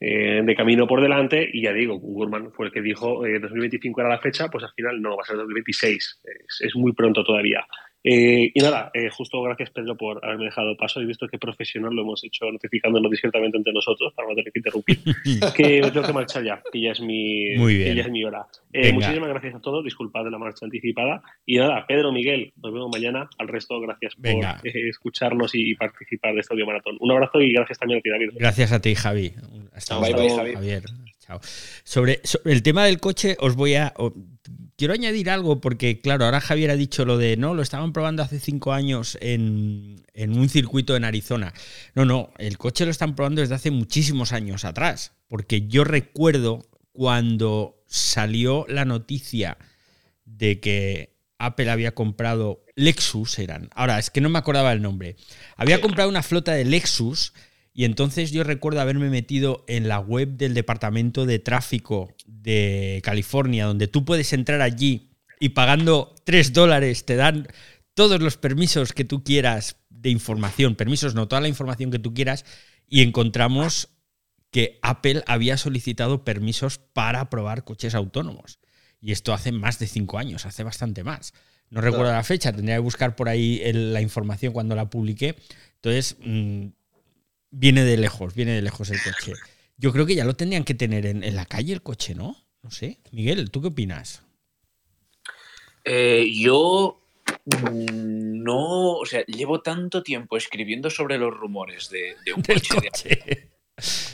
eh, 0.00 0.42
de 0.44 0.54
camino 0.54 0.86
por 0.86 1.02
delante 1.02 1.48
y 1.52 1.62
ya 1.62 1.72
digo, 1.72 1.98
Gurman 1.98 2.52
fue 2.52 2.66
el 2.66 2.72
que 2.72 2.80
dijo 2.80 3.26
eh, 3.26 3.40
2025 3.40 4.00
era 4.00 4.10
la 4.10 4.20
fecha, 4.20 4.48
pues 4.48 4.62
al 4.62 4.72
final 4.72 5.02
no, 5.02 5.16
va 5.16 5.22
a 5.22 5.26
ser 5.26 5.36
2026, 5.36 6.22
es, 6.60 6.76
muy 6.76 6.92
pronto 6.92 7.24
todavía. 7.24 7.66
Eh, 8.04 8.52
y 8.54 8.60
nada, 8.60 8.90
eh, 8.94 9.10
justo 9.10 9.42
gracias 9.42 9.70
Pedro 9.70 9.96
por 9.96 10.24
haberme 10.24 10.46
dejado 10.46 10.76
paso. 10.76 11.00
He 11.00 11.04
visto 11.04 11.26
que 11.26 11.38
profesional 11.38 11.94
lo 11.94 12.02
hemos 12.02 12.22
hecho 12.24 12.50
notificándonos 12.50 13.10
discretamente 13.10 13.58
entre 13.58 13.72
nosotros 13.72 14.12
para 14.14 14.28
no 14.28 14.34
tener 14.34 14.52
que 14.52 14.60
interrumpir. 14.60 14.98
que 15.56 15.82
me 15.82 15.90
tengo 15.90 16.06
que 16.06 16.12
marchar 16.12 16.44
ya, 16.44 16.62
que 16.72 16.80
ya 16.80 16.92
es 16.92 17.00
mi, 17.00 17.56
ya 17.56 18.02
es 18.02 18.10
mi 18.10 18.24
hora. 18.24 18.46
Eh, 18.72 18.92
muchísimas 18.92 19.28
gracias 19.28 19.56
a 19.56 19.60
todos, 19.60 19.84
disculpad 19.84 20.24
de 20.24 20.30
la 20.30 20.38
marcha 20.38 20.64
anticipada. 20.64 21.22
Y 21.44 21.58
nada, 21.58 21.84
Pedro, 21.86 22.12
Miguel, 22.12 22.52
nos 22.56 22.72
vemos 22.72 22.90
mañana. 22.92 23.28
Al 23.38 23.48
resto, 23.48 23.80
gracias 23.80 24.14
por 24.14 24.44
escucharnos 24.64 25.54
y 25.54 25.74
participar 25.74 26.34
de 26.34 26.40
este 26.40 26.54
audio 26.54 26.66
maratón. 26.66 26.96
Un 27.00 27.10
abrazo 27.10 27.40
y 27.40 27.52
gracias 27.52 27.78
también 27.78 27.98
a 27.98 28.02
ti, 28.02 28.10
David. 28.10 28.30
Gracias 28.34 28.72
a 28.72 28.80
ti, 28.80 28.94
Javi. 28.94 29.32
Hasta 29.72 29.98
luego, 29.98 30.36
Javier. 30.36 30.82
Chao. 31.18 31.40
Sobre, 31.84 32.20
sobre, 32.24 32.54
el 32.54 32.62
tema 32.62 32.86
del 32.86 33.00
coche, 33.00 33.36
os 33.40 33.54
voy 33.54 33.74
a 33.74 33.92
quiero 34.78 34.94
añadir 34.94 35.28
algo 35.28 35.60
porque, 35.60 36.00
claro, 36.00 36.24
ahora 36.24 36.40
Javier 36.40 36.70
ha 36.70 36.76
dicho 36.76 37.04
lo 37.04 37.18
de, 37.18 37.36
no, 37.36 37.52
lo 37.52 37.62
estaban 37.62 37.92
probando 37.92 38.22
hace 38.22 38.38
cinco 38.38 38.72
años 38.72 39.18
en, 39.20 40.04
un 40.16 40.48
circuito 40.48 40.96
en 40.96 41.04
Arizona. 41.04 41.52
No, 41.94 42.04
no, 42.06 42.30
el 42.38 42.56
coche 42.56 42.84
lo 42.84 42.92
están 42.92 43.14
probando 43.14 43.42
desde 43.42 43.56
hace 43.56 43.70
muchísimos 43.72 44.32
años 44.32 44.64
atrás, 44.64 45.12
porque 45.26 45.66
yo 45.66 45.84
recuerdo 45.84 46.64
cuando 46.92 47.82
salió 47.86 48.64
la 48.68 48.84
noticia 48.84 49.58
de 50.24 50.60
que 50.60 51.18
Apple 51.38 51.70
había 51.70 51.94
comprado 51.94 52.64
Lexus, 52.76 53.38
eran. 53.40 53.70
Ahora, 53.74 53.98
es 53.98 54.10
que 54.10 54.20
no 54.20 54.28
me 54.28 54.38
acordaba 54.38 54.72
el 54.72 54.80
nombre. 54.80 55.16
Había 55.56 55.80
comprado 55.80 56.08
una 56.08 56.22
flota 56.22 56.52
de 56.52 56.64
Lexus 56.64 57.32
y 57.78 57.84
entonces 57.84 58.32
yo 58.32 58.42
recuerdo 58.42 58.80
haberme 58.80 59.08
metido 59.08 59.64
en 59.68 59.86
la 59.86 60.00
web 60.00 60.30
del 60.30 60.52
Departamento 60.52 61.26
de 61.26 61.38
Tráfico 61.38 62.12
de 62.26 63.00
California, 63.04 63.66
donde 63.66 63.86
tú 63.86 64.04
puedes 64.04 64.32
entrar 64.32 64.62
allí 64.62 65.12
y 65.38 65.50
pagando 65.50 66.12
3 66.24 66.52
dólares 66.52 67.04
te 67.04 67.14
dan 67.14 67.46
todos 67.94 68.20
los 68.20 68.36
permisos 68.36 68.92
que 68.92 69.04
tú 69.04 69.22
quieras 69.22 69.76
de 69.90 70.10
información, 70.10 70.74
permisos 70.74 71.14
no, 71.14 71.28
toda 71.28 71.40
la 71.40 71.46
información 71.46 71.92
que 71.92 72.00
tú 72.00 72.14
quieras, 72.14 72.44
y 72.88 73.02
encontramos 73.02 73.90
que 74.50 74.80
Apple 74.82 75.22
había 75.28 75.56
solicitado 75.56 76.24
permisos 76.24 76.78
para 76.78 77.30
probar 77.30 77.62
coches 77.62 77.94
autónomos. 77.94 78.58
Y 79.00 79.12
esto 79.12 79.32
hace 79.32 79.52
más 79.52 79.78
de 79.78 79.86
5 79.86 80.18
años, 80.18 80.46
hace 80.46 80.64
bastante 80.64 81.04
más. 81.04 81.32
No 81.70 81.80
recuerdo 81.80 82.10
la 82.10 82.24
fecha, 82.24 82.52
tendría 82.52 82.74
que 82.74 82.80
buscar 82.80 83.14
por 83.14 83.28
ahí 83.28 83.62
la 83.72 84.00
información 84.00 84.52
cuando 84.52 84.74
la 84.74 84.90
publiqué. 84.90 85.36
Entonces, 85.76 86.16
mm, 86.24 86.66
viene 87.50 87.84
de 87.84 87.96
lejos, 87.96 88.34
viene 88.34 88.52
de 88.52 88.62
lejos 88.62 88.90
el 88.90 89.02
coche. 89.02 89.34
Yo 89.76 89.92
creo 89.92 90.06
que 90.06 90.14
ya 90.14 90.24
lo 90.24 90.34
tendrían 90.34 90.64
que 90.64 90.74
tener 90.74 91.06
en, 91.06 91.34
la 91.34 91.46
calle 91.46 91.72
el 91.72 91.82
coche, 91.82 92.14
¿no? 92.14 92.36
No 92.62 92.70
sé. 92.70 92.98
Miguel, 93.12 93.50
¿tú 93.50 93.62
qué 93.62 93.68
opinas? 93.68 94.22
Eh, 95.84 96.30
yo 96.34 97.00
mm, 97.46 98.42
no, 98.42 98.94
o 98.96 99.06
sea, 99.06 99.24
llevo 99.26 99.62
tanto 99.62 100.02
tiempo 100.02 100.36
escribiendo 100.36 100.90
sobre 100.90 101.18
los 101.18 101.34
rumores 101.34 101.88
de, 101.90 102.16
un 102.34 102.42
coche, 102.42 102.90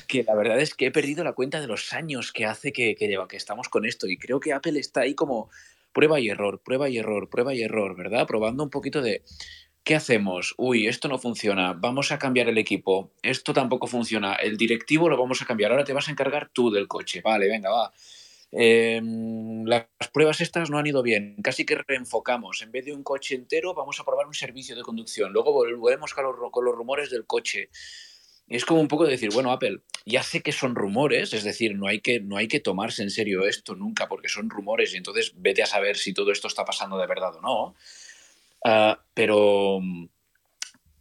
que 0.07 0.23
la 0.23 0.35
verdad 0.35 0.61
es 0.61 0.75
que 0.75 0.87
he 0.87 0.91
perdido 0.91 1.25
la 1.25 1.33
cuenta 1.33 1.61
de 1.61 1.67
los 1.67 1.93
años 1.95 2.31
que 2.31 2.45
hace 2.45 2.73
que, 2.73 2.95
que, 2.95 3.09
lleva, 3.09 3.27
que 3.27 3.39
estamos 3.39 3.69
con 3.69 3.87
esto. 3.87 4.07
Y 4.07 4.19
creo 4.19 4.41
que 4.41 4.53
Apple 4.53 4.79
está 4.79 5.01
ahí 5.01 5.15
como 5.15 5.51
prueba 5.95 6.21
y 6.21 6.29
error, 6.29 6.61
prueba 6.63 6.91
y 6.91 6.99
error, 6.99 7.31
prueba 7.31 7.55
y 7.55 7.63
error, 7.63 7.97
¿verdad? 7.97 8.27
Probando 8.27 8.65
un 8.65 8.71
poquito 8.71 9.01
de 9.01 9.23
¿Qué 9.85 9.95
hacemos? 9.95 10.55
Uy, 10.57 10.87
esto 10.87 11.09
no 11.09 11.19
funciona, 11.19 11.75
vamos 11.75 12.11
a 12.11 12.19
cambiar 12.19 12.49
el 12.49 12.57
equipo, 12.57 13.13
esto 13.21 13.53
tampoco 13.53 13.87
funciona, 13.87 14.35
el 14.37 14.57
directivo 14.57 15.11
lo 15.11 15.19
vamos 15.19 15.43
a 15.43 15.45
cambiar, 15.45 15.73
ahora 15.73 15.85
te 15.85 15.93
vas 15.93 16.09
a 16.09 16.11
encargar 16.11 16.49
tú 16.49 16.71
del 16.71 16.89
coche, 16.89 17.21
vale, 17.21 17.49
venga, 17.49 17.69
va. 17.69 17.93
Em, 18.51 19.63
las 19.67 19.85
pruebas 20.11 20.41
estas 20.41 20.71
no 20.71 20.79
han 20.79 20.87
ido 20.87 21.03
bien, 21.03 21.37
casi 21.43 21.67
que 21.67 21.75
reenfocamos, 21.75 22.63
en 22.63 22.73
vez 22.73 22.87
de 22.87 22.95
un 22.95 23.03
coche 23.03 23.35
entero 23.35 23.75
vamos 23.75 24.01
a 24.01 24.05
probar 24.05 24.27
un 24.27 24.33
servicio 24.33 24.75
de 24.75 24.81
conducción, 24.81 25.35
luego 25.35 25.53
volvemos 25.53 26.15
con 26.15 26.25
los, 26.25 26.51
con 26.51 26.65
los 26.65 26.75
rumores 26.75 27.11
del 27.11 27.27
coche. 27.27 27.69
Es 28.47 28.65
como 28.65 28.81
un 28.81 28.89
poco 28.89 29.05
decir, 29.07 29.31
bueno, 29.35 29.53
Apple, 29.53 29.81
ya 30.07 30.23
sé 30.23 30.43
que 30.43 30.53
son 30.53 30.75
rumores, 30.75 31.35
es 31.35 31.45
decir, 31.45 31.77
no 31.77 31.89
hay, 31.89 32.01
que, 32.01 32.21
no 32.21 32.39
hay 32.39 32.49
que 32.49 32.61
tomarse 32.61 33.03
en 33.03 33.11
serio 33.11 33.45
esto 33.45 33.75
nunca 33.75 34.09
porque 34.09 34.29
son 34.29 34.49
rumores 34.49 34.95
y 34.95 34.97
entonces 34.99 35.33
vete 35.37 35.63
a 35.63 35.67
saber 35.67 35.97
si 35.99 36.15
todo 36.15 36.31
esto 36.31 36.49
está 36.49 36.65
pasando 36.65 36.97
de 36.97 37.07
verdad 37.07 37.37
o 37.37 37.41
no 37.43 37.75
Ah, 38.65 39.05
pero, 39.13 39.81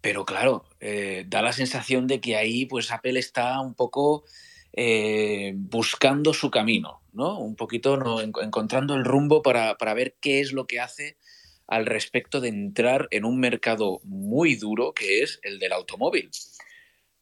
pero 0.02 0.26
claro, 0.26 0.66
eh, 0.82 1.24
da 1.28 1.42
la 1.42 1.54
sensación 1.54 2.08
de 2.08 2.20
que 2.20 2.36
ahí 2.36 2.66
pues 2.66 2.92
Apple 2.92 3.18
está 3.18 3.60
un 3.62 3.74
poco 3.74 4.26
eh, 4.74 5.54
buscando 5.56 6.34
su 6.34 6.52
camino, 6.52 7.02
¿no? 7.14 7.40
Un 7.40 7.56
poquito 7.56 7.96
¿no? 7.96 8.20
encontrando 8.22 8.96
el 8.96 9.06
rumbo 9.06 9.42
para, 9.42 9.76
ver 9.94 10.18
qué 10.20 10.42
es 10.42 10.52
lo 10.52 10.68
que 10.68 10.82
hace 10.82 11.18
al 11.66 11.86
respecto 11.86 12.42
de 12.42 12.50
entrar 12.50 13.08
en 13.12 13.24
un 13.24 13.40
mercado 13.40 14.02
muy 14.04 14.56
duro 14.56 14.94
que 14.94 15.24
es 15.24 15.40
el 15.44 15.58
del 15.60 15.72
automóvil. 15.72 16.32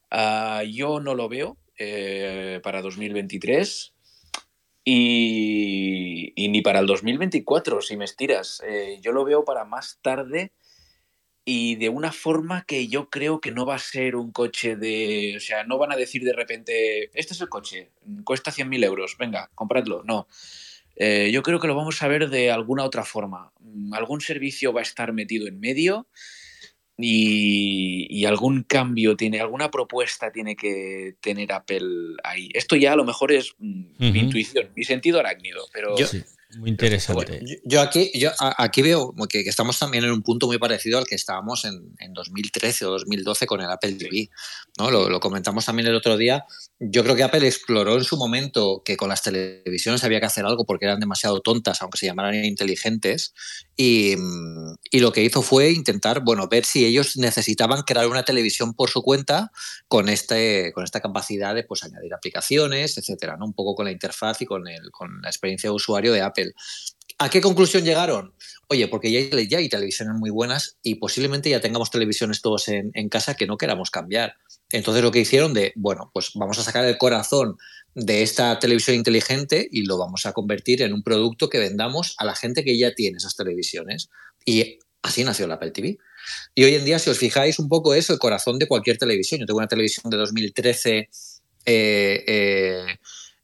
Ah, 0.10 0.64
yo 0.64 1.00
no 1.00 1.14
lo 1.14 1.30
veo 1.30 1.58
eh, 1.78 2.60
para 2.64 2.82
2023. 2.82 3.94
Y, 4.84 6.34
ni 6.36 6.62
para 6.62 6.80
el 6.80 6.88
2024, 6.88 7.82
si 7.82 7.98
me 7.98 8.06
estiras. 8.06 8.62
Eh, 8.68 9.00
yo 9.02 9.12
lo 9.12 9.24
veo 9.24 9.46
para 9.46 9.64
más 9.64 10.00
tarde 10.02 10.52
y 11.46 11.76
de 11.76 11.90
una 11.90 12.12
forma 12.12 12.66
que 12.66 12.88
yo 12.88 13.10
creo 13.10 13.42
que 13.42 13.52
no 13.52 13.66
va 13.66 13.76
a 13.76 13.80
ser 13.80 14.16
un 14.16 14.32
coche 14.32 14.76
de... 14.76 15.36
O 15.38 15.40
sea, 15.40 15.64
no 15.64 15.78
van 15.78 15.92
a 15.92 15.96
decir 15.96 16.24
de 16.24 16.34
repente, 16.34 17.12
este 17.14 17.34
es 17.34 17.42
el 17.42 17.50
coche, 17.50 17.92
cuesta 18.24 18.52
100.000 18.52 18.84
euros, 18.84 19.16
venga, 19.18 19.50
compradlo. 19.56 20.04
No. 20.04 20.28
Eh, 20.96 21.32
yo 21.32 21.42
creo 21.42 21.60
que 21.60 21.68
lo 21.68 21.76
vamos 21.76 22.02
a 22.04 22.08
ver 22.08 22.30
de 22.30 22.52
alguna 22.52 22.84
otra 22.84 23.04
forma. 23.04 23.52
Mm, 23.60 23.94
algún 23.94 24.22
servicio 24.22 24.74
va 24.74 24.82
a 24.82 24.84
estar 24.84 25.14
metido 25.14 25.48
en 25.48 25.60
medio 25.60 26.08
y, 27.04 28.26
algún 28.26 28.64
cambio 28.64 29.16
tiene, 29.16 29.40
alguna 29.40 29.72
propuesta 29.72 30.32
tiene 30.32 30.56
que 30.56 31.16
tener 31.22 31.52
Apple 31.52 32.16
ahí. 32.24 32.50
Esto 32.54 32.76
ya 32.76 32.94
a 32.94 32.96
lo 32.96 33.04
mejor 33.04 33.32
es 33.32 33.54
mm, 33.58 33.84
mi 33.98 34.20
intuición, 34.20 34.70
mi 34.76 34.84
sentido 34.84 35.20
arácnido, 35.20 35.64
pero... 35.74 35.96
Muy 36.58 36.70
interesante. 36.70 37.42
yo, 37.66 37.82
aquí, 37.82 38.12
yo 38.14 38.32
aquí 38.40 38.82
veo 38.82 39.14
que, 39.30 39.42
estamos 39.42 39.80
también 39.80 40.04
en 40.04 40.12
un 40.12 40.22
punto 40.22 40.48
muy 40.48 40.58
parecido 40.58 40.98
al 40.98 41.06
que 41.06 41.16
estábamos 41.16 41.66
en, 41.66 41.96
en 42.00 42.14
2013 42.14 42.86
o 42.86 42.92
2012 42.92 43.46
con 43.46 43.62
el 43.62 43.70
Apple 43.70 43.94
TV. 43.94 44.30
¿no? 44.78 44.92
Lo, 44.92 45.20
comentamos 45.20 45.66
también 45.66 45.88
el 45.88 45.96
otro 45.96 46.18
día. 46.18 46.46
Yo 46.80 47.04
creo 47.04 47.16
que 47.16 47.24
Apple 47.24 47.48
exploró 47.48 47.96
en 47.96 48.04
su 48.04 48.18
momento 48.18 48.82
que 48.84 48.98
con 48.98 49.10
las 49.10 49.22
televisiones 49.22 50.04
había 50.04 50.20
que 50.20 50.26
hacer 50.26 50.46
algo 50.46 50.66
porque 50.66 50.86
eran 50.86 51.00
demasiado 51.00 51.42
tontas, 51.42 51.82
aunque 51.82 51.98
se 51.98 52.08
llamaran 52.08 52.44
inteligentes. 52.44 53.34
Y, 53.78 54.16
y 54.92 55.00
lo 55.00 55.12
que 55.12 55.24
hizo 55.24 55.42
fue 55.42 55.72
intentar 55.72 56.22
bueno, 56.24 56.48
ver 56.48 56.66
si 56.66 56.86
ellos 56.86 57.18
necesitaban 57.18 57.82
crear 57.84 58.08
una 58.08 58.24
televisión 58.24 58.74
por 58.74 58.90
su 58.90 59.02
cuenta 59.02 59.52
con, 59.88 60.10
este, 60.10 60.72
con 60.74 60.84
esta 60.84 61.02
capacidad 61.02 61.56
de 61.56 61.64
pues, 61.64 61.84
añadir 61.84 62.14
aplicaciones, 62.14 62.98
etcétera, 62.98 63.38
¿no? 63.38 63.46
un 63.46 63.54
poco 63.54 63.76
con 63.76 63.86
la 63.86 63.92
interfaz 63.92 64.42
y 64.42 64.46
con, 64.46 64.68
el, 64.68 64.92
con 64.92 65.22
la 65.22 65.30
experiencia 65.30 65.70
de 65.70 65.76
usuario 65.76 66.14
de 66.14 66.22
Apple. 66.22 66.41
¿A 67.18 67.30
qué 67.30 67.40
conclusión 67.40 67.84
llegaron? 67.84 68.34
Oye, 68.68 68.88
porque 68.88 69.12
ya 69.12 69.58
hay, 69.58 69.70
televisiones 69.70 70.16
muy 70.16 70.30
buenas 70.30 70.78
y 70.82 70.96
posiblemente 70.96 71.50
ya 71.50 71.62
tengamos 71.62 71.92
televisiones 71.92 72.42
todos 72.42 72.68
en, 72.68 73.10
casa 73.10 73.36
que 73.36 73.46
no 73.46 73.58
queramos 73.58 73.92
cambiar. 73.92 74.36
Entonces 74.72 75.04
lo 75.04 75.12
que 75.12 75.20
hicieron 75.20 75.54
de, 75.54 75.74
bueno, 75.76 76.10
pues 76.14 76.32
vamos 76.36 76.58
a 76.58 76.64
sacar 76.64 76.86
el 76.86 76.98
corazón 76.98 77.58
de 77.94 78.24
esta 78.24 78.58
televisión 78.60 78.96
inteligente 78.96 79.68
y 79.70 79.86
lo 79.86 79.98
vamos 79.98 80.26
a 80.26 80.34
convertir 80.34 80.82
en 80.82 80.94
un 80.94 81.04
producto 81.04 81.50
que 81.50 81.60
vendamos 81.60 82.16
a 82.18 82.26
la 82.26 82.34
gente 82.34 82.64
que 82.64 82.78
ya 82.78 82.94
tiene 82.94 83.18
esas 83.18 83.36
televisiones. 83.36 84.10
Y 84.46 84.80
así 85.02 85.24
nació 85.24 85.48
la 85.48 85.56
Apple 85.56 85.72
TV. 85.72 85.98
Y 86.56 86.64
hoy 86.64 86.76
en 86.76 86.86
día, 86.86 86.98
si 86.98 87.10
os 87.10 87.18
fijáis 87.18 87.60
un 87.60 87.68
poco 87.68 87.94
eso, 87.94 88.14
el 88.14 88.20
corazón 88.20 88.58
de 88.58 88.68
cualquier 88.68 88.98
televisión. 88.98 89.42
Yo 89.42 89.46
tengo 89.46 89.60
una 89.60 89.68
televisión 89.68 90.10
de 90.10 90.18
2013 90.18 91.10
eh, 91.66 92.24
eh, 92.28 92.98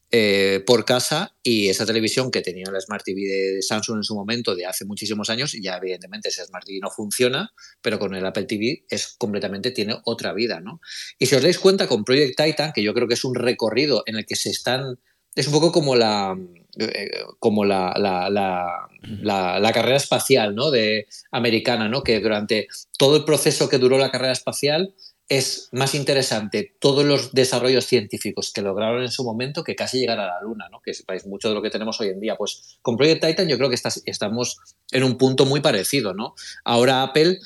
eh, 0.10 0.64
por 0.66 0.86
casa 0.86 1.36
y 1.44 1.68
esa 1.68 1.86
televisión 1.86 2.32
que 2.32 2.42
tenía 2.42 2.72
la 2.72 2.80
Smart 2.80 3.04
TV 3.04 3.22
de 3.22 3.62
Samsung 3.62 3.98
en 3.98 4.04
su 4.04 4.16
momento 4.16 4.56
de 4.56 4.66
hace 4.66 4.86
muchísimos 4.86 5.30
años, 5.30 5.54
ya 5.62 5.76
evidentemente 5.76 6.30
esa 6.30 6.46
Smart 6.46 6.66
TV 6.66 6.80
no 6.82 6.90
funciona, 6.90 7.52
pero 7.82 8.00
con 8.00 8.16
el 8.16 8.26
Apple 8.26 8.46
TV 8.46 8.86
es 8.90 9.16
completamente, 9.18 9.72
tiene 9.72 9.98
otra 10.06 10.34
vida, 10.34 10.62
¿no? 10.62 10.80
Y 11.20 11.26
si 11.26 11.36
os 11.36 11.44
dais 11.44 11.60
cuenta 11.60 11.88
con 11.88 12.06
Project 12.06 12.42
Titan, 12.42 12.72
que 12.74 12.84
yo 12.84 12.94
creo 12.94 13.10
que 13.10 13.16
es 13.16 13.26
un 13.26 13.36
recorrido 13.36 14.04
en 14.06 14.16
el 14.16 14.26
que 14.26 14.38
se 14.38 14.50
están, 14.50 14.98
es 15.36 15.48
un 15.48 15.54
poco 15.54 15.74
como 15.74 15.96
la, 15.96 16.38
eh, 16.80 17.10
como 17.40 17.66
la, 17.66 17.94
la, 17.98 18.30
la, 18.30 19.60
la, 19.60 19.72
carrera 19.74 19.98
espacial, 19.98 20.56
¿no? 20.56 20.72
De 20.72 21.08
americana, 21.32 21.90
¿no? 21.90 22.04
Que 22.04 22.20
durante 22.20 22.68
todo 22.98 23.18
el 23.18 23.26
proceso 23.26 23.68
que 23.68 23.78
duró 23.78 23.98
la 23.98 24.12
carrera 24.12 24.32
espacial, 24.32 24.94
es 25.30 25.70
más 25.74 25.94
interesante 25.94 26.76
todos 26.80 27.04
los 27.04 27.34
desarrollos 27.34 27.86
científicos 27.86 28.52
que 28.54 28.62
lograron 28.62 29.02
en 29.02 29.12
su 29.12 29.24
momento 29.24 29.64
que 29.64 29.76
casi 29.76 30.00
llegar 30.00 30.20
a 30.20 30.28
la 30.28 30.42
Luna, 30.42 30.70
¿no? 30.72 30.82
que 30.82 30.92
es 30.92 31.28
mucho 31.28 31.50
de 31.50 31.56
lo 31.56 31.62
que 31.62 31.70
tenemos 31.70 32.00
hoy 32.00 32.10
en 32.10 32.20
día. 32.20 32.38
Pues 32.38 32.80
con 32.82 32.96
Project 32.96 33.26
Titan 33.26 33.48
yo 33.48 33.58
creo 33.58 33.70
que 33.70 33.78
estamos 34.06 34.60
en 34.92 35.04
un 35.04 35.18
punto 35.18 35.46
muy 35.46 35.60
parecido. 35.60 36.14
¿no? 36.14 36.36
Ahora 36.64 37.04
Apple 37.04 37.40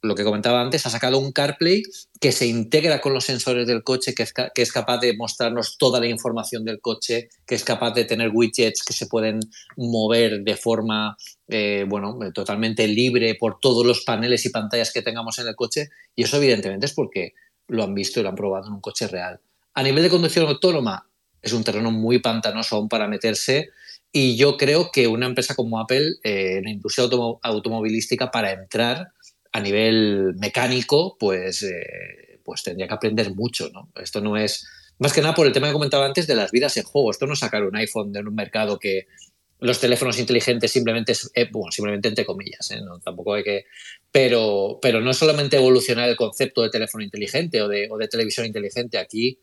lo 0.00 0.14
que 0.14 0.24
comentaba 0.24 0.60
antes, 0.60 0.86
ha 0.86 0.90
sacado 0.90 1.18
un 1.18 1.32
CarPlay 1.32 1.82
que 2.20 2.32
se 2.32 2.46
integra 2.46 3.00
con 3.00 3.14
los 3.14 3.24
sensores 3.24 3.66
del 3.66 3.82
coche, 3.82 4.14
que 4.14 4.22
es, 4.22 4.72
capaz 4.72 4.98
de 4.98 5.16
mostrarnos 5.16 5.76
toda 5.76 5.98
la 5.98 6.06
información 6.06 6.64
del 6.64 6.80
coche, 6.80 7.28
que 7.46 7.54
es 7.54 7.64
capaz 7.64 7.92
de 7.92 8.04
tener 8.04 8.30
widgets 8.32 8.84
que 8.84 8.92
se 8.92 9.06
pueden 9.06 9.40
mover 9.76 10.42
de 10.42 10.56
forma, 10.56 11.16
eh, 11.48 11.84
bueno, 11.88 12.18
totalmente 12.32 12.86
libre 12.86 13.34
por 13.34 13.58
todos 13.60 13.84
los 13.84 14.04
paneles 14.04 14.46
y 14.46 14.50
pantallas 14.50 14.92
que 14.92 15.02
tengamos 15.02 15.38
en 15.38 15.48
el 15.48 15.56
coche. 15.56 15.88
Y 16.14 16.24
eso 16.24 16.36
evidentemente 16.36 16.86
es 16.86 16.94
porque 16.94 17.32
lo 17.66 17.82
han 17.82 17.94
visto 17.94 18.20
y 18.20 18.22
lo 18.22 18.28
han 18.28 18.36
probado 18.36 18.68
en 18.68 18.74
un 18.74 18.80
coche 18.80 19.08
real. 19.08 19.40
A 19.74 19.82
nivel 19.82 20.02
de 20.02 20.10
conducción 20.10 20.46
autónoma, 20.46 21.08
es 21.42 21.52
un 21.52 21.64
terreno 21.64 21.90
muy 21.90 22.18
pantanoso 22.18 22.76
aún 22.76 22.88
para 22.88 23.08
meterse. 23.08 23.70
Y 24.10 24.36
yo 24.36 24.56
creo 24.56 24.90
que 24.92 25.06
una 25.06 25.26
empresa 25.26 25.54
como 25.54 25.78
Apple, 25.78 26.14
eh, 26.22 26.58
en 26.58 26.64
la 26.64 26.70
industria 26.70 27.08
automovilística, 27.42 28.30
para 28.30 28.52
entrar, 28.52 29.12
a 29.52 29.60
nivel 29.60 30.34
mecánico, 30.36 31.16
pues, 31.18 31.62
eh, 31.62 32.40
pues 32.44 32.62
tendría 32.62 32.88
que 32.88 32.94
aprender 32.94 33.34
mucho, 33.34 33.70
¿no? 33.70 33.90
Esto 34.00 34.20
no 34.20 34.36
es, 34.36 34.66
más 34.98 35.12
que 35.12 35.20
nada 35.20 35.34
por 35.34 35.46
el 35.46 35.52
tema 35.52 35.68
que 35.68 35.72
comentaba 35.72 36.06
antes 36.06 36.26
de 36.26 36.34
las 36.34 36.50
vidas 36.50 36.76
en 36.76 36.84
juego, 36.84 37.10
esto 37.10 37.26
no 37.26 37.32
es 37.32 37.38
sacar 37.38 37.64
un 37.64 37.76
iPhone 37.76 38.12
de 38.12 38.20
un 38.20 38.34
mercado 38.34 38.78
que 38.78 39.06
los 39.60 39.80
teléfonos 39.80 40.18
inteligentes 40.18 40.70
simplemente, 40.70 41.12
eh, 41.34 41.48
bueno, 41.50 41.72
simplemente 41.72 42.08
entre 42.08 42.24
comillas, 42.24 42.70
¿eh? 42.70 42.80
tampoco 43.04 43.34
hay 43.34 43.42
que, 43.42 43.64
pero, 44.12 44.78
pero 44.80 45.00
no 45.00 45.10
es 45.10 45.16
solamente 45.16 45.56
evolucionar 45.56 46.08
el 46.08 46.16
concepto 46.16 46.62
de 46.62 46.70
teléfono 46.70 47.02
inteligente 47.02 47.60
o 47.60 47.68
de, 47.68 47.88
o 47.90 47.98
de 47.98 48.08
televisión 48.08 48.46
inteligente, 48.46 48.98
aquí 48.98 49.40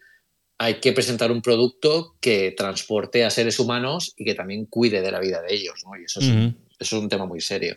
hay 0.58 0.76
que 0.76 0.94
presentar 0.94 1.32
un 1.32 1.42
producto 1.42 2.16
que 2.22 2.54
transporte 2.56 3.26
a 3.26 3.30
seres 3.30 3.60
humanos 3.60 4.14
y 4.16 4.24
que 4.24 4.36
también 4.36 4.68
cuide 4.68 5.02
de 5.02 5.12
la 5.12 5.20
vida 5.20 5.42
de 5.42 5.54
ellos, 5.54 5.84
¿no? 5.86 6.00
Y 6.00 6.06
eso 6.06 6.22
es, 6.22 6.28
eso 6.28 6.56
es 6.80 6.94
un 6.94 7.10
tema 7.10 7.26
muy 7.26 7.42
serio. 7.42 7.76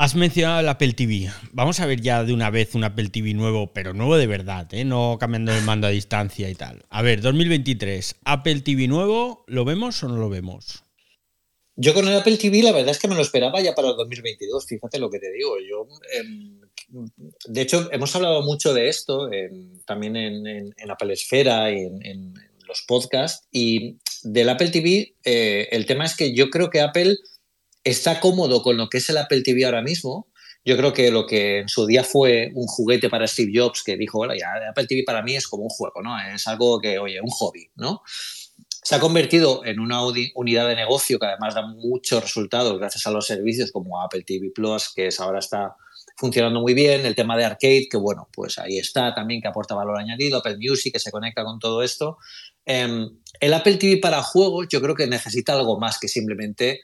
Has 0.00 0.14
mencionado 0.14 0.60
el 0.60 0.68
Apple 0.68 0.92
TV. 0.92 1.28
Vamos 1.50 1.80
a 1.80 1.86
ver 1.86 2.00
ya 2.00 2.22
de 2.22 2.32
una 2.32 2.50
vez 2.50 2.76
un 2.76 2.84
Apple 2.84 3.08
TV 3.08 3.34
nuevo, 3.34 3.72
pero 3.72 3.94
nuevo 3.94 4.16
de 4.16 4.28
verdad, 4.28 4.72
¿eh? 4.72 4.84
no 4.84 5.16
cambiando 5.18 5.52
el 5.52 5.64
mando 5.64 5.88
a 5.88 5.90
distancia 5.90 6.48
y 6.48 6.54
tal. 6.54 6.84
A 6.88 7.02
ver, 7.02 7.20
2023, 7.20 8.14
Apple 8.24 8.60
TV 8.60 8.86
nuevo, 8.86 9.42
¿lo 9.48 9.64
vemos 9.64 10.00
o 10.04 10.08
no 10.08 10.16
lo 10.16 10.30
vemos? 10.30 10.84
Yo 11.74 11.94
con 11.94 12.06
el 12.06 12.14
Apple 12.14 12.36
TV 12.36 12.62
la 12.62 12.70
verdad 12.70 12.90
es 12.90 13.00
que 13.00 13.08
me 13.08 13.16
lo 13.16 13.22
esperaba 13.22 13.60
ya 13.60 13.74
para 13.74 13.88
el 13.88 13.96
2022, 13.96 14.66
fíjate 14.66 15.00
lo 15.00 15.10
que 15.10 15.18
te 15.18 15.32
digo. 15.32 15.56
Yo, 15.68 15.88
em, 16.12 16.60
de 17.48 17.60
hecho, 17.60 17.88
hemos 17.90 18.14
hablado 18.14 18.42
mucho 18.42 18.72
de 18.72 18.88
esto 18.88 19.28
también 19.84 20.14
en, 20.14 20.74
Apple 20.88 21.12
Esfera 21.12 21.72
y 21.72 21.78
en, 22.02 22.34
los 22.68 22.82
podcasts. 22.86 23.48
Y 23.50 23.96
del 24.22 24.48
Apple 24.48 24.68
TV, 24.68 25.16
eh, 25.24 25.68
el 25.72 25.86
tema 25.86 26.04
es 26.04 26.14
que 26.14 26.34
yo 26.34 26.50
creo 26.50 26.70
que 26.70 26.82
Apple 26.82 27.16
está 27.88 28.20
cómodo 28.20 28.62
con 28.62 28.76
lo 28.76 28.88
que 28.88 28.98
es 28.98 29.08
el 29.10 29.18
Apple 29.18 29.42
TV 29.42 29.64
ahora 29.64 29.82
mismo. 29.82 30.28
Yo 30.64 30.76
creo 30.76 30.92
que 30.92 31.10
lo 31.10 31.26
que 31.26 31.60
en 31.60 31.68
su 31.68 31.86
día 31.86 32.04
fue 32.04 32.50
un 32.54 32.66
juguete 32.66 33.08
para 33.08 33.26
Steve 33.26 33.52
Jobs, 33.54 33.82
que 33.82 33.96
dijo, 33.96 34.18
bueno, 34.18 34.34
ya 34.34 34.48
Apple 34.70 34.86
TV 34.86 35.02
para 35.04 35.22
mí 35.22 35.34
es 35.34 35.46
como 35.46 35.64
un 35.64 35.70
juego, 35.70 36.02
¿no? 36.02 36.18
Es 36.20 36.46
algo 36.46 36.80
que, 36.80 36.98
oye, 36.98 37.20
un 37.20 37.30
hobby, 37.30 37.70
¿no? 37.76 38.02
Se 38.82 38.94
ha 38.94 39.00
convertido 39.00 39.64
en 39.64 39.80
una 39.80 40.00
unidad 40.34 40.68
de 40.68 40.76
negocio 40.76 41.18
que 41.18 41.26
además 41.26 41.54
da 41.54 41.66
muchos 41.66 42.22
resultados 42.22 42.78
gracias 42.78 43.06
a 43.06 43.10
los 43.10 43.26
servicios 43.26 43.70
como 43.72 44.02
Apple 44.02 44.24
TV 44.26 44.50
Plus, 44.54 44.92
que 44.94 45.08
es, 45.08 45.20
ahora 45.20 45.38
está 45.38 45.76
funcionando 46.16 46.60
muy 46.60 46.74
bien, 46.74 47.06
el 47.06 47.14
tema 47.14 47.36
de 47.36 47.44
arcade, 47.44 47.86
que 47.90 47.96
bueno, 47.96 48.28
pues 48.32 48.58
ahí 48.58 48.78
está 48.78 49.14
también, 49.14 49.40
que 49.40 49.48
aporta 49.48 49.74
valor 49.74 49.98
añadido, 49.98 50.38
Apple 50.38 50.56
Music, 50.58 50.92
que 50.92 50.98
se 50.98 51.10
conecta 51.10 51.44
con 51.44 51.58
todo 51.58 51.82
esto. 51.82 52.18
Em, 52.64 53.08
el 53.40 53.54
Apple 53.54 53.76
TV 53.76 53.98
para 53.98 54.22
juegos 54.22 54.66
yo 54.68 54.80
creo 54.80 54.94
que 54.94 55.06
necesita 55.06 55.52
algo 55.54 55.78
más 55.78 55.98
que 55.98 56.08
simplemente 56.08 56.80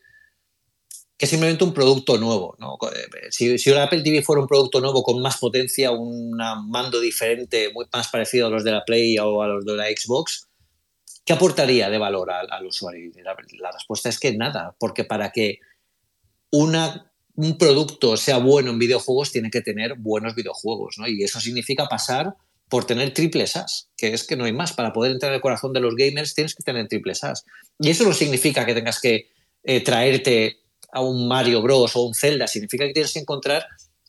que 1.17 1.27
es 1.27 1.31
simplemente 1.31 1.65
un 1.65 1.73
producto 1.73 2.19
nuevo. 2.19 2.57
¿no? 2.59 2.77
Eh, 2.93 3.29
si, 3.31 3.59
si 3.59 3.73
Apple 3.73 4.03
TV 4.03 4.23
fuera 4.23 4.43
un 4.43 4.49
producto 4.49 4.81
nuevo 4.81 5.03
con 5.03 5.21
más 5.23 5.39
potencia, 5.39 5.91
un 5.93 6.37
mando 6.69 7.01
diferente, 7.01 7.71
muy 7.73 7.87
más 7.93 8.09
parecido 8.09 8.49
a 8.49 8.51
los 8.51 8.65
de 8.65 8.73
la 8.73 8.85
Play 8.85 9.19
o 9.19 9.43
a 9.43 9.49
los 9.49 9.65
de 9.65 9.77
la 9.77 9.87
Xbox, 9.87 10.49
¿qué 11.25 11.33
aportaría 11.33 11.89
de 11.89 11.99
valor 11.99 12.31
al, 12.31 12.67
usuario? 12.67 13.13
La, 13.23 13.37
la, 13.61 13.73
respuesta 13.73 14.09
es 14.09 14.19
que 14.19 14.37
nada, 14.37 14.75
porque 14.79 15.05
para 15.05 15.31
que 15.31 15.61
una, 16.51 17.13
un 17.37 17.59
producto 17.59 18.17
sea 18.17 18.39
bueno 18.39 18.71
en 18.71 18.79
videojuegos 18.79 19.31
tiene 19.31 19.51
que 19.51 19.61
tener 19.61 19.95
buenos 19.97 20.35
videojuegos, 20.35 20.97
¿no? 20.99 21.07
Y 21.07 21.23
eso 21.23 21.41
significa 21.41 21.87
pasar 21.87 22.35
por 22.69 22.87
tener 22.87 23.13
triples 23.15 23.57
as, 23.57 23.91
que 23.97 24.15
es 24.15 24.25
que 24.25 24.37
no 24.37 24.45
hay 24.45 24.53
más. 24.53 24.73
Para 24.73 24.93
poder 24.93 25.13
entrar 25.13 25.31
en 25.31 25.37
el 25.37 25.41
corazón 25.41 25.73
de 25.73 25.81
los 25.81 25.95
gamers 25.95 26.35
tienes 26.35 26.55
que 26.55 26.63
tener 26.63 26.89
triples 26.89 27.23
as. 27.23 27.45
Y 27.79 27.91
eso 27.91 28.05
no 28.05 28.13
significa 28.13 28.67
que 28.67 28.75
tengas 28.75 29.01
que 29.01 29.29
eh, 29.63 29.81
traerte 29.83 30.64
a 30.95 31.03
un 31.03 31.29
Mario 31.29 31.61
Bros 31.61 31.95
o 31.97 32.03
un 32.03 32.15
Zelda, 32.15 32.47
significa 32.47 32.87
que 32.87 32.93
tienes 32.93 33.13
que 33.13 33.19
encontrar 33.19 33.67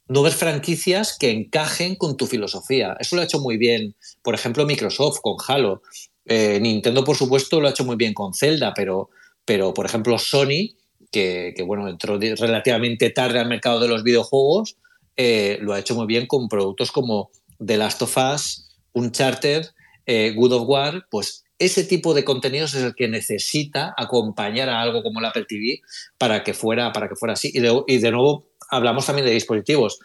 nuevas 0.07 0.35
franquicias 0.35 1.17
que 1.17 1.31
encajen 1.31 1.95
con 1.95 2.15
tu 2.15 2.27
filosofía. 2.27 2.95
Eso 2.99 3.15
lo 3.15 3.23
ha 3.23 3.25
hecho 3.25 3.39
muy 3.39 3.57
bien, 3.57 3.95
por 4.21 4.35
ejemplo, 4.35 4.65
Microsoft 4.65 5.19
con 5.21 5.35
Halo. 5.47 5.81
Eh, 6.25 6.59
Nintendo, 6.61 7.03
por 7.03 7.15
supuesto, 7.15 7.59
lo 7.59 7.67
ha 7.67 7.71
hecho 7.71 7.85
muy 7.85 7.95
bien 7.95 8.13
con 8.13 8.33
Zelda, 8.33 8.73
pero, 8.75 9.09
pero 9.45 9.73
por 9.73 9.85
ejemplo, 9.85 10.17
Sony, 10.19 10.75
que, 11.11 11.55
bueno, 11.65 11.87
entró 11.87 12.19
relativamente 12.19 13.09
tarde 13.09 13.39
al 13.39 13.47
mercado 13.47 13.79
de 13.79 13.87
los 13.87 14.03
videojuegos, 14.03 14.77
eh, 15.15 15.57
lo 15.61 15.73
ha 15.73 15.79
hecho 15.79 15.95
muy 15.95 16.05
bien 16.07 16.27
con 16.27 16.49
productos 16.49 16.91
como 16.91 17.31
The 17.65 17.77
Last 17.77 18.01
of 18.01 18.17
Us, 18.17 18.69
Uncharted, 18.93 19.67
eh, 20.05 20.33
Good 20.35 20.51
of 20.51 20.67
War, 20.67 21.07
pues 21.09 21.44
ese 21.57 21.83
tipo 21.83 22.13
de 22.13 22.25
contenidos 22.25 22.73
es 22.73 22.83
el 22.83 22.95
que 22.95 23.07
necesita 23.07 23.93
acompañar 23.97 24.69
a 24.69 24.81
algo 24.81 25.03
como 25.03 25.19
el 25.19 25.25
Apple 25.25 25.45
TV 25.47 25.81
para 26.17 26.43
que 26.43 26.53
fuera, 26.53 26.91
para 26.91 27.07
que 27.07 27.15
fuera 27.15 27.33
así. 27.33 27.51
Y 27.53 27.59
de, 27.61 28.11
nuevo 28.11 28.47
hablamos 28.69 29.05
también 29.05 29.25
de 29.25 29.33
dispositivos. 29.33 29.99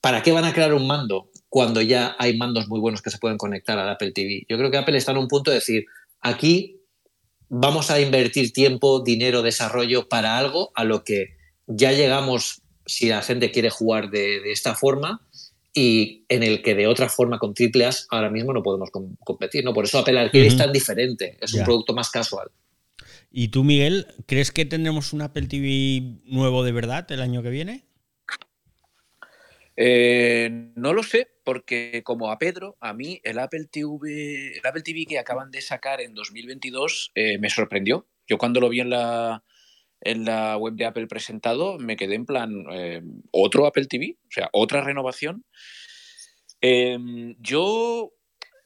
¿Para 0.00 0.22
qué 0.22 0.32
van 0.32 0.44
a 0.44 0.52
crear 0.52 0.74
un 0.74 0.86
mando 0.86 1.30
cuando 1.48 1.80
ya 1.80 2.16
hay 2.18 2.36
mandos 2.36 2.68
muy 2.68 2.80
buenos 2.80 3.02
que 3.02 3.10
se 3.10 3.18
pueden 3.18 3.38
conectar 3.38 3.78
al 3.78 3.88
Apple 3.88 4.12
TV? 4.12 4.46
Yo 4.48 4.56
creo 4.58 4.70
que 4.70 4.78
Apple 4.78 4.96
está 4.96 5.12
en 5.12 5.18
un 5.18 5.28
punto 5.28 5.50
de 5.50 5.56
decir, 5.56 5.86
aquí 6.20 6.80
vamos 7.48 7.90
a 7.90 8.00
invertir 8.00 8.52
tiempo, 8.52 9.00
dinero, 9.00 9.42
desarrollo 9.42 10.08
para 10.08 10.38
algo 10.38 10.70
a 10.74 10.84
lo 10.84 11.04
que 11.04 11.36
ya 11.66 11.92
llegamos 11.92 12.62
si 12.86 13.08
la 13.08 13.22
gente 13.22 13.50
quiere 13.50 13.70
jugar 13.70 14.10
de, 14.10 14.40
de 14.40 14.52
esta 14.52 14.74
forma 14.74 15.20
y 15.74 16.24
en 16.28 16.42
el 16.42 16.62
que 16.62 16.74
de 16.74 16.86
otra 16.86 17.08
forma 17.08 17.38
con 17.38 17.54
triple 17.54 17.86
A 17.86 17.90
ahora 18.10 18.30
mismo 18.30 18.52
no 18.52 18.62
podemos 18.62 18.90
competir. 19.24 19.64
¿no? 19.64 19.72
Por 19.72 19.84
eso 19.84 19.98
Apple 19.98 20.18
Arcade 20.18 20.46
es 20.46 20.56
tan 20.56 20.72
diferente, 20.72 21.38
es 21.40 21.54
un 21.54 21.64
producto 21.64 21.94
más 21.94 22.10
casual. 22.10 22.50
¿Y 23.30 23.48
tú, 23.48 23.64
Miguel, 23.64 24.06
crees 24.26 24.50
que 24.50 24.66
tendremos 24.66 25.12
un 25.12 25.22
Apple 25.22 25.46
TV 25.46 26.20
nuevo 26.24 26.64
de 26.64 26.72
verdad 26.72 27.10
el 27.10 27.22
año 27.22 27.42
que 27.42 27.48
viene? 27.48 27.86
Eh, 29.76 30.70
no 30.76 30.92
lo 30.92 31.02
sé, 31.02 31.28
porque 31.44 32.02
como 32.04 32.30
a 32.30 32.38
Pedro, 32.38 32.76
a 32.80 32.92
mí 32.92 33.20
el 33.24 33.38
Apple 33.38 33.66
TV, 33.70 34.58
el 34.58 34.66
Apple 34.66 34.82
TV 34.82 35.06
que 35.06 35.18
acaban 35.18 35.50
de 35.50 35.62
sacar 35.62 36.02
en 36.02 36.12
2022 36.12 37.12
eh, 37.14 37.38
me 37.38 37.48
sorprendió. 37.48 38.06
Yo 38.26 38.36
cuando 38.36 38.60
lo 38.60 38.68
vi 38.68 38.80
en 38.80 38.90
la, 38.90 39.42
en 40.02 40.24
la 40.24 40.56
web 40.56 40.74
de 40.74 40.84
Apple 40.84 41.06
presentado, 41.06 41.78
me 41.78 41.96
quedé 41.96 42.14
en 42.14 42.26
plan, 42.26 42.64
eh, 42.72 43.02
otro 43.30 43.66
Apple 43.66 43.86
TV, 43.86 44.16
o 44.20 44.30
sea, 44.30 44.50
otra 44.52 44.82
renovación. 44.82 45.44
Em, 46.60 47.34
yo 47.40 48.12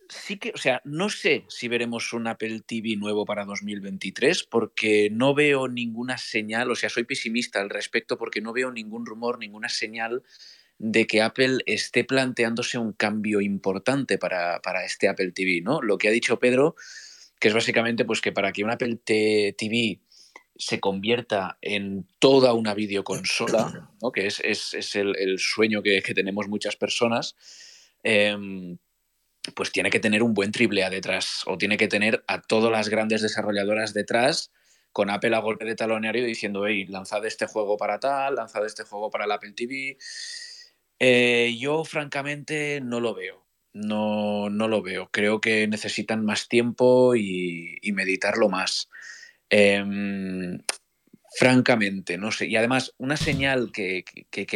sí 0.09 0.39
que, 0.39 0.53
o 0.55 0.59
sea, 0.59 0.81
no 0.85 1.09
sé 1.09 1.45
si 1.49 1.69
veremos 1.69 2.13
un 2.13 2.27
Apple 2.27 2.61
TV 2.67 2.97
nuevo 2.97 3.25
para 3.25 3.45
2023 3.45 4.45
porque 4.45 5.09
no 5.11 5.35
veo 5.35 5.69
ninguna 5.69 6.19
señal, 6.19 6.71
o 6.71 6.77
sea, 6.77 6.91
soy 6.91 7.05
pesimista 7.05 7.61
al 7.61 7.71
respecto 7.71 8.17
porque 8.19 8.41
no 8.41 8.53
veo 8.53 8.71
ningún 8.71 9.07
rumor, 9.07 9.39
ninguna 9.39 9.69
señal 9.69 10.23
de 10.79 11.07
que 11.07 11.23
Apple 11.23 11.59
esté 11.67 12.05
planteándose 12.05 12.79
un 12.79 12.93
cambio 12.93 13.41
importante 13.41 14.19
para, 14.19 14.61
para 14.61 14.85
este 14.85 15.09
Apple 15.09 15.33
TV, 15.33 15.63
¿no? 15.63 15.81
Lo 15.81 15.97
que 15.97 16.09
ha 16.09 16.13
dicho 16.13 16.39
Pedro, 16.39 16.77
que 17.41 17.49
es 17.49 17.55
básicamente 17.55 18.05
pues 18.05 18.21
que 18.21 18.33
para 18.33 18.53
que 18.53 18.65
un 18.65 18.71
Apple 18.71 18.99
TV 19.05 20.01
se 20.59 20.81
convierta 20.81 21.59
en 21.61 22.07
toda 22.19 22.53
una 22.53 22.75
videoconsola, 22.75 23.91
¿no? 24.03 24.13
que 24.13 24.27
es, 24.27 24.41
el, 24.95 25.39
sueño 25.39 25.83
que, 25.83 26.01
tenemos 26.15 26.49
muchas 26.49 26.77
personas, 26.77 27.37
em, 28.03 28.79
pues 29.55 29.71
tiene 29.73 29.91
que 29.91 30.01
tener 30.01 30.23
un 30.23 30.35
buen 30.35 30.53
triple 30.53 30.85
A 30.85 30.91
detrás 30.91 31.43
o 31.47 31.57
tiene 31.57 31.77
que 31.77 31.89
tener 31.89 32.25
a 32.27 32.43
todas 32.43 32.73
las 32.73 32.89
grandes 32.89 33.23
desarrolladoras 33.23 33.95
detrás 33.95 34.51
con 34.93 35.11
Apple 35.11 35.37
a 35.37 35.41
golpe 35.41 35.67
de 35.67 35.77
talonario 35.77 36.25
diciendo, 36.25 36.67
hey, 36.67 36.87
lanzad 36.87 37.25
este 37.27 37.47
juego 37.47 37.77
para 37.77 38.01
tal, 38.01 38.37
lanzad 38.37 38.65
este 38.65 38.83
juego 38.85 39.11
para 39.11 39.27
el 39.27 39.33
Apple 39.33 39.53
TV. 39.53 39.99
Eh, 40.99 41.55
yo 41.61 41.85
francamente 41.85 42.81
no 42.81 43.01
lo 43.01 43.15
veo. 43.15 43.45
No, 43.75 44.49
no 44.49 44.69
lo 44.69 44.81
veo. 44.81 45.11
Creo 45.13 45.39
que 45.39 45.69
necesitan 45.69 46.25
más 46.25 46.49
tiempo 46.49 47.15
y, 47.15 47.77
y 47.83 47.93
meditarlo 47.93 48.49
más. 48.49 48.89
Em, 49.51 50.59
francamente, 51.37 52.19
no 52.19 52.33
sé. 52.33 52.47
Y 52.47 52.57
además, 52.57 52.95
una 52.99 53.17
señal 53.17 53.71
que, 53.73 54.05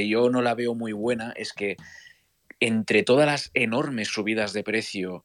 yo 0.09 0.31
no 0.31 0.43
la 0.43 0.55
veo 0.55 0.75
muy 0.75 0.93
buena 0.93 1.33
es 1.37 1.53
que 1.53 1.77
entre 2.59 3.03
todas 3.03 3.27
las 3.27 3.51
enormes 3.55 4.09
subidas 4.09 4.53
de 4.53 4.65
precio 4.65 5.25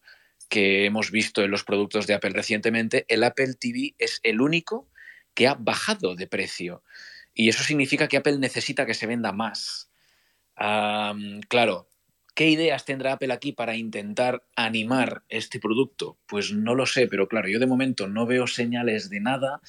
que 0.49 0.85
hemos 0.85 1.11
visto 1.11 1.43
en 1.43 1.51
los 1.51 1.63
productos 1.63 2.07
de 2.07 2.13
Apple 2.13 2.31
recientemente, 2.31 3.05
el 3.07 3.23
Apple 3.23 3.55
TV 3.59 3.95
es 3.97 4.19
el 4.23 4.41
único 4.41 4.87
que 5.33 5.47
ha 5.47 5.55
bajado 5.55 6.15
de 6.15 6.27
precio. 6.27 6.83
Y 7.33 7.49
eso 7.49 7.63
significa 7.63 8.07
que 8.07 8.17
Apple 8.17 8.37
necesita 8.37 8.85
que 8.85 8.93
se 8.93 9.07
venda 9.07 9.31
más. 9.31 9.89
claro, 10.55 11.87
¿qué 12.35 12.49
ideas 12.49 12.85
tendrá 12.85 13.13
Apple 13.13 13.33
aquí 13.33 13.53
para 13.53 13.75
intentar 13.75 14.43
animar 14.55 15.23
este 15.29 15.59
producto? 15.59 16.17
Pues 16.27 16.51
no 16.51 16.75
lo 16.75 16.85
sé, 16.85 17.07
pero 17.07 17.27
claro, 17.27 17.47
yo 17.47 17.59
de 17.59 17.65
momento 17.65 18.07
no 18.07 18.27
veo 18.27 18.45
señales 18.45 19.09
de 19.09 19.21
nada 19.21 19.61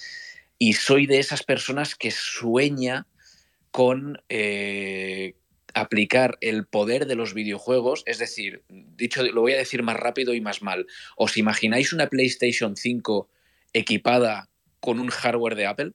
y 0.59 0.75
soy 0.75 1.07
de 1.07 1.19
esas 1.19 1.43
personas 1.43 1.95
que 1.95 2.11
sueña 2.11 3.07
con 3.71 4.23
eh, 4.29 5.37
aplicar 5.75 6.39
el 6.41 6.67
poder 6.67 7.07
de 7.07 7.15
los 7.15 7.35
videojuegos, 7.35 8.03
es 8.07 8.19
decir, 8.19 8.63
dicho, 8.69 9.23
lo 9.23 9.43
voy 9.43 9.53
a 9.53 9.59
decir 9.59 9.83
más 9.83 9.97
rápido 9.97 10.35
y 10.35 10.41
más 10.41 10.63
mal. 10.63 10.87
¿Os 11.17 11.37
imagináis 11.37 11.93
una 11.93 12.09
PlayStation 12.09 12.77
5 12.77 13.29
equipada 13.75 14.49
con 14.81 14.99
un 14.99 15.09
hardware 15.09 15.55
de 15.55 15.67
Apple? 15.67 15.93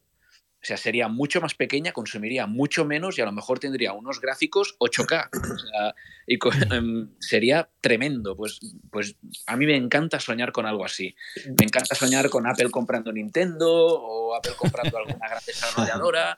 O 0.61 0.65
sea, 0.65 0.77
sería 0.77 1.07
mucho 1.07 1.41
más 1.41 1.55
pequeña, 1.55 1.91
consumiría 1.91 2.45
mucho 2.45 2.85
menos 2.85 3.17
y 3.17 3.21
a 3.21 3.25
lo 3.25 3.31
mejor 3.31 3.57
tendría 3.57 3.93
unos 3.93 4.21
gráficos 4.21 4.75
8K. 4.77 5.29
O 5.33 5.57
sea, 5.57 5.95
y 6.27 6.37
em, 6.75 7.09
sería 7.19 7.69
tremendo. 7.81 8.35
Pues, 8.35 8.59
pues 8.91 9.15
a 9.47 9.57
mí 9.57 9.65
me 9.65 9.75
encanta 9.75 10.19
soñar 10.19 10.51
con 10.51 10.67
algo 10.67 10.85
así. 10.85 11.15
Me 11.57 11.65
encanta 11.65 11.95
soñar 11.95 12.29
con 12.29 12.45
Apple 12.45 12.69
comprando 12.69 13.11
Nintendo 13.11 13.67
o 13.71 14.35
Apple 14.35 14.53
comprando 14.55 14.99
alguna 14.99 15.27
gran 15.27 15.41
desarrolladora 15.45 16.37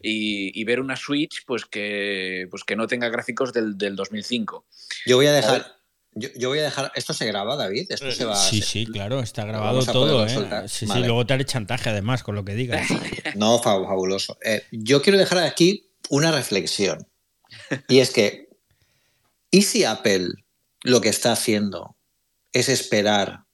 y, 0.00 0.64
ver 0.64 0.80
una 0.80 0.96
Switch 0.96 1.44
pues 1.46 1.64
que, 1.64 2.46
pues 2.50 2.62
que 2.62 2.76
no 2.76 2.86
tenga 2.86 3.08
gráficos 3.08 3.52
del, 3.52 3.76
2005. 3.76 4.66
Yo 5.06 5.16
voy 5.16 5.26
a 5.26 5.32
dejar... 5.32 5.83
Yo, 6.14 6.48
voy 6.48 6.60
a 6.60 6.64
dejar. 6.64 6.92
¿Esto 6.94 7.12
se 7.12 7.26
graba, 7.26 7.56
David? 7.56 7.86
¿Esto 7.88 8.10
se 8.12 8.24
va 8.24 8.36
sí, 8.36 8.62
sí, 8.62 8.86
claro, 8.86 9.20
está 9.20 9.44
grabado 9.44 9.84
todo. 9.84 10.26
¿eh? 10.26 10.68
Sí, 10.68 10.86
sí, 10.86 10.98
luego 11.00 11.26
te 11.26 11.34
haré 11.34 11.44
chantaje 11.44 11.90
además 11.90 12.22
con 12.22 12.34
lo 12.34 12.44
que 12.44 12.54
digas. 12.54 12.86
No, 13.34 13.58
fabuloso. 13.58 14.38
Eh, 14.44 14.62
yo 14.70 15.02
quiero 15.02 15.18
dejar 15.18 15.38
aquí 15.38 15.90
una 16.08 16.30
reflexión. 16.30 17.06
Y 17.88 17.98
es 17.98 18.10
que, 18.10 18.48
¿y 19.50 19.62
si 19.62 19.84
Apple 19.84 20.28
lo 20.82 21.00
que 21.00 21.08
está 21.08 21.32
haciendo 21.32 21.96
es 22.52 22.68
esperar 22.68 23.44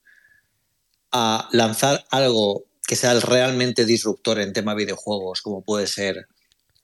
a 1.12 1.48
lanzar 1.52 2.04
algo 2.10 2.66
que 2.86 2.96
sea 2.96 3.14
realmente 3.20 3.84
disruptor 3.84 4.40
en 4.40 4.52
tema 4.52 4.74
videojuegos, 4.74 5.42
como 5.42 5.62
puede 5.62 5.86
ser 5.86 6.26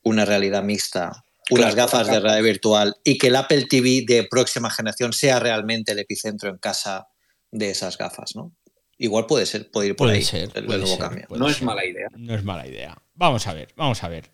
una 0.03 0.25
realidad 0.25 0.63
mixta, 0.63 1.25
unas 1.51 1.75
gafas 1.75 2.07
de 2.09 2.21
realidad 2.21 2.43
virtual 2.43 2.97
y 3.05 3.19
que 3.19 3.29
el 3.29 3.37
Apple 3.37 3.67
TV 3.67 4.05
de 4.07 4.25
próxima 4.25 4.71
generación 4.71 5.13
sea 5.13 5.39
realmente 5.39 5.93
el 5.93 5.99
epicentro 5.99 6.51
en 6.51 6.59
casa 6.59 7.09
de 7.51 7.71
esas 7.71 7.97
gafas, 7.99 8.35
¿no? 8.35 8.53
Igual 8.99 9.27
puede 9.27 9.45
ser, 9.45 9.71
puede 9.71 9.89
ir 9.89 9.97
por 9.97 10.09
ahí 10.09 10.23
ser, 10.23 10.51
el, 10.55 10.67
nuevo 10.67 10.99
cambio. 10.99 11.27
No 11.31 11.49
es 11.49 11.61
mala 11.63 11.85
idea. 11.85 12.09
No 12.17 12.35
es 12.35 12.43
mala 12.43 12.67
idea. 12.67 12.97
Vamos 13.15 13.47
a 13.47 13.53
ver, 13.53 13.69
vamos 13.77 14.03
a 14.03 14.09
ver. 14.09 14.31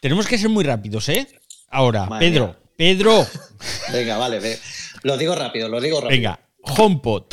Tenemos 0.00 0.26
que 0.26 0.36
ser 0.36 0.50
muy 0.50 0.64
rápidos, 0.64 1.08
¿eh? 1.08 1.26
Ahora, 1.68 2.08
Pedro, 2.18 2.56
Pedro. 2.76 3.26
Venga, 3.92 4.18
vale, 4.18 4.38
ve. 4.38 4.58
lo 5.02 5.16
digo 5.16 5.34
rápido, 5.34 5.68
lo 5.68 5.80
digo 5.80 6.00
rápido. 6.00 6.16
Venga, 6.16 6.40
HomePod. 6.60 7.24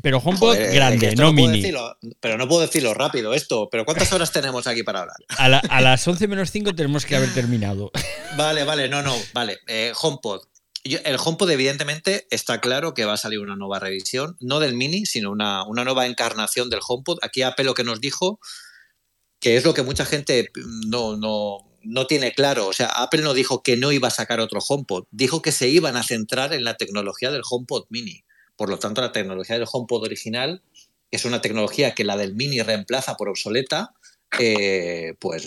Pero 0.00 0.18
HomePod 0.18 0.56
grande, 0.72 1.14
no, 1.16 1.32
mini. 1.32 1.72
pero 2.20 2.38
no 2.38 2.48
puedo 2.48 2.62
decirlo 2.62 2.94
rápido 2.94 3.34
esto. 3.34 3.68
¿Pero 3.70 3.84
cuántas 3.84 4.12
horas 4.12 4.32
tenemos 4.32 4.66
aquí 4.66 4.82
para 4.82 5.00
hablar? 5.00 5.16
A, 5.38 5.80
las 5.80 6.06
11 6.06 6.28
menos 6.28 6.50
5 6.50 6.74
tenemos 6.74 7.04
que 7.04 7.16
haber 7.16 7.32
terminado. 7.34 7.90
Vale, 8.36 8.64
vale, 8.64 8.88
no, 8.88 9.02
no, 9.02 9.14
vale. 9.34 9.58
Eh, 9.66 9.92
HomePod. 9.94 10.40
el 10.84 11.16
HomePod, 11.22 11.50
evidentemente, 11.50 12.26
está 12.30 12.62
claro 12.62 12.94
que 12.94 13.04
va 13.04 13.12
a 13.12 13.18
salir 13.18 13.40
una 13.40 13.56
nueva 13.56 13.78
revisión, 13.78 14.38
no 14.40 14.58
del 14.58 14.74
Mini, 14.74 15.04
sino 15.04 15.30
una, 15.30 15.64
una 15.66 15.84
nueva 15.84 16.06
encarnación 16.06 16.70
del 16.70 16.80
HomePod. 16.86 17.18
Aquí 17.20 17.42
Apple 17.42 17.66
lo 17.66 17.74
que 17.74 17.84
nos 17.84 18.00
dijo, 18.00 18.40
que 19.38 19.58
es 19.58 19.64
lo 19.66 19.74
que 19.74 19.82
mucha 19.82 20.06
gente 20.06 20.48
no, 20.86 21.18
no, 21.18 21.58
no 21.82 22.06
tiene 22.06 22.32
claro. 22.32 22.68
O 22.68 22.72
sea, 22.72 22.86
Apple 22.86 23.22
no 23.22 23.34
dijo 23.34 23.62
que 23.62 23.76
no 23.76 23.92
iba 23.92 24.08
a 24.08 24.12
sacar 24.12 24.40
otro 24.40 24.60
HomePod, 24.66 25.04
dijo 25.10 25.42
que 25.42 25.52
se 25.52 25.68
iban 25.68 25.96
a 25.96 26.02
centrar 26.02 26.52
en 26.52 26.64
la 26.64 26.76
tecnología 26.76 27.30
del 27.30 27.42
HomePod 27.48 27.86
Mini. 27.90 28.24
Por 28.56 28.68
lo 28.68 28.78
tanto, 28.78 29.00
la 29.00 29.12
tecnología 29.12 29.58
del 29.58 29.68
HomePod 29.70 30.04
original 30.04 30.62
es 31.10 31.24
una 31.24 31.40
tecnología 31.40 31.94
que 31.94 32.04
la 32.04 32.16
del 32.16 32.34
Mini 32.34 32.60
reemplaza 32.60 33.16
por 33.16 33.28
obsoleta, 33.28 33.92
eh, 34.38 35.14
pues 35.18 35.46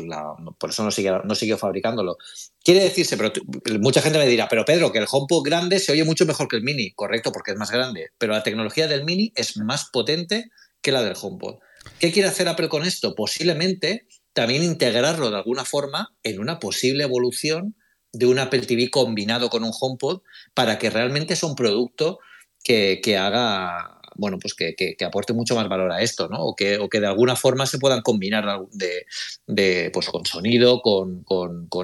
por 0.60 0.70
eso 0.70 0.84
no 0.84 0.92
siguió, 0.92 1.24
no 1.24 1.34
siguió 1.34 1.58
fabricándolo. 1.58 2.18
Quiere 2.64 2.84
decirse, 2.84 3.18
pero 3.18 3.34
mucha 3.80 4.02
gente 4.02 4.20
me 4.20 4.28
dirá, 4.28 4.48
pero 4.48 4.64
Pedro, 4.64 4.92
que 4.92 5.00
el 5.00 5.08
HomePod 5.10 5.44
grande 5.44 5.80
se 5.80 5.92
oye 5.92 6.04
mucho 6.04 6.26
mejor 6.26 6.48
que 6.48 6.58
el 6.58 6.64
Mini. 6.64 6.92
Correcto, 6.92 7.32
porque 7.32 7.52
es 7.52 7.58
más 7.58 7.72
grande, 7.72 8.12
pero 8.18 8.34
la 8.34 8.44
tecnología 8.44 8.88
del 8.88 9.04
Mini 9.04 9.32
es 9.36 9.58
más 9.58 9.86
potente 9.86 10.52
que 10.82 10.92
la 10.92 11.02
del 11.02 11.16
HomePod. 11.20 11.56
¿Qué 12.00 12.12
quiere 12.12 12.30
hacer 12.30 12.48
Apple 12.48 12.70
con 12.70 12.84
esto? 12.84 13.16
Posiblemente 13.16 14.08
también 14.34 14.64
integrarlo 14.64 15.30
de 15.32 15.38
alguna 15.38 15.66
forma 15.66 16.14
en 16.24 16.40
una 16.40 16.60
posible 16.60 17.04
evolución 17.04 17.76
de 18.12 18.28
un 18.28 18.40
Apple 18.40 18.62
TV 18.62 18.90
combinado 18.90 19.50
con 19.50 19.64
un 19.64 19.72
HomePod 19.78 20.22
para 20.54 20.78
que 20.78 20.90
realmente 20.90 21.36
sea 21.36 21.50
un 21.50 21.56
producto 21.56 22.20
que, 22.66 23.18
haga, 23.18 24.02
bueno, 24.16 24.40
pues 24.40 24.54
que, 24.54 24.98
aporte 25.06 25.34
mucho 25.34 25.56
más 25.56 25.70
valor 25.70 25.92
a 25.92 26.02
esto, 26.02 26.28
¿no? 26.28 26.40
O 26.40 26.56
que, 26.56 26.78
o 26.80 26.90
que 26.90 27.00
de 27.00 27.08
alguna 27.08 27.36
forma 27.36 27.66
se 27.66 27.78
puedan 27.78 28.02
combinar 28.02 28.46
de, 28.72 29.92
pues 29.94 30.08
con 30.08 30.26
sonido, 30.26 30.82
con, 30.82 31.24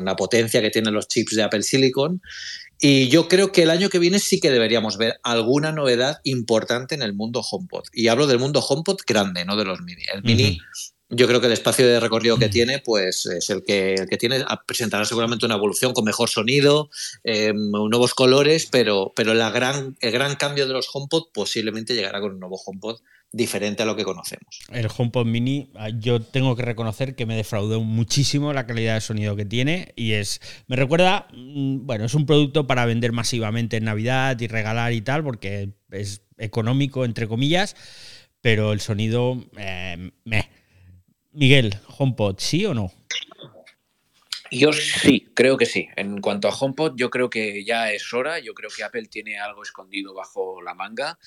la 0.03 0.15
potencia 0.15 0.61
que 0.61 0.71
tienen 0.71 0.93
los 0.93 1.07
chips 1.07 1.36
de 1.36 1.43
Apple 1.43 1.63
Silicon. 1.63 2.21
Y 2.84 3.09
yo 3.09 3.27
creo 3.27 3.51
que 3.51 3.61
el 3.61 3.69
año 3.69 3.89
que 3.89 3.99
viene 3.99 4.17
sí 4.17 4.39
que 4.39 4.49
deberíamos 4.49 4.97
ver 4.97 5.19
alguna 5.21 5.71
novedad 5.71 6.19
importante 6.23 6.95
en 6.95 7.03
el 7.03 7.13
mundo 7.13 7.43
HomePod. 7.47 7.84
Y 7.93 8.07
hablo 8.07 8.25
del 8.25 8.39
mundo 8.39 8.59
HomePod 8.59 8.97
grande, 9.07 9.45
no 9.45 9.55
de 9.55 9.65
los 9.65 9.82
mini. 9.82 10.01
El 10.11 10.23
mini 10.23 10.59
yo 11.12 11.28
creo 11.28 11.41
que 11.41 11.47
el 11.47 11.53
espacio 11.53 11.86
de 11.86 11.99
recorrido 11.99 12.38
que 12.38 12.47
tiene, 12.47 12.80
pues 12.80 13.26
es 13.26 13.49
el 13.49 13.64
que, 13.64 13.95
el 13.95 14.07
que 14.07 14.18
tiene. 14.18 14.43
Presentará 14.66 15.03
seguramente 15.03 15.45
una 15.45 15.55
evolución 15.55 15.93
con 15.93 16.05
mejor 16.05 16.30
sonido, 16.30 16.89
em, 17.24 17.70
nuevos 17.72 18.14
colores, 18.14 18.68
pero, 18.72 19.12
pero 19.16 19.34
la 19.34 19.51
gran, 19.51 19.97
el 19.99 20.12
gran 20.12 20.36
cambio 20.36 20.68
de 20.68 20.74
los 20.74 20.89
HomePod 20.91 21.28
posiblemente 21.34 21.93
llegará 21.93 22.22
con 22.22 22.32
un 22.32 22.39
nuevo 22.39 22.55
HomePod 22.66 23.01
diferente 23.34 23.84
a 23.84 23.86
lo 23.86 23.95
que 23.95 24.05
conocemos. 24.05 24.59
El 24.70 24.88
HomePod 24.95 25.26
Mini, 25.26 25.70
ah, 25.76 25.89
yo 25.89 26.22
tengo 26.22 26.55
que 26.55 26.64
reconocer 26.64 27.16
que 27.16 27.26
me 27.26 27.36
defraudó 27.36 27.82
muchísimo 27.82 28.53
la 28.53 28.66
calidad 28.66 28.95
de 28.95 29.01
sonido 29.01 29.36
que 29.36 29.45
tiene 29.45 29.93
y 29.95 30.14
es, 30.14 30.39
me 30.68 30.76
recuerda, 30.78 31.28
mm, 31.34 31.86
bueno, 31.86 32.05
es 32.05 32.14
un 32.14 32.26
producto 32.26 32.68
para 32.68 32.86
vender 32.86 33.12
masivamente 33.12 33.78
en 33.78 33.86
Navidad 33.86 34.39
y 34.39 34.47
regalar 34.47 34.93
y 34.93 35.01
tal, 35.01 35.24
porque 35.24 35.74
es 35.91 36.22
económico, 36.38 37.05
entre 37.05 37.28
comillas, 37.28 37.76
pero 38.41 38.74
el 38.74 38.82
sonido, 38.82 39.38
eh, 39.57 40.12
me 40.26 40.51
Miguel, 41.34 41.75
HomePod, 41.97 42.39
¿sí 42.39 42.65
o 42.65 42.73
no? 42.73 42.91
Yo 44.51 44.73
sí, 44.73 45.29
creo 45.34 45.55
que 45.55 45.65
sí. 45.65 45.88
En 45.95 46.19
cuanto 46.19 46.49
a 46.49 46.53
HomePod, 46.53 46.97
yo 46.97 47.09
creo 47.09 47.29
que 47.29 47.63
ya 47.63 47.93
es 47.93 48.13
hora. 48.13 48.39
Yo 48.39 48.53
creo 48.53 48.69
que 48.75 48.84
Apple 48.84 49.05
tiene 49.05 49.39
algo 49.39 49.63
escondido 49.63 50.13
bajo 50.13 50.61
la 50.61 50.73
manga. 50.73 51.17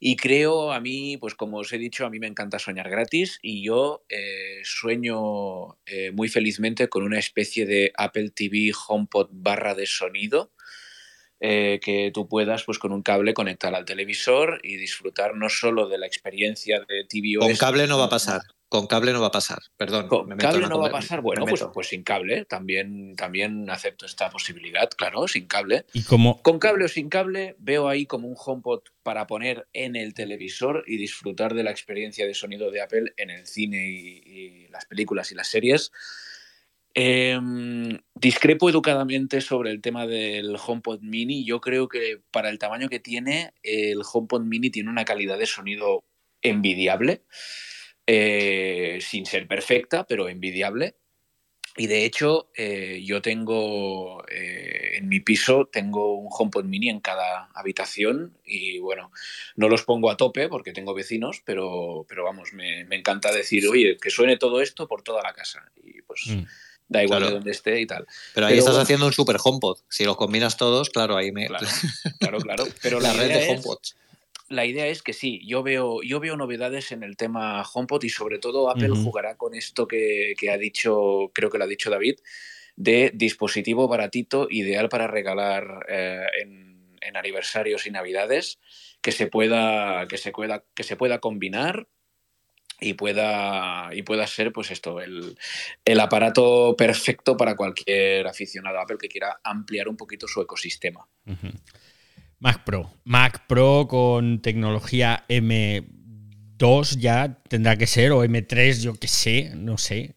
Y 0.00 0.16
creo, 0.16 0.72
a 0.72 0.80
mí, 0.80 1.16
pues 1.18 1.36
como 1.36 1.58
os 1.58 1.72
he 1.72 1.78
dicho, 1.78 2.04
a 2.04 2.10
mí 2.10 2.18
me 2.18 2.26
encanta 2.26 2.58
soñar 2.58 2.90
gratis 2.90 3.38
y 3.42 3.64
yo 3.64 4.04
eh, 4.08 4.60
sueño 4.64 5.78
eh, 5.86 6.10
muy 6.12 6.28
felizmente 6.28 6.88
con 6.88 7.04
una 7.04 7.18
especie 7.18 7.64
de 7.64 7.92
Apple 7.96 8.30
TV 8.30 8.72
HomePod 8.88 9.28
barra 9.30 9.74
de 9.74 9.86
sonido 9.86 10.52
eh, 11.40 11.78
que 11.82 12.10
tú 12.12 12.28
puedas, 12.28 12.64
pues 12.64 12.78
con 12.78 12.92
un 12.92 13.02
cable, 13.02 13.34
conectar 13.34 13.74
al 13.74 13.84
televisor 13.84 14.60
y 14.62 14.76
disfrutar 14.76 15.36
no 15.36 15.48
solo 15.48 15.88
de 15.88 15.98
la 15.98 16.06
experiencia 16.06 16.80
de 16.80 17.04
TV 17.08 17.38
Con 17.38 17.54
cable 17.56 17.86
no 17.86 17.98
va 17.98 18.06
a 18.06 18.10
pasar. 18.10 18.42
Con 18.74 18.88
cable 18.88 19.12
no 19.12 19.20
va 19.20 19.28
a 19.28 19.30
pasar, 19.30 19.60
perdón. 19.76 20.08
Con 20.08 20.36
cable 20.36 20.66
no 20.66 20.80
va 20.80 20.88
a 20.88 20.90
pasar, 20.90 21.20
bueno, 21.20 21.46
pues, 21.46 21.64
pues, 21.72 21.86
sin 21.86 22.02
cable, 22.02 22.44
también, 22.44 23.14
también 23.14 23.70
acepto 23.70 24.04
esta 24.04 24.30
posibilidad, 24.30 24.90
claro, 24.90 25.28
sin 25.28 25.46
cable. 25.46 25.86
¿Y 25.92 26.02
como... 26.02 26.42
Con 26.42 26.58
cable 26.58 26.86
o 26.86 26.88
sin 26.88 27.08
cable, 27.08 27.54
veo 27.60 27.88
ahí 27.88 28.04
como 28.04 28.26
un 28.26 28.34
HomePod 28.36 28.80
para 29.04 29.28
poner 29.28 29.68
en 29.74 29.94
el 29.94 30.12
televisor 30.12 30.82
y 30.88 30.96
disfrutar 30.96 31.54
de 31.54 31.62
la 31.62 31.70
experiencia 31.70 32.26
de 32.26 32.34
sonido 32.34 32.72
de 32.72 32.82
Apple 32.82 33.12
en 33.16 33.30
el 33.30 33.46
cine 33.46 33.86
y, 33.86 34.66
las 34.72 34.86
películas 34.86 35.30
y 35.30 35.36
las 35.36 35.46
series. 35.46 35.92
Em, 36.94 38.00
discrepo 38.16 38.68
educadamente 38.68 39.40
sobre 39.40 39.70
el 39.70 39.80
tema 39.80 40.08
del 40.08 40.56
HomePod 40.56 40.98
Mini. 41.00 41.44
Yo 41.44 41.60
creo 41.60 41.86
que 41.86 42.22
para 42.32 42.48
el 42.48 42.58
tamaño 42.58 42.88
que 42.88 42.98
tiene, 42.98 43.54
el 43.62 44.02
HomePod 44.02 44.42
Mini 44.42 44.70
tiene 44.70 44.90
una 44.90 45.04
calidad 45.04 45.38
de 45.38 45.46
sonido 45.46 46.02
envidiable. 46.42 47.22
Eh, 48.06 48.98
sin 49.00 49.24
ser 49.24 49.48
perfecta, 49.48 50.04
pero 50.06 50.28
envidiable. 50.28 50.96
Y 51.76 51.88
de 51.88 52.04
hecho, 52.04 52.50
eh, 52.54 53.02
yo 53.04 53.20
tengo 53.20 54.22
eh, 54.28 54.92
en 54.96 55.08
mi 55.08 55.20
piso, 55.20 55.68
tengo 55.72 56.14
un 56.14 56.28
HomePod 56.30 56.64
mini 56.64 56.88
en 56.88 57.00
cada 57.00 57.50
habitación 57.54 58.38
y 58.44 58.78
bueno, 58.78 59.10
no 59.56 59.68
los 59.68 59.82
pongo 59.82 60.10
a 60.10 60.16
tope 60.16 60.48
porque 60.48 60.72
tengo 60.72 60.94
vecinos, 60.94 61.42
pero, 61.44 62.06
pero 62.08 62.22
vamos, 62.22 62.52
me, 62.52 62.82
encanta 62.82 63.32
decir, 63.32 63.66
oye, 63.66 63.96
que 64.00 64.10
suene 64.10 64.36
todo 64.36 64.60
esto 64.60 64.86
por 64.86 65.02
toda 65.02 65.22
la 65.22 65.32
casa. 65.32 65.64
Y 65.82 66.02
pues 66.02 66.26
mm. 66.26 66.42
da 66.88 67.02
igual 67.02 67.24
de 67.24 67.30
donde 67.30 67.50
esté 67.50 67.80
y 67.80 67.86
tal. 67.86 68.06
Pero 68.34 68.46
ahí 68.46 68.58
estás 68.58 68.76
haciendo 68.76 69.06
un 69.06 69.12
super 69.12 69.38
HomePod. 69.42 69.78
Si 69.88 70.04
los 70.04 70.16
combinas 70.16 70.56
todos, 70.56 70.90
claro, 70.90 71.16
ahí 71.16 71.32
me... 71.32 71.48
Claro, 71.48 71.66
claro, 72.38 72.68
Pero 72.82 73.00
la, 73.00 73.14
red 73.14 73.28
de 73.28 73.50
HomePods 73.50 73.96
la 74.54 74.64
idea 74.64 74.86
es 74.86 75.02
que 75.02 75.12
sí, 75.12 75.40
yo 75.46 75.62
veo, 75.62 76.02
yo 76.02 76.20
veo 76.20 76.36
novedades 76.36 76.92
en 76.92 77.02
el 77.02 77.16
tema 77.16 77.62
HomePod 77.62 78.02
y 78.04 78.08
sobre 78.08 78.38
todo 78.38 78.70
Apple 78.70 78.90
jugará 78.90 79.36
con 79.36 79.54
esto 79.54 79.86
que, 79.86 80.34
ha 80.50 80.56
dicho, 80.56 81.30
creo 81.34 81.50
que 81.50 81.58
lo 81.58 81.64
ha 81.64 81.68
dicho 81.68 81.90
David, 81.90 82.16
de 82.76 83.10
dispositivo 83.14 83.86
baratito, 83.88 84.48
ideal 84.50 84.88
para 84.88 85.06
regalar 85.06 85.86
eh, 85.88 86.26
en, 86.42 86.74
aniversarios 87.16 87.86
y 87.86 87.90
navidades, 87.92 88.58
que 89.00 89.12
se 89.12 89.28
pueda, 89.28 90.08
que 90.08 90.18
se 90.18 90.32
pueda, 90.32 90.64
que 90.74 90.82
se 90.82 90.96
pueda 90.96 91.20
combinar 91.20 91.86
y 92.80 92.94
pueda, 92.94 93.90
y 93.92 94.02
pueda 94.02 94.26
ser 94.26 94.52
pues 94.52 94.70
esto, 94.70 95.00
el, 95.00 95.36
aparato 96.00 96.74
perfecto 96.76 97.36
para 97.36 97.54
cualquier 97.54 98.26
aficionado 98.26 98.78
a 98.78 98.82
Apple 98.82 98.98
que 98.98 99.08
quiera 99.08 99.38
ampliar 99.44 99.88
un 99.88 99.96
poquito 99.96 100.26
su 100.26 100.40
ecosistema. 100.40 101.06
Mac 102.44 102.62
Pro. 102.62 102.92
Mac 103.04 103.46
Pro 103.46 103.88
con 103.88 104.42
tecnología 104.42 105.24
M2 105.30 106.98
ya 106.98 107.42
tendrá 107.48 107.78
que 107.78 107.86
ser, 107.86 108.12
o 108.12 108.22
M3, 108.22 108.82
yo 108.82 108.94
que 108.96 109.08
sé, 109.08 109.52
no 109.56 109.78
sé. 109.78 110.16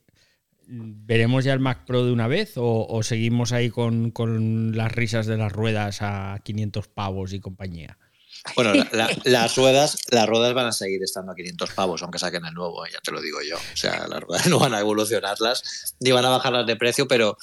¿Veremos 0.67 1.45
ya 1.45 1.53
el 1.53 1.61
Mac 1.61 1.85
Pro 1.85 2.03
de 2.03 2.11
una 2.11 2.27
vez 2.27 2.55
o, 2.57 3.01
seguimos 3.01 3.53
ahí 3.53 3.69
con, 3.69 4.11
con, 4.11 4.75
las 4.75 4.91
risas 4.91 5.25
de 5.25 5.37
las 5.37 5.53
ruedas 5.53 5.99
a 6.01 6.41
500 6.43 6.89
pavos 6.89 7.31
y 7.31 7.39
compañía? 7.39 7.97
Bueno, 8.57 8.73
las 9.23 9.55
ruedas 9.55 9.97
las 10.09 10.27
ruedas 10.27 10.53
van 10.53 10.67
a 10.67 10.73
seguir 10.73 11.01
estando 11.01 11.31
a 11.31 11.35
500 11.35 11.71
pavos, 11.71 12.03
aunque 12.03 12.19
saquen 12.19 12.43
el 12.43 12.53
nuevo, 12.53 12.85
ya 12.87 12.99
te 12.99 13.11
lo 13.11 13.21
digo 13.21 13.39
yo. 13.49 13.55
O 13.55 13.77
sea, 13.77 14.05
las 14.05 14.21
ruedas 14.21 14.47
no 14.49 14.59
van 14.59 14.73
a 14.73 14.81
evolucionarlas, 14.81 15.95
ni 16.01 16.11
van 16.11 16.25
a 16.25 16.29
bajarlas 16.29 16.67
de 16.67 16.75
precio, 16.75 17.07
pero, 17.07 17.37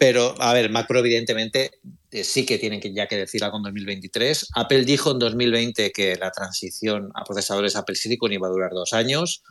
pero 0.00 0.34
a 0.38 0.54
ver, 0.54 0.70
Mac 0.70 0.86
Pro 0.88 1.00
evidentemente 1.00 1.72
eh, 2.10 2.24
sí 2.24 2.46
que 2.46 2.56
tienen 2.56 2.80
que 2.80 2.90
ya 2.94 3.06
que 3.06 3.18
decirla 3.18 3.50
con 3.50 3.62
2023. 3.62 4.48
Apple 4.54 4.86
dijo 4.86 5.10
en 5.10 5.18
2020 5.18 5.92
que 5.92 6.16
la 6.16 6.30
transición 6.30 7.10
a 7.14 7.22
procesadores 7.22 7.76
Apple 7.76 7.96
Silicon 7.96 8.32
iba 8.32 8.48
a 8.48 8.50
durar 8.50 8.70
dos 8.70 8.94
años. 8.94 9.42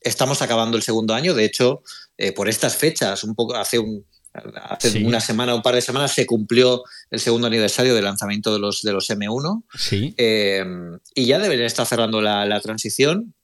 Estamos 0.00 0.40
acabando 0.40 0.78
el 0.78 0.82
segundo 0.82 1.12
año, 1.12 1.34
de 1.34 1.44
hecho, 1.44 1.82
eh, 2.16 2.32
por 2.32 2.48
estas 2.48 2.74
fechas, 2.74 3.22
un 3.22 3.34
poco 3.34 3.54
hace 3.54 3.78
un, 3.78 4.06
Hace 4.62 5.04
una 5.04 5.20
semana, 5.20 5.54
un 5.54 5.62
par 5.62 5.74
de 5.74 5.80
semanas, 5.80 6.12
se 6.12 6.26
cumplió 6.26 6.84
el 7.10 7.18
segundo 7.18 7.46
aniversario 7.46 7.94
del 7.94 8.04
lanzamiento 8.04 8.52
de 8.52 8.60
los, 8.60 8.82
de 8.82 8.92
los 8.92 9.08
M1. 9.10 9.64
Sí. 9.76 10.14
Eh, 10.16 10.64
y 11.14 11.26
ya 11.26 11.38
deberían 11.38 11.66
estar 11.66 11.86
cerrando 11.86 12.20
la, 12.20 12.60
transición. 12.60 13.34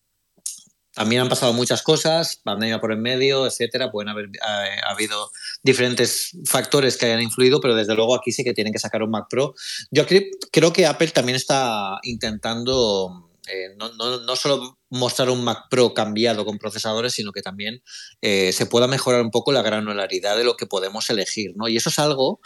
También 0.94 1.22
han 1.22 1.28
pasado 1.28 1.52
muchas 1.52 1.82
cosas, 1.82 2.40
pandemia 2.42 2.80
por 2.80 2.92
en 2.92 3.02
medio, 3.02 3.46
etcétera. 3.46 3.90
Pueden 3.90 4.08
haber 4.08 4.26
eh, 4.26 4.80
habido 4.86 5.30
diferentes 5.62 6.30
factores 6.46 6.96
que 6.96 7.06
hayan 7.06 7.22
influido, 7.22 7.60
pero 7.60 7.74
desde 7.74 7.94
luego 7.94 8.14
aquí 8.14 8.32
sí 8.32 8.44
que 8.44 8.54
tienen 8.54 8.72
que 8.72 8.78
sacar 8.78 9.02
un 9.02 9.10
Mac 9.10 9.26
Pro. 9.28 9.54
Yo 9.90 10.04
creo 10.52 10.72
que 10.72 10.86
Apple 10.86 11.08
también 11.08 11.36
está 11.36 11.98
intentando 12.04 13.30
eh, 13.46 13.76
no, 13.76 14.36
solo 14.36 14.78
mostrar 14.88 15.28
un 15.28 15.44
Mac 15.44 15.64
Pro 15.68 15.92
cambiado 15.92 16.44
con 16.44 16.58
procesadores, 16.58 17.12
sino 17.12 17.32
que 17.32 17.42
también 17.42 17.82
eh, 18.22 18.52
se 18.52 18.66
pueda 18.66 18.86
mejorar 18.86 19.20
un 19.20 19.30
poco 19.30 19.52
la 19.52 19.62
granularidad 19.62 20.36
de 20.36 20.44
lo 20.44 20.56
que 20.56 20.66
podemos 20.66 21.10
elegir. 21.10 21.52
¿no? 21.56 21.68
Y 21.68 21.76
eso 21.76 21.90
es 21.90 21.98
algo 21.98 22.40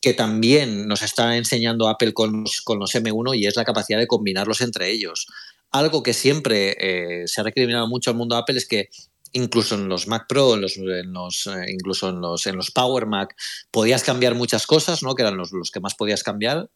que 0.00 0.14
también 0.14 0.88
nos 0.88 1.02
está 1.02 1.36
enseñando 1.36 1.88
Apple 1.88 2.14
con 2.14 2.42
los 2.42 2.94
M1 2.94 3.36
y 3.36 3.46
es 3.46 3.56
la 3.56 3.66
capacidad 3.66 3.98
de 3.98 4.06
combinarlos 4.06 4.62
entre 4.62 4.90
ellos. 4.90 5.26
Algo 5.70 6.02
que 6.02 6.14
siempre 6.14 6.76
eh, 6.78 7.28
se 7.28 7.40
ha 7.40 7.44
recriminado 7.44 7.86
mucho 7.88 8.10
al 8.10 8.16
mundo 8.16 8.36
Apple 8.36 8.58
es 8.58 8.66
que 8.66 8.88
incluso 9.32 9.76
en 9.76 9.88
los 9.88 10.08
Mac 10.08 10.26
Pro, 10.28 10.56
los, 10.56 10.76
incluso 10.76 12.08
en 12.08 12.20
los, 12.20 12.46
en 12.46 12.56
los 12.56 12.70
Power 12.72 13.06
Mac, 13.06 13.36
podías 13.70 14.02
cambiar 14.02 14.34
muchas 14.34 14.66
cosas, 14.66 15.02
¿no? 15.04 15.14
que 15.14 15.22
eran 15.22 15.36
los, 15.36 15.52
los 15.52 15.70
que 15.70 15.80
más 15.80 15.94
podías 15.94 16.24
cambiar 16.24 16.68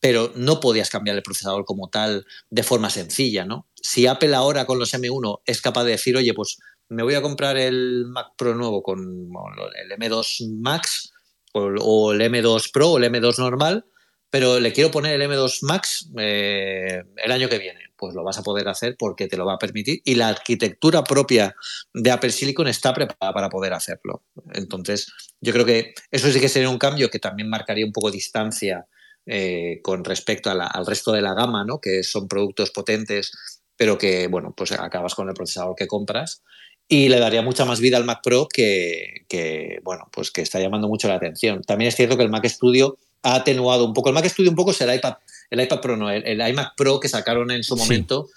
pero 0.00 0.32
no 0.36 0.60
podías 0.60 0.90
cambiar 0.90 1.16
el 1.16 1.22
procesador 1.22 1.64
como 1.64 1.88
tal 1.88 2.26
de 2.50 2.62
forma 2.62 2.90
sencilla, 2.90 3.44
¿no? 3.44 3.66
Si 3.74 4.06
Apple 4.06 4.34
ahora 4.34 4.66
con 4.66 4.78
los 4.78 4.94
M1 4.94 5.40
es 5.46 5.60
capaz 5.60 5.84
de 5.84 5.92
decir, 5.92 6.16
oye, 6.16 6.34
pues 6.34 6.58
me 6.88 7.02
voy 7.02 7.14
a 7.14 7.22
comprar 7.22 7.56
el 7.56 8.04
Mac 8.06 8.28
Pro 8.36 8.54
nuevo 8.54 8.82
con 8.82 9.00
el 9.00 9.98
M2 9.98 10.60
Max 10.60 11.12
o, 11.52 12.12
el 12.12 12.20
M2 12.20 12.70
Pro 12.72 12.90
o 12.90 12.98
el 12.98 13.04
M2 13.04 13.38
normal, 13.38 13.86
pero 14.30 14.60
le 14.60 14.72
quiero 14.72 14.90
poner 14.90 15.20
el 15.20 15.30
M2 15.30 15.58
Max 15.62 16.10
eh, 16.18 17.02
el 17.16 17.32
año 17.32 17.48
que 17.48 17.58
viene. 17.58 17.80
Pues 17.96 18.14
lo 18.14 18.24
vas 18.24 18.38
a 18.38 18.42
poder 18.42 18.68
hacer 18.68 18.94
porque 18.98 19.26
te 19.26 19.38
lo 19.38 19.46
va 19.46 19.54
a 19.54 19.58
permitir 19.58 20.02
y 20.04 20.16
la 20.16 20.28
arquitectura 20.28 21.02
propia 21.02 21.56
de 21.94 22.10
Apple 22.10 22.30
Silicon 22.30 22.68
está 22.68 22.92
preparada 22.92 23.32
para 23.32 23.48
poder 23.48 23.72
hacerlo. 23.72 24.22
Entonces, 24.52 25.10
yo 25.40 25.52
creo 25.52 25.64
que 25.64 25.94
eso 26.10 26.30
sí 26.30 26.38
que 26.40 26.50
sería 26.50 26.68
un 26.68 26.78
cambio 26.78 27.08
que 27.08 27.18
también 27.18 27.48
marcaría 27.48 27.86
un 27.86 27.92
poco 27.92 28.10
distancia 28.10 28.86
eh, 29.28 29.80
con 29.82 30.04
respecto 30.04 30.50
al 30.50 30.86
resto 30.86 31.10
de 31.12 31.20
la 31.20 31.34
gama, 31.34 31.64
¿no? 31.64 31.80
que 31.80 32.04
son 32.04 32.28
productos 32.28 32.70
potentes, 32.70 33.32
pero 33.76 33.98
que, 33.98 34.28
bueno, 34.28 34.54
pues 34.56 34.70
acabas 34.70 35.16
con 35.16 35.28
el 35.28 35.34
procesador 35.34 35.74
que 35.74 35.88
compras. 35.88 36.42
Y 36.88 37.08
le 37.08 37.18
daría 37.18 37.42
mucha 37.42 37.64
más 37.64 37.80
vida 37.80 37.96
al 37.96 38.04
Mac 38.04 38.20
Pro 38.22 38.46
que, 38.46 39.80
bueno, 39.82 40.08
pues 40.12 40.30
que 40.30 40.42
está 40.42 40.60
llamando 40.60 40.86
mucho 40.86 41.08
la 41.08 41.16
atención. 41.16 41.62
También 41.62 41.88
es 41.88 41.96
cierto 41.96 42.16
que 42.16 42.22
el 42.22 42.30
Mac 42.30 42.46
Studio 42.46 42.98
ha 43.26 43.34
atenuado 43.34 43.84
un 43.84 43.92
poco. 43.92 44.08
El 44.08 44.14
Mac 44.14 44.24
Studio 44.26 44.50
un 44.50 44.56
poco 44.56 44.70
es 44.70 44.80
el 44.80 44.94
iPad, 44.94 45.14
el 45.50 45.60
iPad 45.60 45.80
Pro, 45.80 45.96
no, 45.96 46.10
el, 46.10 46.40
iMac 46.40 46.76
Pro 46.76 47.00
que 47.00 47.08
sacaron 47.08 47.50
en 47.50 47.64
su 47.64 47.76
momento. 47.76 48.28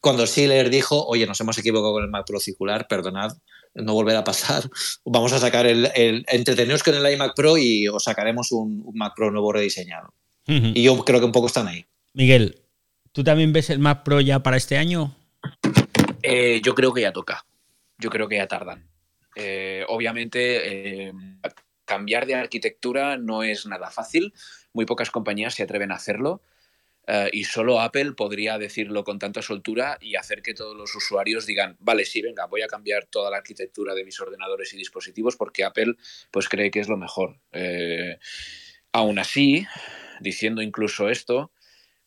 Cuando 0.00 0.26
Schiller 0.26 0.70
dijo, 0.70 1.04
oye, 1.06 1.26
nos 1.26 1.38
hemos 1.40 1.58
equivocado 1.58 1.92
con 1.92 2.04
el 2.04 2.08
Mac 2.08 2.24
Pro 2.26 2.40
circular, 2.40 2.86
perdonad, 2.88 3.32
no 3.74 3.92
volverá 3.92 4.20
a 4.20 4.24
pasar. 4.24 4.62
Vamos 5.04 5.32
a 5.32 5.38
sacar 5.38 5.66
el, 5.66 5.90
el 5.94 6.24
entreteneros 6.28 6.82
con 6.82 6.94
el 6.94 7.12
iMac 7.12 7.34
Pro 7.36 7.58
y 7.58 7.88
os 7.88 8.04
sacaremos 8.04 8.50
un 8.52 8.90
Mac 8.94 9.12
Pro 9.14 9.30
nuevo 9.30 9.52
rediseñado. 9.52 10.14
Y 10.46 10.82
yo 10.82 11.04
creo 11.04 11.20
que 11.20 11.26
un 11.26 11.32
poco 11.32 11.48
están 11.48 11.68
ahí. 11.68 11.84
Miguel, 12.14 12.62
¿tú 13.12 13.22
también 13.22 13.52
ves 13.52 13.68
el 13.68 13.80
Mac 13.80 14.02
Pro 14.02 14.22
ya 14.22 14.42
para 14.42 14.56
este 14.56 14.78
año? 14.78 15.14
Eh, 16.22 16.62
yo 16.64 16.74
creo 16.74 16.94
que 16.94 17.02
ya 17.02 17.12
toca. 17.12 17.44
Yo 17.98 18.08
creo 18.08 18.28
que 18.28 18.36
ya 18.36 18.46
tardan. 18.46 18.88
Eh, 19.36 19.84
obviamente, 19.88 21.08
eh, 21.08 21.12
cambiar 21.88 22.26
de 22.26 22.34
arquitectura 22.34 23.16
no 23.16 23.42
es 23.42 23.66
nada 23.66 23.90
fácil. 23.90 24.34
Muy 24.72 24.84
pocas 24.84 25.10
compañías 25.10 25.54
se 25.54 25.62
atreven 25.62 25.90
a 25.90 25.96
hacerlo. 25.96 26.42
y 27.32 27.44
solo 27.44 27.80
Apple 27.80 28.12
podría 28.12 28.58
decirlo 28.58 29.02
con 29.02 29.18
tanta 29.18 29.40
soltura 29.40 29.96
y 29.98 30.16
hacer 30.16 30.42
que 30.42 30.52
todos 30.52 30.76
los 30.76 30.94
usuarios 30.94 31.46
digan, 31.46 31.74
vale, 31.80 32.04
sí, 32.04 32.20
venga, 32.20 32.44
voy 32.44 32.60
a 32.60 32.66
cambiar 32.66 33.06
toda 33.06 33.30
la 33.30 33.38
arquitectura 33.38 33.94
de 33.94 34.04
mis 34.04 34.20
ordenadores 34.20 34.74
y 34.74 34.76
dispositivos 34.76 35.34
porque 35.34 35.64
Apple 35.64 35.94
pues 36.30 36.50
cree 36.50 36.70
que 36.70 36.80
es 36.80 36.88
lo 36.88 36.98
mejor. 36.98 37.40
aún 38.92 39.18
así, 39.18 39.66
diciendo 40.20 40.60
incluso 40.60 41.08
esto, 41.08 41.50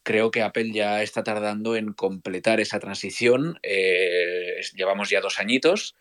creo 0.04 0.32
que 0.32 0.42
Apple 0.42 0.72
ya 0.72 1.02
está 1.02 1.24
tardando 1.24 1.76
en 1.76 1.94
completar 1.94 2.60
esa 2.60 2.80
transición. 2.80 3.60
Eh, 3.64 4.62
llevamos 4.76 5.10
ya 5.10 5.22
dos 5.22 5.40
añitos 5.40 5.96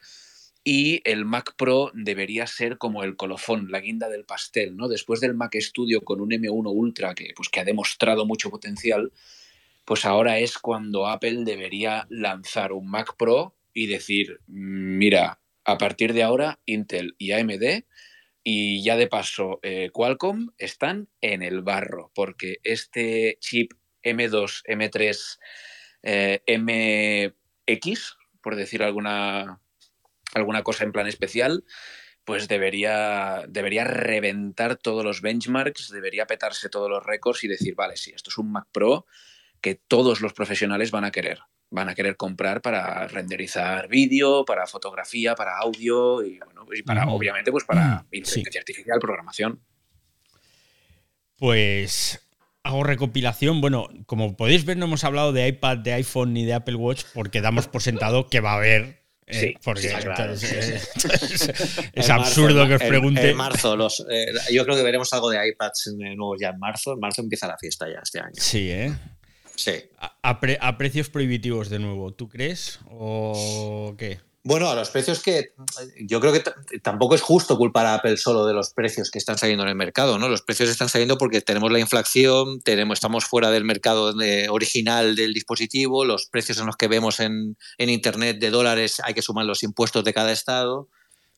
y 0.63 1.01
el 1.05 1.25
Mac 1.25 1.55
Pro 1.57 1.91
debería 1.95 2.47
ser 2.47 2.77
como 2.79 3.03
el 3.03 3.17
colofón, 3.17 3.71
la 3.71 3.81
guinda 3.81 4.09
del 4.09 4.25
pastel, 4.25 4.77
¿no? 4.77 4.89
Después 4.89 5.21
del 5.21 5.35
Mac 5.35 5.57
Studio 5.59 6.03
con 6.03 6.21
un 6.21 6.31
M1 6.31 6.71
Ultra 6.71 7.15
que, 7.15 7.33
pues, 7.35 7.49
que 7.49 7.61
ha 7.61 7.65
demostrado 7.65 8.27
mucho 8.27 8.51
potencial, 8.51 9.13
pues 9.85 10.05
ahora 10.05 10.39
es 10.39 10.59
cuando 10.59 11.07
Apple 11.07 11.45
debería 11.45 12.07
lanzar 12.11 12.73
un 12.73 12.91
Mac 12.91 13.17
Pro 13.17 13.57
y 13.73 13.87
decir, 13.87 14.41
mira, 14.47 15.41
a 15.65 15.79
partir 15.79 16.13
de 16.13 16.23
ahora 16.23 16.61
Intel 16.67 17.15
y 17.19 17.33
AMD 17.33 17.85
y 18.43 18.83
ya 18.83 18.97
de 18.97 19.07
paso, 19.07 19.61
eh, 19.63 19.91
Qualcomm 19.93 20.51
están 20.59 21.09
en 21.21 21.43
el 21.43 21.63
barro, 21.63 22.11
porque 22.15 22.59
este 22.63 23.37
chip 23.41 23.73
M2, 24.03 24.63
M3, 24.67 25.39
MX, 27.67 28.17
por 28.41 28.57
decir 28.57 28.83
alguna, 28.83 29.61
alguna 30.35 30.63
cosa 30.63 30.85
en 30.85 30.93
plan 30.93 31.07
especial, 31.07 31.65
pues 32.25 32.49
debería, 32.49 33.45
debería 33.49 33.85
reventar 33.85 34.77
todos 34.77 35.05
los 35.05 35.21
benchmarks, 35.23 35.91
debería 35.91 36.27
petarse 36.27 36.69
todos 36.69 36.91
los 36.91 37.05
récords 37.05 37.45
y 37.45 37.49
decir, 37.49 37.75
vale, 37.75 37.97
sí, 37.97 38.13
esto 38.15 38.31
es 38.31 38.39
un 38.39 38.53
Mac 38.53 38.67
Pro 38.73 39.07
que 39.61 39.75
todos 39.75 40.21
los 40.21 40.33
profesionales 40.33 40.91
van 40.91 41.05
a 41.05 41.11
querer 41.11 41.41
van 41.71 41.89
a 41.89 41.95
querer 41.95 42.17
comprar 42.17 42.61
para 42.61 43.07
renderizar 43.07 43.89
vídeo, 43.89 44.45
para 44.45 44.67
fotografía, 44.67 45.35
para 45.35 45.59
audio 45.59 46.23
y, 46.23 46.39
bueno, 46.39 46.67
y 46.75 46.83
para, 46.83 47.07
obviamente, 47.07 47.53
pues 47.53 47.65
para 47.65 48.05
inteligencia 48.11 48.61
artificial, 48.61 48.99
programación. 48.99 49.61
Pues 51.37 52.29
hago 52.65 52.85
recopilación. 52.85 53.61
Bueno, 53.61 53.89
como 54.07 54.37
podéis 54.37 54.65
ver, 54.65 54.77
no 54.77 54.87
hemos 54.87 55.05
hablado 55.05 55.33
de 55.33 55.49
iPad, 55.49 55.79
de 55.79 55.95
iPhone 55.95 56.35
ni 56.35 56.45
de 56.45 56.55
Apple 56.55 56.75
Watch 56.75 57.05
porque 57.15 57.41
damos 57.41 57.69
por 57.69 57.83
sentado 57.83 58.29
que 58.29 58.41
va 58.41 58.53
a 58.53 58.57
haber. 58.57 59.00
Eh, 59.31 59.41
sí, 59.41 59.55
porque 59.63 59.87
es, 61.95 62.11
absurdo 62.11 62.67
que 62.67 62.75
os 62.75 62.83
pregunte. 62.83 63.31
En, 63.31 63.37
marzo, 63.37 63.77
los, 63.77 64.05
eh, 64.11 64.27
yo 64.51 64.65
creo 64.65 64.77
que 64.77 64.83
veremos 64.83 65.13
algo 65.13 65.31
de 65.31 65.49
iPads 65.49 65.95
nuevos 66.17 66.39
ya 66.41 66.49
en 66.49 66.59
marzo. 66.59 66.95
En 66.95 67.01
marzo 67.01 67.23
empieza 67.23 67.47
la 67.47 67.57
fiesta 67.57 67.87
ya 67.89 68.01
este 68.03 68.19
año. 68.21 68.35
Sí, 68.35 68.71
¿eh? 68.71 68.93
Sí. 69.55 69.73
A, 70.23 70.41
precios 70.79 71.11
prohibitivos 71.11 71.69
de 71.69 71.79
nuevo, 71.79 72.13
¿tú 72.13 72.29
crees? 72.29 72.81
¿O 72.91 73.95
qué? 73.99 74.19
Bueno, 74.43 74.71
a 74.71 74.75
los 74.75 74.89
precios 74.89 75.23
que 75.23 75.53
yo 76.01 76.19
creo 76.19 76.33
que 76.33 76.43
tampoco 76.81 77.15
es 77.15 77.21
justo 77.21 77.59
culpar 77.59 77.85
a 77.85 77.95
Apple 77.97 78.17
solo 78.17 78.47
de 78.47 78.55
los 78.55 78.71
precios 78.71 79.11
que 79.11 79.19
están 79.19 79.37
saliendo 79.37 79.65
en 79.65 79.69
el 79.69 79.75
mercado, 79.75 80.19
¿no? 80.19 80.31
Los 80.31 80.41
precios 80.41 80.71
están 80.71 80.89
saliendo 80.89 81.19
porque 81.19 81.43
tenemos 81.43 81.71
la 81.71 81.79
inflación, 81.79 82.61
tenemos, 82.63 82.97
estamos 82.97 83.27
fuera 83.27 83.51
del 83.51 83.65
mercado 83.65 84.15
original 84.49 85.15
del 85.15 85.35
dispositivo, 85.35 86.07
los 86.07 86.25
precios 86.25 86.59
en 86.59 86.67
los 86.67 86.77
que 86.77 86.89
vemos 86.89 87.21
en, 87.21 87.59
en 87.77 87.91
Internet 87.91 88.39
de 88.39 88.51
dólares 88.51 89.03
hay 89.05 89.13
que 89.13 89.21
sumar 89.21 89.45
los 89.45 89.63
impuestos 89.63 90.05
de 90.05 90.15
cada 90.15 90.33
estado. 90.33 90.89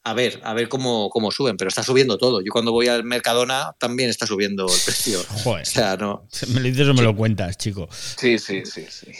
a 0.04 0.14
ver, 0.14 0.40
a 0.44 0.54
ver 0.54 0.68
cómo, 0.68 1.10
cómo 1.10 1.32
suben, 1.32 1.56
pero 1.56 1.68
está 1.68 1.82
subiendo 1.82 2.18
todo. 2.18 2.40
Yo 2.40 2.52
cuando 2.52 2.70
voy 2.70 2.86
al 2.86 3.02
Mercadona 3.02 3.74
también 3.78 4.10
está 4.10 4.26
subiendo 4.26 4.66
el 4.66 4.80
precio. 4.84 5.20
Joder. 5.44 5.62
O 5.62 5.70
sea, 5.70 5.96
no. 5.96 6.28
Me 6.48 6.60
lo 6.60 6.66
dices 6.68 6.88
o 6.88 6.94
me 6.94 7.02
lo 7.02 7.16
cuentas, 7.16 7.56
chico. 7.56 7.88
Sí, 7.92 8.38
sí, 8.38 8.62
sí, 8.64 8.86
sí. 8.88 9.12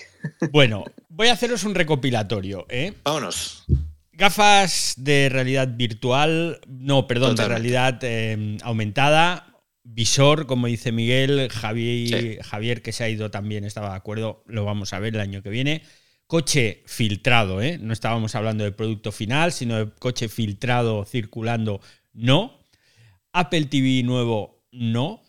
Bueno, 0.51 0.85
voy 1.09 1.29
a 1.29 1.33
haceros 1.33 1.65
un 1.65 1.75
recopilatorio, 1.75 2.67
¿eh? 2.69 2.93
Vámonos. 3.05 3.65
Gafas 4.13 4.95
de 4.99 5.29
realidad 5.31 5.69
virtual, 5.75 6.61
no, 6.69 7.07
perdón, 7.07 7.35
de 7.37 7.43
realidad 7.49 7.99
eh, 8.03 8.59
aumentada, 8.63 9.57
visor, 9.85 10.47
como 10.47 10.67
dice 10.67 10.93
Miguel, 10.93 11.49
Javi- 11.51 12.09
Sí. 12.09 12.39
Javier 12.43 12.83
que 12.83 12.93
se 12.93 13.05
ha 13.05 13.09
ido 13.09 13.31
también 13.31 13.65
estaba 13.65 13.91
de 13.91 13.97
acuerdo, 13.97 14.45
lo 14.47 14.65
vamos 14.65 14.93
a 14.93 14.99
ver 15.01 15.15
el 15.15 15.21
año 15.21 15.43
que 15.43 15.51
viene. 15.51 15.83
Coche 16.27 16.83
filtrado, 16.87 17.61
¿eh? 17.63 17.79
no 17.81 17.93
estábamos 17.93 18.35
hablando 18.35 18.65
del 18.65 18.75
producto 18.75 19.13
final, 19.13 19.53
sino 19.53 19.77
de 19.77 19.91
coche 19.99 20.29
filtrado 20.29 21.05
circulando, 21.05 21.81
no. 22.13 22.61
Apple 23.33 23.65
TV 23.67 24.03
nuevo, 24.03 24.63
no. 24.73 25.23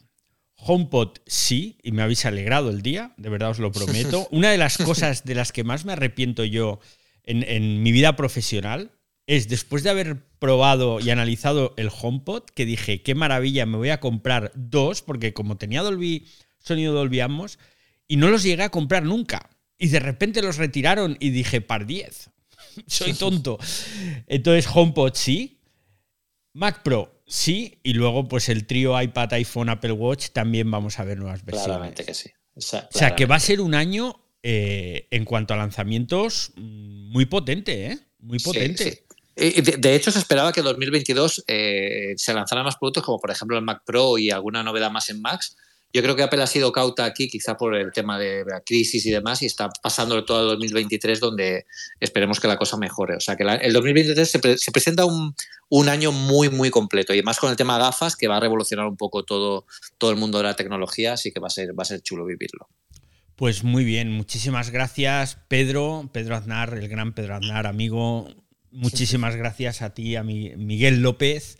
HomePod 0.66 1.18
sí, 1.26 1.78
y 1.84 1.91
me 1.91 2.01
habéis 2.01 2.26
alegrado 2.26 2.70
el 2.70 2.82
día, 2.82 3.14
de 3.18 3.30
verdad 3.30 3.51
os 3.51 3.59
lo 3.59 3.72
prometo. 3.72 4.28
Una 4.32 4.51
de 4.51 4.57
las 4.57 4.78
cosas 4.78 5.26
de 5.26 5.36
las 5.36 5.51
que 5.51 5.64
más 5.64 5.86
me 5.86 5.93
arrepiento 5.93 6.43
yo 6.43 6.80
en, 7.24 7.43
en 7.43 7.84
mi 7.84 7.91
vida 7.91 8.16
profesional 8.16 8.91
es 9.28 9.47
después 9.47 9.84
de 9.84 9.89
haber 9.89 10.26
probado 10.39 10.99
y 10.99 11.09
analizado 11.09 11.74
el 11.78 11.89
HomePod, 11.89 12.43
que 12.53 12.66
dije, 12.66 13.01
qué 13.01 13.16
maravilla, 13.16 13.66
me 13.66 13.78
voy 13.78 13.89
a 13.89 13.99
comprar 13.99 14.51
dos, 14.55 15.01
porque 15.01 15.34
como 15.34 15.57
tenía 15.57 15.82
Dolby, 15.82 16.28
sonido 16.59 16.93
Dolby 16.93 17.22
Atmos, 17.22 17.59
y 18.07 18.18
no 18.18 18.30
los 18.30 18.43
llegué 18.43 18.64
a 18.64 18.70
comprar 18.70 19.03
nunca. 19.03 19.49
Y 19.78 19.88
de 19.88 19.99
repente 19.99 20.41
los 20.41 20.57
retiraron 20.57 21.18
y 21.20 21.30
dije, 21.30 21.61
par 21.61 21.86
10. 21.86 22.30
Soy 22.88 23.14
tonto. 23.20 23.57
Entonces, 24.28 24.70
HomePod 24.74 25.14
sí. 25.16 25.59
Mac 26.53 26.84
Pro 26.84 27.22
sí. 27.34 27.80
Y 27.84 27.94
luego, 27.94 28.28
pues 28.28 28.50
el 28.50 28.66
trío 28.66 29.00
iPad, 29.02 29.34
iPhone, 29.34 29.70
Apple 29.70 29.92
Watch 29.94 30.30
también 30.30 30.70
vamos 30.70 31.00
a 31.00 31.04
ver 31.04 31.18
nuevas 31.18 31.44
versiones. 31.44 31.66
Claramente 31.66 32.06
que 32.06 32.14
sí. 32.14 32.30
O 32.56 32.62
sea, 32.62 32.88
O 32.94 32.98
sea, 32.98 33.16
que 33.16 33.26
va 33.26 33.36
a 33.36 33.40
ser 33.40 33.62
un 33.62 33.74
año, 33.74 34.16
eh, 34.44 35.08
en 35.12 35.26
cuanto 35.26 35.54
a 35.54 35.58
lanzamientos, 35.58 36.52
mm, 36.56 37.12
muy 37.12 37.26
potente, 37.26 37.88
¿eh? 37.88 38.00
Muy 38.20 38.40
potente. 38.40 38.92
sí. 38.92 39.00
Y 39.36 39.62
De, 39.62 39.78
de 39.78 39.96
hecho, 39.96 40.12
se 40.12 40.20
esperaba 40.20 40.54
que 40.54 40.60
en 40.60 40.66
2022 40.66 41.46
eh, 41.48 42.14
se 42.18 42.34
lanzaran 42.34 42.66
más 42.66 42.78
productos, 42.78 43.04
como 43.04 43.20
por 43.20 43.32
ejemplo 43.32 43.58
el 43.58 43.64
Mac 43.64 43.82
Pro 43.84 44.18
y 44.20 44.30
alguna 44.30 44.62
novedad 44.62 44.92
más 44.92 45.10
en 45.10 45.22
Macs. 45.22 45.58
Yo 45.94 46.02
creo 46.02 46.16
que 46.16 46.24
Apple 46.24 46.41
ha 46.41 46.48
sido 46.48 46.72
cauta 46.72 47.06
aquí, 47.06 47.28
quizá 47.30 47.56
por 47.56 47.76
el 47.76 47.91
tema 47.91 48.18
de 48.18 48.44
la 48.46 48.62
crisis 48.62 49.06
y 49.06 49.12
demás, 49.12 49.44
y 49.44 49.46
está 49.46 49.70
pasando 49.82 50.26
todo 50.26 50.41
el 50.54 50.60
2023 50.60 51.20
donde 51.20 51.66
esperemos 52.00 52.39
que 52.39 52.48
la 52.48 52.58
cosa 52.58 52.78
mejore. 52.78 53.16
O 53.16 53.20
sea, 53.20 53.36
que 53.36 53.44
la- 53.44 53.56
el 53.56 53.74
2023 53.74 54.28
se, 54.30 54.39
pre- 54.39 54.58
se 54.58 54.72
presenta 54.72 55.06
un, 55.06 55.36
un 55.70 55.89
año 55.89 56.12
muy, 56.12 56.50
muy 56.50 56.72
completo, 56.72 57.14
y 57.14 57.22
más 57.22 57.38
con 57.39 57.52
el 57.52 57.56
tema 57.56 57.78
gafas, 57.78 58.16
que 58.16 58.28
va 58.28 58.38
a 58.38 58.39
revolucionar 58.39 58.88
un 58.88 58.98
poco 58.98 59.24
todo, 59.24 59.66
todo 60.00 60.10
el 60.10 60.18
mundo 60.18 60.39
de 60.39 60.46
la 60.46 60.56
tecnología, 60.56 61.14
así 61.14 61.32
que 61.32 61.39
va 61.39 61.48
a 61.48 61.52
ser, 61.52 61.70
va 61.78 61.84
a 61.84 61.86
ser 61.86 62.02
chulo 62.02 62.26
vivirlo. 62.26 62.68
Pues 63.36 63.64
muy 63.64 63.84
bien, 63.84 64.12
muchísimas 64.12 64.72
gracias, 64.72 65.38
Pedro, 65.48 66.10
Pedro 66.12 66.36
Aznar, 66.36 66.74
el 66.76 66.88
gran 66.88 67.14
Pedro 67.14 67.36
Aznar, 67.36 67.68
amigo. 67.68 68.28
Muchísimas 68.72 69.36
gracias 69.36 69.84
a 69.84 69.94
ti, 69.94 70.16
a 70.16 70.24
mi, 70.24 70.56
Miguel 70.56 71.02
López. 71.02 71.58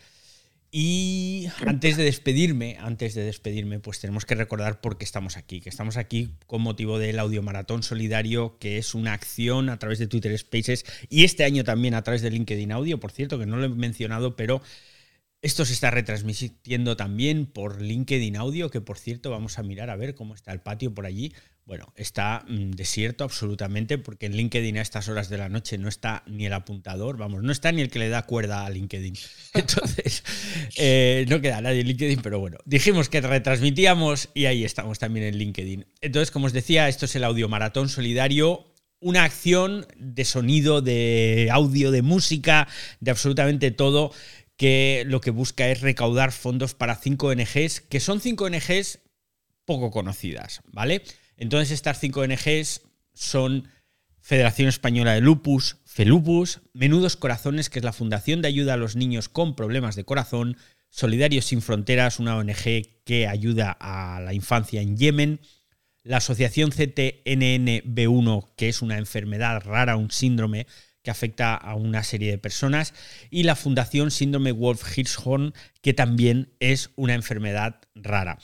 Y 0.76 1.50
antes 1.68 1.98
de 1.98 2.04
despedirme, 2.04 2.78
antes 2.80 3.14
de 3.14 3.24
despedirme, 3.24 3.80
pues 3.80 4.00
tenemos 4.00 4.26
que 4.26 4.34
recordar 4.34 4.82
por 4.82 4.98
qué 4.98 5.06
estamos 5.06 5.38
aquí, 5.38 5.62
que 5.62 5.70
estamos 5.70 5.98
aquí 5.98 6.34
con 6.48 6.64
motivo 6.64 6.98
del 6.98 7.20
Audiomaratón 7.20 7.84
Solidario, 7.84 8.58
que 8.58 8.80
es 8.80 8.96
una 8.96 9.14
acción 9.14 9.70
a 9.70 9.78
través 9.78 10.00
de 10.00 10.08
Twitter 10.08 10.36
Spaces 10.36 10.84
y 11.10 11.26
este 11.26 11.44
año 11.44 11.64
también 11.64 11.94
a 11.94 12.02
través 12.02 12.24
de 12.24 12.32
LinkedIn 12.32 12.72
Audio, 12.72 13.00
por 13.00 13.12
cierto, 13.12 13.38
que 13.38 13.46
no 13.46 13.58
lo 13.58 13.66
he 13.66 13.70
mencionado, 13.70 14.36
pero 14.36 14.64
esto 15.44 15.64
se 15.64 15.74
está 15.74 15.92
retransmitiendo 15.92 16.98
también 16.98 17.46
por 17.46 17.80
LinkedIn 17.80 18.36
Audio, 18.36 18.72
que 18.72 18.82
por 18.82 18.98
cierto 18.98 19.30
vamos 19.30 19.60
a 19.60 19.64
mirar 19.64 19.92
a 19.92 19.96
ver 19.96 20.16
cómo 20.16 20.34
está 20.34 20.54
el 20.54 20.62
patio 20.62 20.92
por 20.92 21.06
allí. 21.06 21.34
Bueno, 21.66 21.94
está 21.96 22.44
mm, 22.48 22.72
desierto 22.72 23.24
absolutamente 23.24 23.98
porque 23.98 24.26
en 24.26 24.36
LinkedIn 24.36 24.78
a 24.78 24.82
estas 24.82 25.08
horas 25.08 25.30
de 25.30 25.38
la 25.38 25.48
noche 25.48 25.78
no 25.78 25.88
está 25.88 26.24
ni 26.28 26.46
el 26.46 26.54
apuntador, 26.54 27.16
vamos, 27.18 27.42
no 27.42 27.52
está 27.54 27.72
ni 27.72 27.82
el 27.82 27.90
que 27.90 28.00
le 28.00 28.10
da 28.10 28.24
cuerda 28.24 28.66
a 28.66 28.70
LinkedIn. 28.70 29.16
Entonces, 29.54 30.24
eh, 30.76 31.26
no 31.30 31.40
queda 31.40 31.62
nadie 31.62 31.82
en 31.82 31.88
LinkedIn, 31.88 32.22
pero 32.22 32.40
bueno, 32.40 32.58
dijimos 32.66 33.08
que 33.08 33.22
retransmitíamos 33.22 34.30
y 34.34 34.46
ahí 34.46 34.66
estamos 34.66 35.00
también 35.00 35.26
en 35.26 35.38
LinkedIn. 35.38 35.86
Entonces, 36.02 36.32
como 36.32 36.48
os 36.48 36.54
decía, 36.54 36.90
esto 36.90 37.06
es 37.06 37.16
el 37.16 37.24
Audio 37.24 37.48
Maratón 37.48 37.88
Solidario 37.88 38.68
una 39.00 39.26
acción 39.26 39.86
de 39.98 40.24
sonido, 40.24 40.82
de 40.82 41.50
audio, 41.52 41.92
de 41.92 42.02
música, 42.02 42.70
de 43.02 43.12
absolutamente 43.12 43.70
todo, 43.72 44.14
que 44.56 45.04
lo 45.08 45.20
que 45.20 45.30
busca 45.30 45.70
es 45.70 45.82
recaudar 45.82 46.32
fondos 46.32 46.74
para 46.74 46.96
cinco 46.96 47.28
ONGs, 47.28 47.82
que 47.82 48.00
son 48.00 48.22
cinco 48.22 48.46
ONGs 48.46 49.00
poco 49.66 49.92
conocidas, 49.92 50.62
¿vale? 50.72 51.04
Entonces 51.38 51.72
estas 51.72 52.00
cinco 52.00 52.22
ONGs 52.22 52.82
son 53.14 53.68
Federación 54.20 54.70
Española 54.70 55.14
de 55.14 55.22
Lupus, 55.22 55.78
FELUPUS, 55.86 56.62
Menudos 56.74 57.18
Corazones, 57.18 57.70
que 57.70 57.80
es 57.80 57.86
la 57.86 57.92
Fundación 57.92 58.42
de 58.42 58.48
Ayuda 58.48 58.76
a 58.76 58.78
los 58.78 58.96
Niños 58.96 59.28
con 59.28 59.56
Problemas 59.56 59.96
de 59.96 60.06
Corazón, 60.06 60.58
Solidarios 60.90 61.46
Sin 61.46 61.62
Fronteras, 61.62 62.20
una 62.20 62.38
ONG 62.38 63.04
que 63.04 63.28
ayuda 63.28 63.76
a 63.80 64.22
la 64.22 64.34
infancia 64.34 64.82
en 64.82 64.96
Yemen, 64.96 65.42
la 66.04 66.18
Asociación 66.18 66.72
CTNNB1, 66.72 68.50
que 68.56 68.70
es 68.70 68.82
una 68.82 68.98
enfermedad 68.98 69.62
rara, 69.66 69.98
un 69.98 70.12
síndrome 70.12 70.68
que 71.02 71.12
afecta 71.12 71.56
a 71.56 71.76
una 71.76 72.04
serie 72.04 72.32
de 72.32 72.38
personas, 72.38 72.94
y 73.30 73.44
la 73.44 73.56
Fundación 73.56 74.10
Síndrome 74.10 74.54
Wolf-Hirschhorn, 74.54 75.54
que 75.82 75.94
también 75.94 76.54
es 76.60 76.92
una 76.96 77.14
enfermedad 77.14 77.82
rara. 77.94 78.38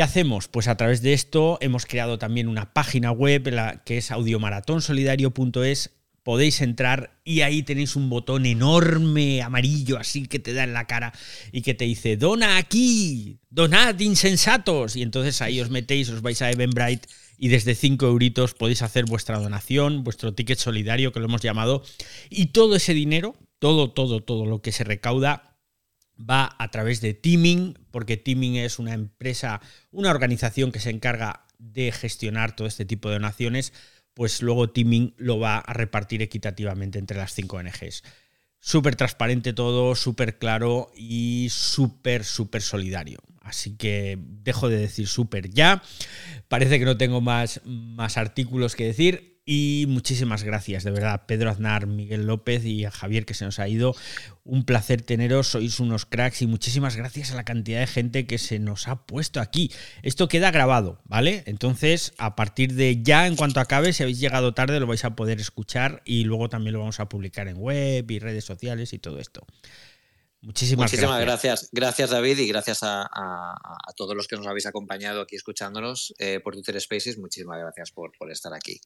¿Qué 0.00 0.04
hacemos? 0.04 0.48
Pues 0.48 0.66
a 0.66 0.78
través 0.78 1.02
de 1.02 1.12
esto 1.12 1.58
hemos 1.60 1.84
creado 1.84 2.18
también 2.18 2.48
una 2.48 2.72
página 2.72 3.12
web 3.12 3.48
la 3.48 3.84
que 3.84 3.98
es 3.98 4.10
audiomaratonsolidario.es. 4.10 5.90
Podéis 6.22 6.62
entrar 6.62 7.20
y 7.22 7.42
ahí 7.42 7.62
tenéis 7.62 7.96
un 7.96 8.08
botón 8.08 8.46
enorme 8.46 9.42
amarillo 9.42 9.98
así 9.98 10.26
que 10.26 10.38
te 10.38 10.54
da 10.54 10.64
en 10.64 10.72
la 10.72 10.86
cara 10.86 11.12
y 11.52 11.60
que 11.60 11.74
te 11.74 11.84
dice 11.84 12.16
dona 12.16 12.56
aquí, 12.56 13.40
donad 13.50 14.00
insensatos. 14.00 14.96
Y 14.96 15.02
entonces 15.02 15.42
ahí 15.42 15.60
os 15.60 15.68
metéis, 15.68 16.08
os 16.08 16.22
vais 16.22 16.40
a 16.40 16.50
Eventbrite 16.50 17.06
y 17.36 17.48
desde 17.48 17.74
5 17.74 18.06
euritos 18.06 18.54
podéis 18.54 18.80
hacer 18.80 19.04
vuestra 19.04 19.38
donación, 19.38 20.02
vuestro 20.02 20.32
ticket 20.32 20.58
solidario 20.58 21.12
que 21.12 21.20
lo 21.20 21.26
hemos 21.26 21.42
llamado. 21.42 21.84
Y 22.30 22.46
todo 22.46 22.76
ese 22.76 22.94
dinero, 22.94 23.36
todo, 23.58 23.90
todo, 23.90 24.22
todo 24.22 24.46
lo 24.46 24.62
que 24.62 24.72
se 24.72 24.82
recauda 24.82 25.49
va 26.28 26.54
a 26.58 26.70
través 26.70 27.00
de 27.00 27.14
Teaming, 27.14 27.78
porque 27.90 28.16
Teaming 28.16 28.56
es 28.56 28.78
una 28.78 28.94
empresa, 28.94 29.60
una 29.90 30.10
organización 30.10 30.72
que 30.72 30.80
se 30.80 30.90
encarga 30.90 31.44
de 31.58 31.92
gestionar 31.92 32.56
todo 32.56 32.66
este 32.68 32.84
tipo 32.84 33.08
de 33.08 33.16
donaciones, 33.16 33.72
pues 34.14 34.42
luego 34.42 34.70
Teaming 34.70 35.14
lo 35.16 35.38
va 35.38 35.58
a 35.58 35.72
repartir 35.72 36.22
equitativamente 36.22 36.98
entre 36.98 37.16
las 37.16 37.34
cinco 37.34 37.56
ONGs. 37.56 38.02
Súper 38.58 38.96
transparente 38.96 39.52
todo, 39.52 39.94
súper 39.94 40.38
claro 40.38 40.90
y 40.94 41.48
súper, 41.50 42.24
súper 42.24 42.60
solidario. 42.60 43.20
Así 43.40 43.76
que 43.76 44.18
dejo 44.20 44.68
de 44.68 44.76
decir 44.76 45.06
súper 45.06 45.50
ya. 45.50 45.82
Parece 46.48 46.78
que 46.78 46.84
no 46.84 46.98
tengo 46.98 47.20
más, 47.20 47.62
más 47.64 48.16
artículos 48.16 48.76
que 48.76 48.84
decir. 48.84 49.30
Y 49.46 49.86
muchísimas 49.88 50.44
gracias, 50.44 50.84
de 50.84 50.90
verdad, 50.90 51.24
Pedro 51.26 51.50
Aznar, 51.50 51.86
Miguel 51.86 52.26
López 52.26 52.64
y 52.64 52.84
a 52.84 52.90
Javier 52.90 53.24
que 53.24 53.34
se 53.34 53.44
nos 53.44 53.58
ha 53.58 53.66
ido. 53.66 53.96
Un 54.52 54.64
placer 54.64 55.02
teneros, 55.02 55.46
sois 55.46 55.78
unos 55.78 56.06
cracks 56.06 56.42
y 56.42 56.48
muchísimas 56.48 56.96
gracias 56.96 57.30
a 57.30 57.36
la 57.36 57.44
cantidad 57.44 57.78
de 57.78 57.86
gente 57.86 58.26
que 58.26 58.36
se 58.36 58.58
nos 58.58 58.88
ha 58.88 59.06
puesto 59.06 59.38
aquí. 59.40 59.70
Esto 60.02 60.26
queda 60.26 60.50
grabado, 60.50 61.00
¿vale? 61.04 61.44
Entonces, 61.46 62.12
a 62.18 62.34
partir 62.34 62.74
de 62.74 63.00
ya, 63.00 63.28
en 63.28 63.36
cuanto 63.36 63.60
acabe, 63.60 63.92
si 63.92 64.02
habéis 64.02 64.18
llegado 64.18 64.52
tarde, 64.52 64.80
lo 64.80 64.88
vais 64.88 65.04
a 65.04 65.14
poder 65.14 65.38
escuchar 65.40 66.02
y 66.04 66.24
luego 66.24 66.48
también 66.48 66.72
lo 66.72 66.80
vamos 66.80 66.98
a 66.98 67.08
publicar 67.08 67.46
en 67.46 67.58
web 67.58 68.10
y 68.10 68.18
redes 68.18 68.44
sociales 68.44 68.92
y 68.92 68.98
todo 68.98 69.20
esto. 69.20 69.46
Muchísimas, 70.42 70.90
Muchísimas 70.90 71.20
gracias. 71.20 71.68
gracias. 71.70 71.70
gracias. 71.72 72.10
David, 72.10 72.38
y 72.38 72.48
gracias 72.48 72.82
a, 72.82 73.02
a- 73.02 73.54
a 73.54 73.92
todos 73.94 74.16
los 74.16 74.26
que 74.26 74.36
nos 74.36 74.46
habéis 74.48 74.66
acompañado 74.66 75.20
aquí 75.20 75.36
escuchándonos 75.36 76.12
eh, 76.18 76.40
por 76.40 76.54
Twitter 76.54 76.80
Spaces. 76.80 77.18
Muchísimas 77.18 77.58
gracias 77.60 77.92
por, 77.92 78.10
por 78.18 78.32
estar 78.32 78.52
aquí. 78.54 78.80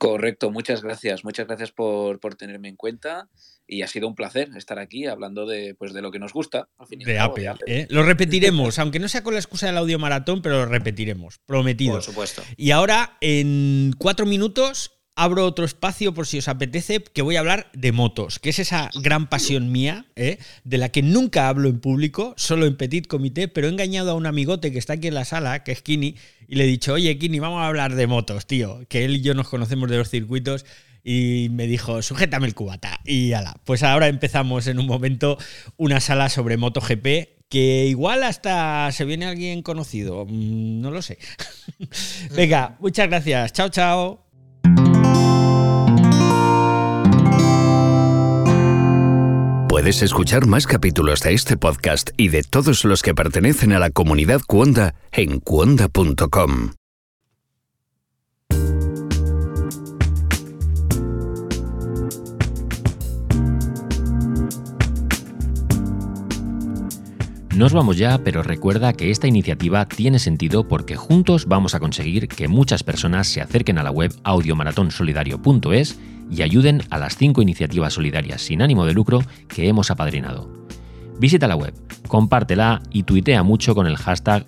Correcto, 0.00 0.50
muchas 0.50 0.82
gracias. 0.82 1.24
Muchas 1.24 1.46
gracias 1.46 1.72
por, 1.72 2.20
por 2.20 2.34
tenerme 2.34 2.68
en 2.68 2.76
cuenta 2.76 3.28
y 3.66 3.82
ha 3.82 3.86
sido 3.86 4.08
un 4.08 4.14
placer 4.14 4.48
estar 4.56 4.78
aquí 4.78 5.04
hablando 5.04 5.44
de, 5.44 5.74
pues, 5.74 5.92
de 5.92 6.00
lo 6.00 6.10
que 6.10 6.18
nos 6.18 6.32
gusta. 6.32 6.70
al 6.78 6.86
fin 6.86 7.02
y 7.02 7.04
al 7.04 7.06
De 7.08 7.16
cabo, 7.16 7.34
Apple. 7.34 7.56
¿eh? 7.66 7.86
Lo 7.90 8.02
repetiremos, 8.02 8.78
aunque 8.78 8.98
no 8.98 9.08
sea 9.08 9.22
con 9.22 9.34
la 9.34 9.40
excusa 9.40 9.66
del 9.66 9.76
audio 9.76 9.98
maratón, 9.98 10.40
pero 10.40 10.60
lo 10.60 10.64
repetiremos, 10.64 11.38
prometido. 11.44 11.92
Por 11.92 12.02
supuesto. 12.02 12.42
Y 12.56 12.70
ahora, 12.70 13.18
en 13.20 13.94
cuatro 13.98 14.24
minutos, 14.24 15.02
abro 15.16 15.44
otro 15.44 15.66
espacio 15.66 16.14
por 16.14 16.26
si 16.26 16.38
os 16.38 16.48
apetece, 16.48 17.02
que 17.02 17.20
voy 17.20 17.36
a 17.36 17.40
hablar 17.40 17.70
de 17.74 17.92
motos, 17.92 18.38
que 18.38 18.48
es 18.48 18.58
esa 18.58 18.88
gran 19.02 19.28
pasión 19.28 19.70
mía, 19.70 20.06
¿eh? 20.16 20.38
de 20.64 20.78
la 20.78 20.88
que 20.88 21.02
nunca 21.02 21.48
hablo 21.48 21.68
en 21.68 21.78
público, 21.78 22.32
solo 22.38 22.64
en 22.64 22.78
petit 22.78 23.06
comité, 23.06 23.48
pero 23.48 23.66
he 23.66 23.70
engañado 23.70 24.12
a 24.12 24.14
un 24.14 24.24
amigote 24.24 24.72
que 24.72 24.78
está 24.78 24.94
aquí 24.94 25.08
en 25.08 25.14
la 25.14 25.26
sala, 25.26 25.62
que 25.62 25.72
es 25.72 25.82
Kini, 25.82 26.16
y 26.50 26.56
le 26.56 26.64
he 26.64 26.66
dicho, 26.66 26.94
oye, 26.94 27.16
Kini, 27.16 27.38
vamos 27.38 27.62
a 27.62 27.68
hablar 27.68 27.94
de 27.94 28.08
motos, 28.08 28.44
tío, 28.44 28.80
que 28.88 29.04
él 29.04 29.18
y 29.18 29.20
yo 29.20 29.34
nos 29.34 29.48
conocemos 29.48 29.88
de 29.88 29.98
los 29.98 30.10
circuitos. 30.10 30.66
y 31.04 31.46
me 31.52 31.68
dijo, 31.68 32.02
sujétame 32.02 32.48
el 32.48 32.56
cubata. 32.56 33.00
Y 33.04 33.32
ala, 33.32 33.54
pues 33.64 33.84
ahora 33.84 34.08
empezamos 34.08 34.66
en 34.66 34.80
un 34.80 34.86
momento 34.86 35.38
una 35.76 36.00
sala 36.00 36.28
sobre 36.28 36.56
MotoGP 36.56 37.06
que 37.48 37.86
igual 37.86 38.24
hasta 38.24 38.90
se 38.90 39.04
viene 39.04 39.26
alguien 39.26 39.62
conocido, 39.62 40.26
mm, 40.26 40.80
no 40.80 40.90
lo 40.90 41.02
sé. 41.02 41.18
Venga, 42.34 42.76
muchas 42.80 43.08
gracias, 43.08 43.52
chao, 43.52 43.68
chao. 43.68 44.29
Puedes 49.70 50.02
escuchar 50.02 50.46
más 50.48 50.66
capítulos 50.66 51.20
de 51.20 51.32
este 51.32 51.56
podcast 51.56 52.10
y 52.16 52.26
de 52.26 52.42
todos 52.42 52.84
los 52.84 53.04
que 53.04 53.14
pertenecen 53.14 53.72
a 53.72 53.78
la 53.78 53.90
comunidad 53.90 54.40
Cuonda 54.44 54.96
en 55.12 55.38
cuonda.com. 55.38 56.72
Nos 67.54 67.72
vamos 67.72 67.96
ya, 67.96 68.18
pero 68.24 68.42
recuerda 68.42 68.92
que 68.92 69.12
esta 69.12 69.28
iniciativa 69.28 69.86
tiene 69.86 70.18
sentido 70.18 70.66
porque 70.66 70.96
juntos 70.96 71.46
vamos 71.46 71.76
a 71.76 71.78
conseguir 71.78 72.26
que 72.26 72.48
muchas 72.48 72.82
personas 72.82 73.28
se 73.28 73.40
acerquen 73.40 73.78
a 73.78 73.84
la 73.84 73.92
web 73.92 74.12
audiomaratónsolidario.es 74.24 75.96
y 76.30 76.42
ayuden 76.42 76.82
a 76.90 76.98
las 76.98 77.16
cinco 77.16 77.42
iniciativas 77.42 77.94
solidarias 77.94 78.42
sin 78.42 78.62
ánimo 78.62 78.86
de 78.86 78.94
lucro 78.94 79.22
que 79.48 79.68
hemos 79.68 79.90
apadrinado. 79.90 80.48
Visita 81.18 81.48
la 81.48 81.56
web, 81.56 81.74
compártela 82.08 82.82
y 82.90 83.02
tuitea 83.02 83.42
mucho 83.42 83.74
con 83.74 83.86
el 83.86 83.96
hashtag 83.96 84.46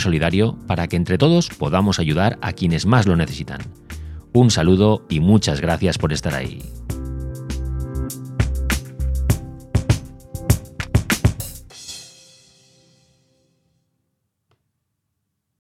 Solidario 0.00 0.56
para 0.66 0.88
que 0.88 0.96
entre 0.96 1.18
todos 1.18 1.50
podamos 1.50 1.98
ayudar 1.98 2.38
a 2.40 2.52
quienes 2.52 2.86
más 2.86 3.06
lo 3.06 3.16
necesitan. 3.16 3.60
Un 4.32 4.50
saludo 4.50 5.04
y 5.08 5.20
muchas 5.20 5.60
gracias 5.60 5.98
por 5.98 6.12
estar 6.12 6.34
ahí. 6.34 6.62